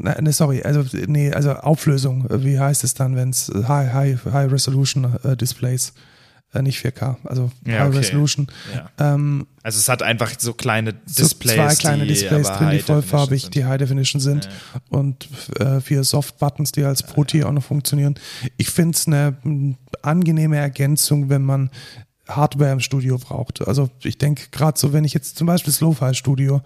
Ne, 0.03 0.31
sorry, 0.31 0.61
also 0.63 0.83
nee, 1.07 1.31
also 1.31 1.53
Auflösung, 1.53 2.25
wie 2.29 2.59
heißt 2.59 2.83
es 2.83 2.93
dann, 2.93 3.15
wenn 3.15 3.29
es 3.29 3.51
High, 3.67 3.93
High, 3.93 4.25
High 4.25 4.51
Resolution 4.51 5.17
äh, 5.23 5.35
Displays, 5.35 5.93
äh, 6.53 6.61
nicht 6.61 6.83
4K, 6.83 7.17
also 7.23 7.51
ja, 7.65 7.79
High 7.79 7.87
okay. 7.89 7.97
Resolution. 7.97 8.47
Ja. 8.73 9.13
Ähm, 9.13 9.47
also 9.63 9.79
es 9.79 9.89
hat 9.89 10.01
einfach 10.01 10.31
so 10.37 10.53
kleine 10.53 10.93
Displays. 10.93 11.55
So 11.55 11.55
zwei 11.55 11.75
kleine 11.75 12.03
die 12.03 12.09
Displays 12.09 12.47
drin, 12.47 12.69
die 12.71 12.79
vollfarbig, 12.79 13.49
die 13.49 13.65
High 13.65 13.77
Definition 13.77 14.21
sind 14.21 14.45
ja. 14.45 14.81
und 14.97 15.27
äh, 15.59 15.81
vier 15.81 16.03
Soft-Buttons, 16.03 16.71
die 16.71 16.83
als 16.83 17.03
ProT 17.03 17.43
auch 17.43 17.51
noch 17.51 17.63
funktionieren. 17.63 18.15
Ich 18.57 18.69
finde 18.69 18.95
es 18.95 19.07
eine 19.07 19.35
angenehme 20.01 20.57
Ergänzung, 20.57 21.29
wenn 21.29 21.43
man 21.43 21.69
Hardware 22.27 22.71
im 22.71 22.79
Studio 22.79 23.17
braucht. 23.17 23.67
Also 23.67 23.89
ich 24.03 24.17
denke 24.17 24.43
gerade 24.51 24.77
so, 24.77 24.93
wenn 24.93 25.03
ich 25.05 25.13
jetzt 25.13 25.37
zum 25.37 25.47
Beispiel 25.47 25.71
das 25.71 25.81
Lo-Fi-Studio, 25.81 26.61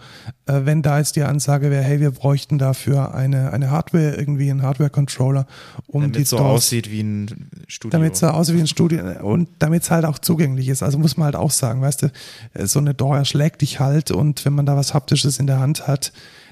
äh, 0.46 0.62
wenn 0.64 0.82
da 0.82 0.98
jetzt 0.98 1.16
die 1.16 1.24
Ansage 1.24 1.70
wäre, 1.72 1.84
hey, 1.84 2.00
wir 2.00 2.12
bräuchten 2.12 2.58
dafür 2.58 3.14
eine, 3.14 3.52
eine 3.54 3.70
Hardware, 3.70 4.16
irgendwie 4.16 4.50
einen 4.50 4.64
Hardware-Controller, 4.64 5.46
um 5.88 6.02
damit 6.02 6.18
die 6.18 6.24
so 6.24 6.38
DOS, 6.38 6.46
aussieht 6.46 6.92
wie 6.92 7.02
ein 7.02 7.50
Studio. 7.68 7.92
Damit 7.92 8.16
so 8.16 8.28
aussieht 8.28 8.56
wie 8.56 8.62
ein 8.62 8.68
Studio 8.68 9.04
und 9.22 9.50
damit 9.60 9.84
es 9.84 9.92
halt 9.92 10.06
auch 10.06 10.20
zugänglich 10.20 10.68
ist. 10.68 10.84
Also 10.84 10.98
muss 10.98 11.18
man 11.18 11.26
halt 11.26 11.36
auch 11.36 11.52
sagen, 11.52 11.82
weißt 11.82 12.04
du, 12.04 12.12
so 12.66 12.80
eine 12.80 12.94
DAW 12.94 13.16
erschlägt 13.16 13.62
dich 13.62 13.80
halt 13.80 14.12
und 14.12 14.46
wenn 14.46 14.54
man 14.54 14.66
da 14.66 14.76
was 14.76 14.94
Haptisches 14.94 15.40
in 15.40 15.48
der 15.48 15.60
Hand 15.60 15.88
hat, 15.88 16.12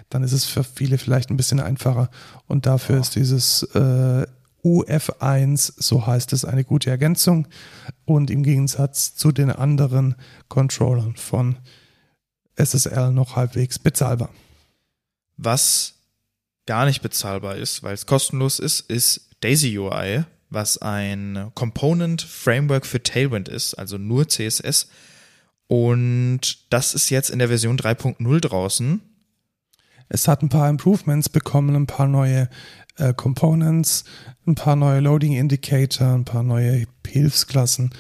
dann 0.09 0.23
ist 0.23 0.33
es 0.33 0.45
für 0.45 0.63
viele 0.63 0.97
vielleicht 0.97 1.29
ein 1.29 1.37
bisschen 1.37 1.59
einfacher. 1.59 2.09
Und 2.47 2.65
dafür 2.65 2.97
oh. 2.97 3.01
ist 3.01 3.15
dieses 3.15 3.63
äh, 3.75 4.25
UF1, 4.63 5.73
so 5.77 6.05
heißt 6.05 6.33
es, 6.33 6.45
eine 6.45 6.63
gute 6.63 6.89
Ergänzung 6.89 7.47
und 8.05 8.29
im 8.29 8.43
Gegensatz 8.43 9.15
zu 9.15 9.31
den 9.31 9.51
anderen 9.51 10.15
Controllern 10.47 11.15
von 11.15 11.57
SSL 12.55 13.11
noch 13.11 13.35
halbwegs 13.35 13.79
bezahlbar. 13.79 14.29
Was 15.37 15.93
gar 16.65 16.85
nicht 16.85 17.01
bezahlbar 17.01 17.55
ist, 17.55 17.81
weil 17.83 17.93
es 17.93 18.05
kostenlos 18.05 18.59
ist, 18.59 18.81
ist 18.81 19.29
Daisy 19.41 19.77
UI, 19.77 20.25
was 20.49 20.77
ein 20.77 21.51
Component 21.55 22.21
Framework 22.21 22.85
für 22.85 23.01
Tailwind 23.01 23.47
ist, 23.47 23.75
also 23.75 23.97
nur 23.97 24.27
CSS. 24.27 24.89
Und 25.67 26.71
das 26.71 26.93
ist 26.93 27.09
jetzt 27.09 27.29
in 27.29 27.39
der 27.39 27.47
Version 27.47 27.77
3.0 27.77 28.39
draußen. 28.39 29.01
Es 30.09 30.27
hat 30.27 30.41
ein 30.41 30.49
paar 30.49 30.69
Improvements 30.69 31.29
bekommen, 31.29 31.75
ein 31.75 31.87
paar 31.87 32.07
neue 32.07 32.49
äh, 32.99 33.13
Components, 33.13 34.03
ein 34.45 34.55
paar 34.55 34.75
neue 34.75 34.99
Loading 34.99 35.33
Indicator, 35.33 36.13
ein 36.13 36.25
paar 36.25 36.43
neue 36.43 36.85
Hilfsklassen. 37.07 37.91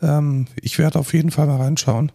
Ähm, 0.00 0.46
ich 0.60 0.78
werde 0.78 0.98
auf 0.98 1.14
jeden 1.14 1.30
Fall 1.30 1.46
mal 1.46 1.56
reinschauen. 1.56 2.12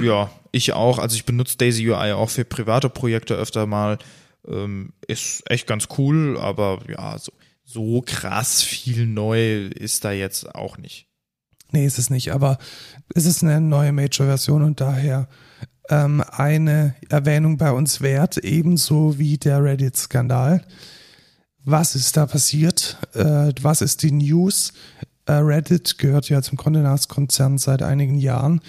Ja, 0.00 0.30
ich 0.52 0.72
auch. 0.72 0.98
Also 0.98 1.16
ich 1.16 1.24
benutze 1.24 1.56
Daisy 1.56 1.88
UI 1.88 2.12
auch 2.12 2.30
für 2.30 2.44
private 2.44 2.90
Projekte 2.90 3.34
öfter 3.34 3.66
mal. 3.66 3.98
Ähm, 4.46 4.92
ist 5.06 5.42
echt 5.50 5.66
ganz 5.66 5.88
cool, 5.98 6.38
aber 6.38 6.80
ja, 6.88 7.18
so, 7.18 7.32
so 7.64 8.02
krass 8.02 8.62
viel 8.62 9.06
neu 9.06 9.66
ist 9.66 10.04
da 10.04 10.12
jetzt 10.12 10.54
auch 10.54 10.78
nicht. 10.78 11.06
Nee, 11.72 11.86
ist 11.86 11.98
es 11.98 12.10
nicht, 12.10 12.32
aber 12.32 12.58
es 13.14 13.26
ist 13.26 13.44
eine 13.44 13.60
neue 13.60 13.92
Major-Version 13.92 14.64
und 14.64 14.80
daher 14.80 15.28
ähm, 15.88 16.22
eine 16.30 16.94
Erwähnung 17.08 17.58
bei 17.58 17.70
uns 17.70 18.00
wert, 18.00 18.38
ebenso 18.38 19.18
wie 19.18 19.38
der 19.38 19.62
Reddit-Skandal. 19.62 20.64
Was 21.64 21.94
ist 21.94 22.16
da 22.16 22.26
passiert? 22.26 22.96
Äh, 23.14 23.52
was 23.60 23.82
ist 23.82 24.02
die 24.02 24.12
News? 24.12 24.72
Äh, 25.26 25.32
Reddit 25.32 25.98
gehört 25.98 26.28
ja 26.28 26.42
zum 26.42 26.58
Condé 26.58 26.80
Nast-Konzern 26.80 27.58
seit 27.58 27.82
einigen 27.82 28.16
Jahren 28.16 28.60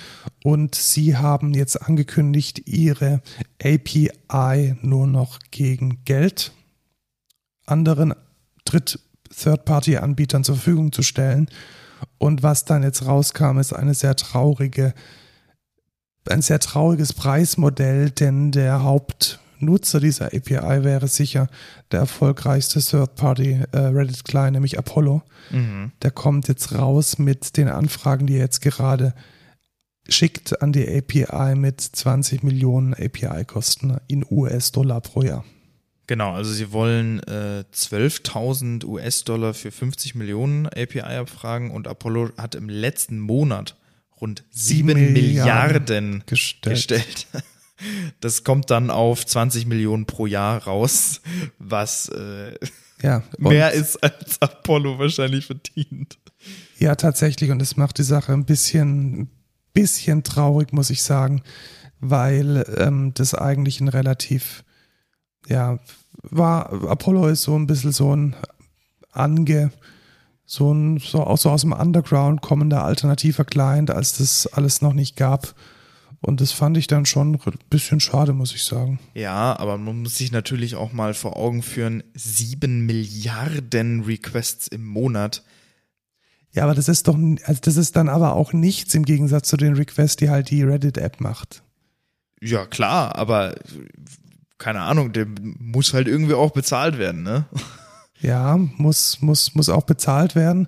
und 0.43 0.75
sie 0.75 1.15
haben 1.15 1.53
jetzt 1.53 1.81
angekündigt, 1.81 2.67
ihre 2.67 3.21
API 3.63 4.75
nur 4.81 5.07
noch 5.07 5.39
gegen 5.51 6.03
Geld 6.05 6.51
anderen 7.65 8.13
Dritt 8.65 8.99
Third-Party-Anbietern 9.35 10.43
zur 10.43 10.55
Verfügung 10.55 10.91
zu 10.91 11.03
stellen. 11.03 11.47
Und 12.17 12.43
was 12.43 12.65
dann 12.65 12.83
jetzt 12.83 13.05
rauskam, 13.05 13.57
ist 13.57 13.73
eine 13.73 13.93
sehr 13.93 14.15
traurige, 14.15 14.93
ein 16.29 16.41
sehr 16.41 16.59
trauriges 16.59 17.13
Preismodell, 17.13 18.11
denn 18.11 18.51
der 18.51 18.83
Hauptnutzer 19.61 19.99
dieser 19.99 20.27
API 20.27 20.83
wäre 20.83 21.07
sicher 21.07 21.47
der 21.91 21.99
erfolgreichste 21.99 22.79
Third-Party 22.79 23.61
äh, 23.71 23.77
Reddit-Client, 23.77 24.53
nämlich 24.53 24.79
Apollo. 24.79 25.21
Mhm. 25.51 25.91
Der 26.01 26.09
kommt 26.09 26.47
jetzt 26.47 26.73
raus 26.73 27.19
mit 27.19 27.57
den 27.57 27.67
Anfragen, 27.67 28.25
die 28.25 28.33
er 28.33 28.39
jetzt 28.39 28.61
gerade 28.61 29.13
schickt 30.09 30.63
an 30.63 30.73
die 30.73 30.87
API 30.87 31.55
mit 31.55 31.79
20 31.79 32.41
Millionen 32.41 32.95
API-Kosten 32.95 33.97
in 34.07 34.25
US-Dollar 34.29 35.01
pro 35.01 35.21
Jahr. 35.21 35.45
Genau, 36.07 36.33
also 36.33 36.51
sie 36.51 36.71
wollen 36.71 37.19
äh, 37.27 37.63
12.000 37.71 38.83
US-Dollar 38.83 39.53
für 39.53 39.71
50 39.71 40.15
Millionen 40.15 40.65
API-Abfragen 40.65 41.69
und 41.69 41.87
Apollo 41.87 42.31
hat 42.37 42.55
im 42.55 42.67
letzten 42.67 43.19
Monat 43.19 43.77
rund 44.19 44.43
7 44.49 44.87
Milliarden 44.87 45.13
Milliarden 45.13 46.23
gestellt. 46.25 46.89
gestellt. 46.89 47.27
Das 48.19 48.43
kommt 48.43 48.69
dann 48.69 48.89
auf 48.89 49.25
20 49.25 49.65
Millionen 49.65 50.05
pro 50.05 50.25
Jahr 50.25 50.63
raus, 50.63 51.21
was 51.59 52.09
äh, 52.09 52.55
Ja, 53.01 53.23
mehr 53.37 53.71
ist, 53.71 54.01
als 54.03 54.41
Apollo 54.41 54.99
wahrscheinlich 54.99 55.45
verdient. 55.45 56.17
Ja, 56.77 56.95
tatsächlich. 56.95 57.51
Und 57.51 57.61
es 57.61 57.77
macht 57.77 57.97
die 57.97 58.03
Sache 58.03 58.33
ein 58.33 58.45
bisschen, 58.45 59.29
bisschen 59.73 60.23
traurig, 60.23 60.73
muss 60.73 60.89
ich 60.89 61.03
sagen, 61.03 61.41
weil 61.99 62.65
ähm, 62.77 63.13
das 63.13 63.33
eigentlich 63.35 63.79
ein 63.81 63.87
relativ, 63.87 64.63
ja, 65.47 65.79
war, 66.23 66.71
Apollo 66.89 67.27
ist 67.27 67.43
so 67.43 67.55
ein 67.55 67.67
bisschen 67.67 67.91
so 67.91 68.15
ein 68.15 68.35
ange, 69.11 69.71
so 70.45 70.73
ein, 70.73 70.99
so, 70.99 71.23
auch 71.23 71.37
so 71.37 71.49
aus 71.49 71.61
dem 71.61 71.71
Underground 71.71 72.41
kommender 72.41 72.83
alternativer 72.83 73.45
Client, 73.45 73.89
als 73.89 74.17
das 74.17 74.47
alles 74.47 74.81
noch 74.81 74.93
nicht 74.93 75.15
gab. 75.15 75.55
Und 76.23 76.39
das 76.39 76.51
fand 76.51 76.77
ich 76.77 76.85
dann 76.85 77.07
schon 77.07 77.33
ein 77.33 77.39
bisschen 77.69 77.99
schade, 77.99 78.33
muss 78.33 78.53
ich 78.53 78.63
sagen. 78.63 78.99
Ja, 79.15 79.57
aber 79.57 79.77
man 79.79 80.03
muss 80.03 80.17
sich 80.17 80.31
natürlich 80.31 80.75
auch 80.75 80.93
mal 80.93 81.15
vor 81.15 81.35
Augen 81.35 81.63
führen, 81.63 82.03
7 82.13 82.85
Milliarden 82.85 84.03
Requests 84.03 84.67
im 84.67 84.85
Monat. 84.85 85.43
Ja, 86.51 86.63
aber 86.63 86.75
das 86.75 86.89
ist 86.89 87.07
doch, 87.07 87.17
also 87.45 87.61
das 87.63 87.75
ist 87.75 87.95
dann 87.95 88.07
aber 88.07 88.35
auch 88.35 88.53
nichts 88.53 88.93
im 88.93 89.03
Gegensatz 89.03 89.47
zu 89.47 89.57
den 89.57 89.73
Requests, 89.73 90.17
die 90.17 90.29
halt 90.29 90.51
die 90.51 90.61
Reddit-App 90.61 91.21
macht. 91.21 91.63
Ja, 92.39 92.65
klar, 92.67 93.15
aber 93.15 93.55
keine 94.59 94.81
Ahnung, 94.81 95.13
der 95.13 95.25
muss 95.41 95.93
halt 95.93 96.07
irgendwie 96.07 96.35
auch 96.35 96.51
bezahlt 96.51 96.99
werden, 96.99 97.23
ne? 97.23 97.45
Ja, 98.19 98.55
muss, 98.57 99.19
muss, 99.21 99.55
muss 99.55 99.69
auch 99.69 99.83
bezahlt 99.83 100.35
werden. 100.35 100.67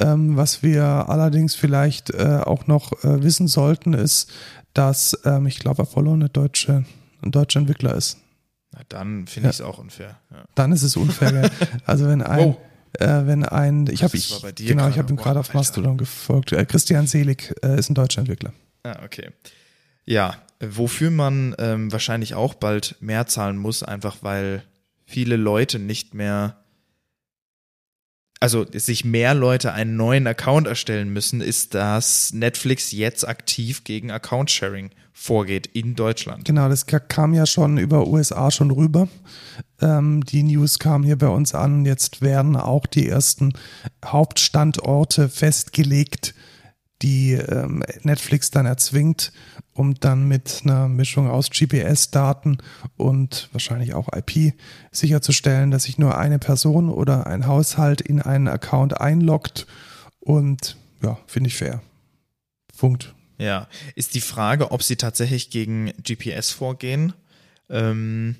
Ähm, 0.00 0.38
was 0.38 0.62
wir 0.62 0.84
allerdings 0.84 1.54
vielleicht 1.54 2.08
äh, 2.10 2.40
auch 2.42 2.66
noch 2.66 2.92
äh, 3.04 3.22
wissen 3.22 3.46
sollten, 3.46 3.92
ist, 3.92 4.32
dass 4.74 5.18
ähm, 5.24 5.46
ich 5.46 5.58
glaube, 5.58 5.82
Apollo 5.82 6.12
eine 6.12 6.28
deutsche, 6.28 6.84
ein 7.22 7.30
deutscher 7.30 7.60
Entwickler 7.60 7.94
ist. 7.94 8.18
Na, 8.72 8.80
dann 8.88 9.26
finde 9.26 9.48
ich 9.50 9.56
es 9.56 9.60
auch 9.60 9.78
unfair. 9.78 10.18
Ja. 10.30 10.44
Dann 10.54 10.72
ist 10.72 10.82
es 10.82 10.96
unfair. 10.96 11.32
gell? 11.32 11.50
also 11.86 12.06
wenn 12.08 12.22
ein, 12.22 12.40
Oh. 12.50 12.56
äh, 12.98 13.26
wenn 13.26 13.44
ein, 13.44 13.86
ich 13.86 14.02
habe 14.02 14.16
ich, 14.16 14.28
genau, 14.28 14.52
ich 14.52 14.66
gerade. 14.66 14.96
habe 14.98 15.12
ihm 15.12 15.16
gerade 15.16 15.40
auf. 15.40 15.54
Mastodon 15.54 15.96
gefolgt. 15.96 16.52
Äh, 16.52 16.64
Christian 16.66 17.06
Selig 17.06 17.54
äh, 17.62 17.78
ist 17.78 17.88
ein 17.90 17.94
deutscher 17.94 18.20
Entwickler. 18.20 18.52
Ah, 18.82 18.98
okay. 19.04 19.30
Ja, 20.04 20.36
wofür 20.60 21.10
man 21.10 21.54
ähm, 21.58 21.90
wahrscheinlich 21.92 22.34
auch 22.34 22.54
bald 22.54 22.96
mehr 23.00 23.26
zahlen 23.26 23.56
muss, 23.56 23.82
einfach 23.82 24.18
weil 24.22 24.62
viele 25.06 25.36
Leute 25.36 25.78
nicht 25.78 26.14
mehr, 26.14 26.63
also 28.40 28.66
sich 28.72 29.04
mehr 29.04 29.34
Leute 29.34 29.72
einen 29.72 29.96
neuen 29.96 30.26
Account 30.26 30.66
erstellen 30.66 31.10
müssen, 31.10 31.40
ist, 31.40 31.74
dass 31.74 32.32
Netflix 32.32 32.92
jetzt 32.92 33.26
aktiv 33.26 33.84
gegen 33.84 34.10
Account-Sharing 34.10 34.90
vorgeht 35.12 35.66
in 35.68 35.94
Deutschland. 35.94 36.44
Genau, 36.44 36.68
das 36.68 36.86
ka- 36.86 36.98
kam 36.98 37.32
ja 37.34 37.46
schon 37.46 37.78
über 37.78 38.06
USA 38.06 38.50
schon 38.50 38.70
rüber. 38.70 39.08
Ähm, 39.80 40.24
die 40.24 40.42
News 40.42 40.78
kam 40.78 41.04
hier 41.04 41.16
bei 41.16 41.28
uns 41.28 41.54
an. 41.54 41.86
Jetzt 41.86 42.20
werden 42.20 42.56
auch 42.56 42.86
die 42.86 43.08
ersten 43.08 43.52
Hauptstandorte 44.04 45.28
festgelegt, 45.28 46.34
die 47.02 47.32
ähm, 47.32 47.84
Netflix 48.02 48.50
dann 48.50 48.66
erzwingt, 48.66 49.32
um 49.74 49.94
dann 49.94 50.26
mit 50.26 50.62
einer 50.64 50.88
Mischung 50.88 51.28
aus 51.28 51.50
GPS-Daten 51.50 52.58
und 52.96 53.48
wahrscheinlich 53.52 53.94
auch 53.94 54.08
IP 54.14 54.54
sicherzustellen, 54.92 55.70
dass 55.70 55.84
sich 55.84 55.98
nur 55.98 56.16
eine 56.16 56.38
Person 56.38 56.88
oder 56.88 57.26
ein 57.26 57.46
Haushalt 57.46 58.00
in 58.00 58.22
einen 58.22 58.48
Account 58.48 59.00
einloggt. 59.00 59.66
Und 60.20 60.76
ja, 61.02 61.18
finde 61.26 61.48
ich 61.48 61.56
fair. 61.56 61.82
Punkt. 62.76 63.14
Ja, 63.38 63.68
ist 63.96 64.14
die 64.14 64.20
Frage, 64.20 64.70
ob 64.70 64.82
sie 64.82 64.96
tatsächlich 64.96 65.50
gegen 65.50 65.92
GPS 66.02 66.50
vorgehen 66.52 67.12
ähm, 67.68 68.36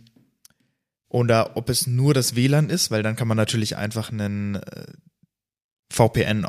oder 1.08 1.56
ob 1.56 1.68
es 1.68 1.88
nur 1.88 2.14
das 2.14 2.36
WLAN 2.36 2.70
ist, 2.70 2.92
weil 2.92 3.02
dann 3.02 3.16
kann 3.16 3.26
man 3.26 3.36
natürlich 3.36 3.76
einfach 3.76 4.12
einen 4.12 4.56
äh, 4.56 4.86
VPN 5.90 6.46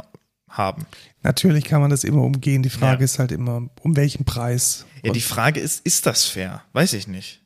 haben. 0.49 0.85
Natürlich 1.23 1.63
kann 1.65 1.81
man 1.81 1.89
das 1.89 2.03
immer 2.03 2.21
umgehen. 2.21 2.63
Die 2.63 2.69
Frage 2.69 2.99
Ja. 3.01 3.05
ist 3.05 3.19
halt 3.19 3.31
immer, 3.31 3.69
um 3.81 3.95
welchen 3.95 4.25
Preis. 4.25 4.85
Ja, 5.03 5.11
die 5.11 5.21
Frage 5.21 5.59
ist, 5.59 5.85
ist 5.85 6.05
das 6.05 6.25
fair? 6.25 6.63
Weiß 6.73 6.93
ich 6.93 7.07
nicht. 7.07 7.41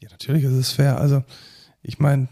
ja, 0.00 0.10
natürlich 0.10 0.44
ist 0.44 0.52
es 0.52 0.70
fair. 0.72 0.98
Also, 0.98 1.24
ich 1.82 1.98
meine, 1.98 2.28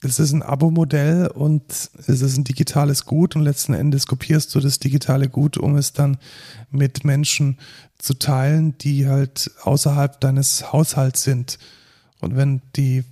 es 0.00 0.18
ist 0.20 0.32
ein 0.32 0.42
Abo-Modell 0.42 1.26
und 1.28 1.62
es 1.72 2.08
ist 2.08 2.36
ein 2.36 2.44
digitales 2.44 3.04
Gut 3.04 3.34
und 3.34 3.42
letzten 3.42 3.74
Endes 3.74 4.06
kopierst 4.06 4.54
du 4.54 4.60
das 4.60 4.78
digitale 4.78 5.28
Gut, 5.28 5.56
um 5.58 5.76
es 5.76 5.92
dann 5.92 6.18
mit 6.70 7.04
Menschen 7.04 7.58
zu 7.98 8.14
teilen, 8.14 8.78
die 8.78 9.08
halt 9.08 9.50
außerhalb 9.62 10.20
deines 10.20 10.72
Haushalts 10.72 11.24
sind. 11.24 11.58
Und 12.20 12.36
wenn 12.36 12.62
die 12.76 13.04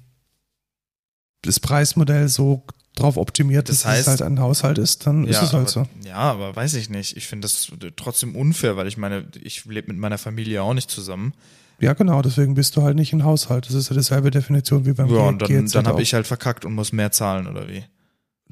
das 1.43 1.59
Preismodell 1.61 2.29
so 2.29 2.63
drauf 2.97 3.17
optimiert 3.17 3.69
Das 3.69 3.77
ist, 3.77 3.85
dass 3.85 3.99
es 4.01 4.07
heißt- 4.07 4.09
halt 4.11 4.23
ein 4.23 4.41
Haushalt 4.41 4.79
ist, 4.79 5.07
dann 5.07 5.27
ist 5.27 5.37
ja, 5.37 5.45
es 5.45 5.53
halt 5.53 5.77
aber, 5.77 5.87
so. 6.03 6.09
ja, 6.09 6.17
aber 6.17 6.57
weiß 6.57 6.75
ich 6.75 6.91
nicht. 6.91 7.17
Ich 7.17 7.27
finde 7.29 7.43
das 7.47 7.71
trotzdem 7.97 8.35
unfair, 8.35 8.77
weil 8.77 8.89
ich 8.89 8.97
meine, 8.97 9.27
ich 9.41 9.65
lebe 9.67 9.89
mit 9.93 9.99
meiner 9.99 10.19
Familie 10.19 10.63
auch 10.63 10.75
nicht 10.75 10.91
zusammen. 10.91 11.33
Ja, 11.79 11.93
genau, 11.93 12.23
deswegen 12.23 12.55
bist 12.55 12.75
du 12.77 12.83
halt 12.83 12.97
nicht 12.97 13.13
ein 13.13 13.23
Haushalt. 13.23 13.67
Das 13.67 13.75
ist 13.75 13.91
ja 13.91 13.97
dieselbe 13.97 14.31
Definition 14.31 14.87
wie 14.87 14.93
beim 14.93 15.09
Ja, 15.15 15.21
und 15.29 15.43
dann, 15.43 15.67
dann 15.69 15.87
habe 15.87 15.99
auch. 15.99 16.01
ich 16.01 16.15
halt 16.15 16.27
verkackt 16.27 16.65
und 16.65 16.75
muss 16.75 16.91
mehr 16.93 17.13
zahlen, 17.13 17.47
oder 17.47 17.69
wie? 17.69 17.85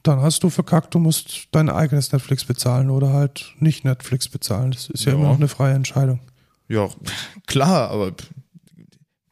Dann 0.02 0.20
hast 0.20 0.42
du 0.42 0.50
verkackt, 0.50 0.94
du 0.94 0.98
musst 0.98 1.48
dein 1.50 1.70
eigenes 1.70 2.12
Netflix 2.12 2.44
bezahlen 2.44 2.90
oder 2.90 3.14
halt 3.14 3.54
nicht 3.58 3.86
Netflix 3.86 4.28
bezahlen. 4.28 4.72
Das 4.72 4.90
ist 4.90 5.06
ja, 5.06 5.12
Ja. 5.12 5.18
immer 5.18 5.28
noch 5.28 5.36
eine 5.36 5.48
freie 5.48 5.72
Entscheidung. 5.74 6.20
Ja, 6.68 6.88
klar, 7.46 7.90
aber 7.90 8.12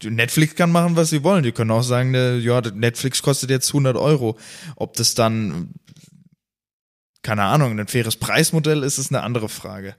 Netflix 0.09 0.55
kann 0.55 0.71
machen, 0.71 0.95
was 0.95 1.09
sie 1.09 1.23
wollen. 1.23 1.43
Die 1.43 1.51
können 1.51 1.71
auch 1.71 1.83
sagen, 1.83 2.13
äh, 2.13 2.37
ja, 2.37 2.61
Netflix 2.61 3.21
kostet 3.21 3.49
jetzt 3.49 3.69
100 3.69 3.95
Euro. 3.97 4.37
Ob 4.75 4.95
das 4.95 5.15
dann, 5.15 5.69
keine 7.21 7.43
Ahnung, 7.43 7.79
ein 7.79 7.87
faires 7.87 8.15
Preismodell 8.15 8.83
ist, 8.83 8.97
ist 8.97 9.11
eine 9.11 9.23
andere 9.23 9.49
Frage. 9.49 9.95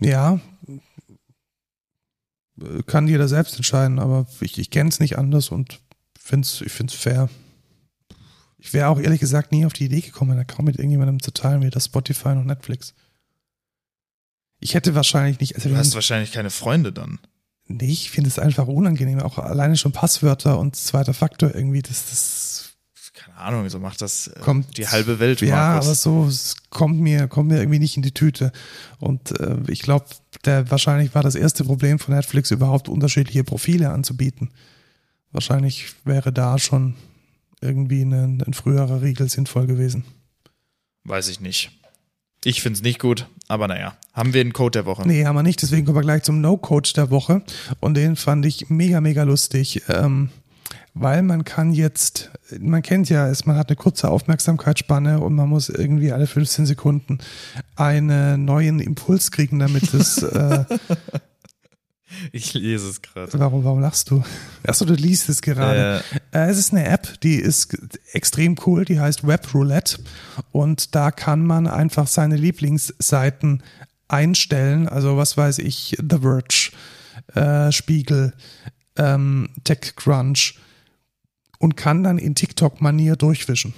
Ja, 0.00 0.40
kann 2.86 3.08
jeder 3.08 3.28
selbst 3.28 3.56
entscheiden, 3.56 3.98
aber 3.98 4.26
ich, 4.40 4.58
ich 4.58 4.70
kenne 4.70 4.88
es 4.88 5.00
nicht 5.00 5.18
anders 5.18 5.48
und 5.48 5.80
find's, 6.18 6.60
ich 6.60 6.72
finde 6.72 6.92
es 6.92 7.00
fair. 7.00 7.28
Ich 8.58 8.72
wäre 8.72 8.88
auch 8.88 9.00
ehrlich 9.00 9.20
gesagt 9.20 9.52
nie 9.52 9.66
auf 9.66 9.72
die 9.72 9.86
Idee 9.86 10.00
gekommen, 10.00 10.30
einen 10.32 10.40
Account 10.40 10.66
mit 10.66 10.76
irgendjemandem 10.76 11.20
zu 11.20 11.32
teilen, 11.32 11.62
wie 11.62 11.70
das 11.70 11.86
Spotify 11.86 12.28
und 12.28 12.46
Netflix. 12.46 12.94
Ich 14.60 14.74
hätte 14.74 14.94
wahrscheinlich 14.94 15.40
nicht, 15.40 15.56
also 15.56 15.68
Du 15.68 15.76
hast 15.76 15.94
wahrscheinlich 15.94 16.32
keine 16.32 16.50
Freunde 16.50 16.92
dann. 16.92 17.18
Nee, 17.66 17.90
ich 17.90 18.10
finde 18.10 18.28
es 18.28 18.38
einfach 18.38 18.66
unangenehm. 18.66 19.20
Auch 19.20 19.38
alleine 19.38 19.76
schon 19.76 19.92
Passwörter 19.92 20.58
und 20.58 20.76
zweiter 20.76 21.14
Faktor 21.14 21.54
irgendwie, 21.54 21.80
das, 21.82 22.10
das 22.10 22.70
Keine 23.14 23.36
Ahnung, 23.38 23.68
so 23.70 23.78
macht 23.78 24.00
das 24.02 24.26
äh, 24.28 24.38
Kommt- 24.40 24.76
die 24.76 24.86
halbe 24.86 25.18
Welt. 25.18 25.40
ja, 25.40 25.76
aber 25.76 25.94
so 25.94 26.26
es 26.26 26.56
kommt 26.68 27.00
mir, 27.00 27.26
kommt 27.28 27.48
mir 27.50 27.58
irgendwie 27.58 27.78
nicht 27.78 27.96
in 27.96 28.02
die 28.02 28.12
Tüte. 28.12 28.52
Und 28.98 29.38
äh, 29.40 29.56
ich 29.68 29.80
glaube, 29.82 30.06
der 30.44 30.70
wahrscheinlich 30.70 31.14
war 31.14 31.22
das 31.22 31.34
erste 31.36 31.64
Problem 31.64 31.98
von 31.98 32.14
Netflix 32.14 32.50
überhaupt 32.50 32.88
unterschiedliche 32.88 33.44
Profile 33.44 33.90
anzubieten. 33.90 34.50
Wahrscheinlich 35.32 35.94
wäre 36.04 36.32
da 36.32 36.58
schon 36.58 36.96
irgendwie 37.60 38.02
ein, 38.02 38.42
ein 38.42 38.52
früherer 38.52 39.00
Riegel 39.00 39.28
sinnvoll 39.30 39.66
gewesen. 39.66 40.04
Weiß 41.04 41.28
ich 41.28 41.40
nicht. 41.40 41.70
Ich 42.44 42.62
find's 42.62 42.82
nicht 42.82 42.98
gut, 42.98 43.26
aber 43.48 43.68
naja. 43.68 43.96
Haben 44.12 44.34
wir 44.34 44.40
einen 44.40 44.52
Code 44.52 44.78
der 44.78 44.86
Woche? 44.86 45.06
Nee, 45.06 45.24
haben 45.24 45.34
wir 45.34 45.42
nicht, 45.42 45.62
deswegen 45.62 45.84
kommen 45.86 45.96
wir 45.98 46.02
gleich 46.02 46.22
zum 46.22 46.40
No-Coach 46.40 46.92
der 46.92 47.10
Woche. 47.10 47.42
Und 47.80 47.94
den 47.94 48.16
fand 48.16 48.44
ich 48.46 48.68
mega, 48.70 49.00
mega 49.00 49.22
lustig. 49.22 49.82
Ähm, 49.88 50.28
weil 50.94 51.22
man 51.22 51.44
kann 51.44 51.72
jetzt, 51.72 52.30
man 52.60 52.82
kennt 52.82 53.08
ja, 53.08 53.26
es, 53.28 53.46
man 53.46 53.56
hat 53.56 53.68
eine 53.68 53.76
kurze 53.76 54.10
Aufmerksamkeitsspanne 54.10 55.20
und 55.20 55.34
man 55.34 55.48
muss 55.48 55.68
irgendwie 55.68 56.12
alle 56.12 56.28
15 56.28 56.66
Sekunden 56.66 57.18
einen 57.74 58.44
neuen 58.44 58.78
Impuls 58.78 59.32
kriegen, 59.32 59.58
damit 59.58 59.92
es, 59.92 60.22
äh, 60.22 60.64
Ich 62.30 62.54
lese 62.54 62.88
es 62.88 63.02
gerade. 63.02 63.36
warum, 63.40 63.64
warum 63.64 63.80
lachst 63.80 64.10
du? 64.10 64.22
Achso, 64.66 64.84
du 64.84 64.94
liest 64.94 65.28
es 65.28 65.42
gerade. 65.42 66.02
Äh, 66.12 66.18
es 66.42 66.58
ist 66.58 66.72
eine 66.72 66.86
App, 66.86 67.20
die 67.20 67.36
ist 67.36 67.76
extrem 68.12 68.56
cool, 68.66 68.84
die 68.84 68.98
heißt 68.98 69.26
Web 69.26 69.54
Roulette 69.54 69.98
und 70.50 70.94
da 70.94 71.10
kann 71.10 71.46
man 71.46 71.66
einfach 71.66 72.06
seine 72.06 72.36
Lieblingsseiten 72.36 73.62
einstellen, 74.08 74.88
also 74.88 75.16
was 75.16 75.36
weiß 75.36 75.58
ich, 75.58 75.96
The 75.98 76.18
Verge, 76.18 76.72
äh, 77.34 77.70
Spiegel, 77.72 78.34
ähm, 78.96 79.50
TechCrunch 79.64 80.58
und 81.58 81.76
kann 81.76 82.02
dann 82.02 82.18
in 82.18 82.34
TikTok-Manier 82.34 83.16
durchwischen. 83.16 83.74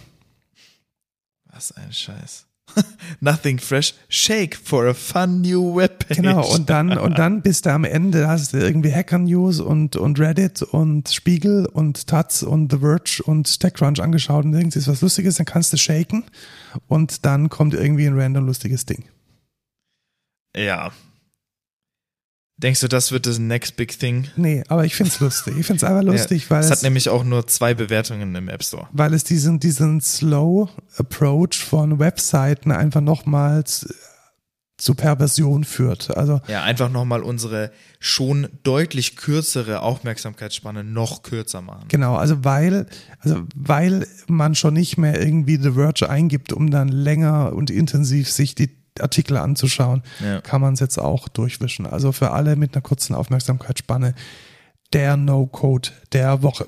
Was 1.44 1.72
ein 1.72 1.92
Scheiß. 1.92 2.45
Nothing 3.20 3.58
fresh. 3.58 3.94
Shake 4.08 4.56
for 4.56 4.86
a 4.86 4.94
fun 4.94 5.40
new 5.40 5.74
webpage. 5.74 6.16
Genau, 6.16 6.46
und 6.52 6.68
dann, 6.70 6.96
und 6.96 7.18
dann 7.18 7.42
bist 7.42 7.66
du 7.66 7.70
am 7.70 7.84
Ende, 7.84 8.28
hast 8.28 8.52
du 8.52 8.58
irgendwie 8.58 8.92
Hacker 8.92 9.18
News 9.18 9.60
und, 9.60 9.96
und 9.96 10.18
Reddit 10.18 10.62
und 10.62 11.08
Spiegel 11.08 11.66
und 11.66 12.06
Taz 12.06 12.42
und 12.42 12.72
The 12.72 12.78
Verge 12.78 13.22
und 13.24 13.60
TechCrunch 13.60 14.00
angeschaut 14.00 14.44
und 14.44 14.54
irgendwie 14.54 14.78
ist 14.78 14.88
was 14.88 15.00
Lustiges, 15.00 15.36
dann 15.36 15.46
kannst 15.46 15.72
du 15.72 15.76
shaken 15.76 16.24
und 16.88 17.24
dann 17.24 17.48
kommt 17.48 17.74
irgendwie 17.74 18.06
ein 18.06 18.18
random 18.18 18.46
lustiges 18.46 18.86
Ding. 18.86 19.04
Ja. 20.56 20.92
Denkst 22.58 22.80
du, 22.80 22.88
das 22.88 23.12
wird 23.12 23.26
das 23.26 23.38
next 23.38 23.76
big 23.76 23.98
thing? 23.98 24.28
Nee, 24.36 24.62
aber 24.68 24.86
ich 24.86 24.94
find's 24.94 25.20
lustig. 25.20 25.58
Ich 25.58 25.66
find's 25.66 25.84
einfach 25.84 26.02
lustig, 26.02 26.44
ja, 26.44 26.50
weil 26.50 26.60
es 26.60 26.66
es, 26.66 26.72
hat 26.72 26.82
nämlich 26.82 27.10
auch 27.10 27.22
nur 27.22 27.46
zwei 27.46 27.74
Bewertungen 27.74 28.34
im 28.34 28.48
App 28.48 28.64
Store. 28.64 28.88
weil 28.92 29.12
es 29.12 29.24
diesen, 29.24 29.60
diesen 29.60 30.00
slow 30.00 30.70
Approach 30.96 31.58
von 31.58 31.98
Webseiten 31.98 32.72
einfach 32.72 33.02
nochmals 33.02 33.86
zu 34.78 34.94
Perversion 34.94 35.64
führt. 35.64 36.16
Also 36.16 36.40
Ja, 36.48 36.62
einfach 36.62 36.90
nochmal 36.90 37.22
unsere 37.22 37.72
schon 37.98 38.48
deutlich 38.62 39.16
kürzere 39.16 39.80
Aufmerksamkeitsspanne 39.80 40.84
noch 40.84 41.22
kürzer 41.22 41.62
machen. 41.62 41.86
Genau, 41.88 42.16
also 42.16 42.44
weil, 42.44 42.86
also 43.20 43.42
weil 43.54 44.06
man 44.28 44.54
schon 44.54 44.74
nicht 44.74 44.98
mehr 44.98 45.20
irgendwie 45.20 45.56
The 45.56 45.72
Verge 45.72 46.08
eingibt, 46.10 46.52
um 46.52 46.70
dann 46.70 46.88
länger 46.88 47.52
und 47.54 47.70
intensiv 47.70 48.30
sich 48.30 48.54
die 48.54 48.70
Artikel 49.00 49.36
anzuschauen, 49.36 50.02
Ja. 50.20 50.40
kann 50.40 50.60
man 50.60 50.74
es 50.74 50.80
jetzt 50.80 50.98
auch 50.98 51.28
durchwischen. 51.28 51.86
Also 51.86 52.12
für 52.12 52.30
alle 52.32 52.56
mit 52.56 52.74
einer 52.74 52.82
kurzen 52.82 53.14
Aufmerksamkeitsspanne 53.14 54.14
der 54.92 55.16
No-Code 55.16 55.90
der 56.12 56.42
Woche. 56.42 56.66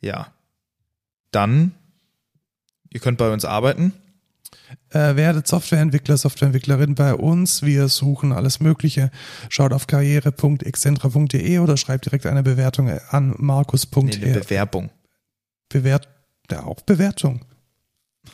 Ja. 0.00 0.28
Dann, 1.32 1.72
ihr 2.90 3.00
könnt 3.00 3.18
bei 3.18 3.32
uns 3.32 3.44
arbeiten. 3.44 3.92
Äh, 4.90 5.14
werdet 5.16 5.46
Softwareentwickler, 5.46 6.16
Softwareentwicklerin 6.16 6.94
bei 6.94 7.14
uns. 7.14 7.62
Wir 7.62 7.88
suchen 7.88 8.32
alles 8.32 8.58
Mögliche. 8.60 9.10
Schaut 9.48 9.72
auf 9.72 9.86
karriere.excentra.de 9.86 11.58
oder 11.58 11.76
schreibt 11.76 12.06
direkt 12.06 12.26
eine 12.26 12.42
Bewertung 12.42 12.88
an 13.10 13.28
Nee, 13.30 13.34
markus.r. 13.38 14.02
eine 14.02 14.40
Bewerbung. 14.40 14.90
Bewert, 15.68 16.08
ja, 16.50 16.64
auch 16.64 16.80
Bewertung. 16.80 17.44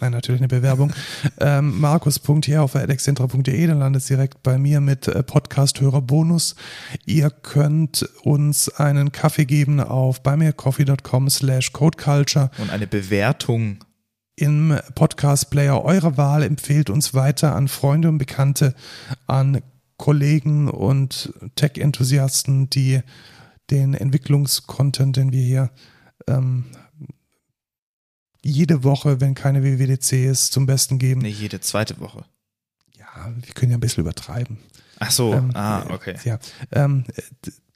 Nein, 0.01 0.13
natürlich 0.13 0.41
eine 0.41 0.49
Bewerbung. 0.49 0.93
ähm, 1.41 1.81
Markus.hier 1.81 2.63
auf 2.63 2.77
alexcentra.de, 2.77 3.67
dann 3.67 3.79
landet 3.79 4.03
es 4.03 4.09
direkt 4.09 4.43
bei 4.43 4.59
mir 4.59 4.81
mit 4.81 5.09
äh, 5.09 5.23
Podcast-Hörer-Bonus. 5.23 6.55
Ihr 7.07 7.31
könnt 7.31 8.09
uns 8.23 8.69
einen 8.69 9.13
Kaffee 9.13 9.47
geben 9.47 9.81
auf 9.81 10.23
buymeacoffee.com 10.23 11.31
slash 11.31 11.73
codeculture. 11.73 12.51
Und 12.59 12.71
eine 12.71 12.87
Bewertung. 12.87 13.79
Im 14.39 14.79
Podcast-Player 14.95 15.83
eurer 15.83 16.19
Wahl 16.19 16.43
empfehlt 16.43 16.91
uns 16.91 17.15
weiter 17.15 17.55
an 17.55 17.69
Freunde 17.69 18.11
und 18.11 18.19
Bekannte, 18.19 18.75
an 19.27 19.63
Kollegen 19.97 20.69
und 20.69 21.33
Tech-Enthusiasten, 21.55 22.69
die 22.69 23.01
den 23.71 23.95
Entwicklungskontent, 23.95 25.17
den 25.17 25.33
wir 25.33 25.43
hier 25.43 25.71
ähm, 26.27 26.67
jede 28.47 28.85
Woche, 28.85 29.21
wenn 29.21 29.35
keine 29.35 29.63
WWDC 29.63 30.13
ist, 30.27 30.53
zum 30.53 30.67
Besten 30.67 30.99
geben. 30.99 31.21
Nee, 31.23 31.29
jede 31.31 31.61
zweite 31.61 31.99
Woche. 32.01 32.25
Ja, 32.99 33.07
wir 33.41 33.55
können 33.55 33.73
ja 33.73 33.77
ein 33.79 33.81
bisschen 33.81 34.03
übertreiben. 34.03 34.59
Ach 34.99 35.11
so, 35.11 35.35
Ähm, 35.35 35.51
ah, 35.55 35.85
äh, 35.89 35.93
okay. 35.93 36.15
Ja, 36.25 36.39
ähm, 36.73 37.05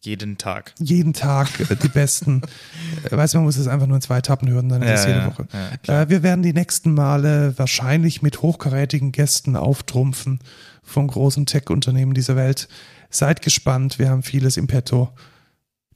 Jeden 0.02 0.38
Tag. 0.38 0.72
jeden 0.78 1.12
Tag 1.12 1.60
äh, 1.60 1.76
die 1.76 1.88
besten. 1.88 2.40
Weißt 3.10 3.34
du, 3.34 3.38
man 3.38 3.44
muss 3.44 3.59
es 3.59 3.66
einfach 3.68 3.86
nur 3.86 3.97
in 3.97 4.02
zwei 4.02 4.18
Etappen 4.18 4.48
hören, 4.48 4.70
dann 4.70 4.80
ist 4.80 5.01
es 5.01 5.06
jede 5.06 5.26
Woche. 5.26 5.47
Ja. 5.86 6.02
Äh, 6.02 6.09
wir 6.09 6.22
werden 6.22 6.42
die 6.42 6.55
nächsten 6.55 6.94
Male 6.94 7.52
wahrscheinlich 7.59 8.22
mit 8.22 8.40
hochkarätigen 8.40 9.12
Gästen 9.12 9.56
auftrumpfen 9.56 10.40
von 10.82 11.06
großen 11.06 11.44
Tech-Unternehmen 11.44 12.14
dieser 12.14 12.34
Welt. 12.36 12.68
Seid 13.10 13.42
gespannt, 13.42 13.98
wir 13.98 14.09
haben 14.09 14.22
vieles 14.22 14.56
im 14.56 14.68
Petto. 14.68 15.10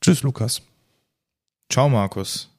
Tschüss, 0.03 0.23
Lukas. 0.23 0.61
Ciao, 1.71 1.89
Markus. 1.89 2.51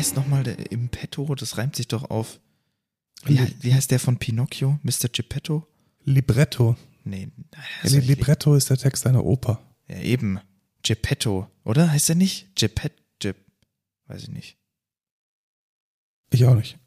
Heißt 0.00 0.16
nochmal 0.16 0.42
der 0.42 0.72
Impetto? 0.72 1.34
Das 1.34 1.56
reimt 1.58 1.76
sich 1.76 1.86
doch 1.88 2.10
auf. 2.10 2.40
Wie, 3.24 3.36
Li- 3.36 3.54
wie 3.60 3.74
heißt 3.74 3.90
der 3.90 4.00
von 4.00 4.16
Pinocchio? 4.18 4.78
Mr. 4.82 5.08
Geppetto? 5.12 5.66
Libretto. 6.04 6.76
Nee, 7.04 7.28
Ja, 7.84 7.98
Libretto 7.98 8.54
ist 8.54 8.70
der 8.70 8.76
Text 8.78 9.06
einer 9.06 9.24
Oper. 9.24 9.60
ja 9.88 9.98
eben. 10.00 10.40
Geppetto, 10.82 11.46
oder? 11.64 11.90
Heißt 11.90 12.08
der 12.08 12.16
nicht? 12.16 12.56
Geppet, 12.56 12.92
Gep, 13.18 13.36
weiß 14.06 14.22
ich 14.22 14.28
nicht. 14.30 14.56
Ich 16.32 16.44
auch 16.46 16.54
nicht. 16.54 16.78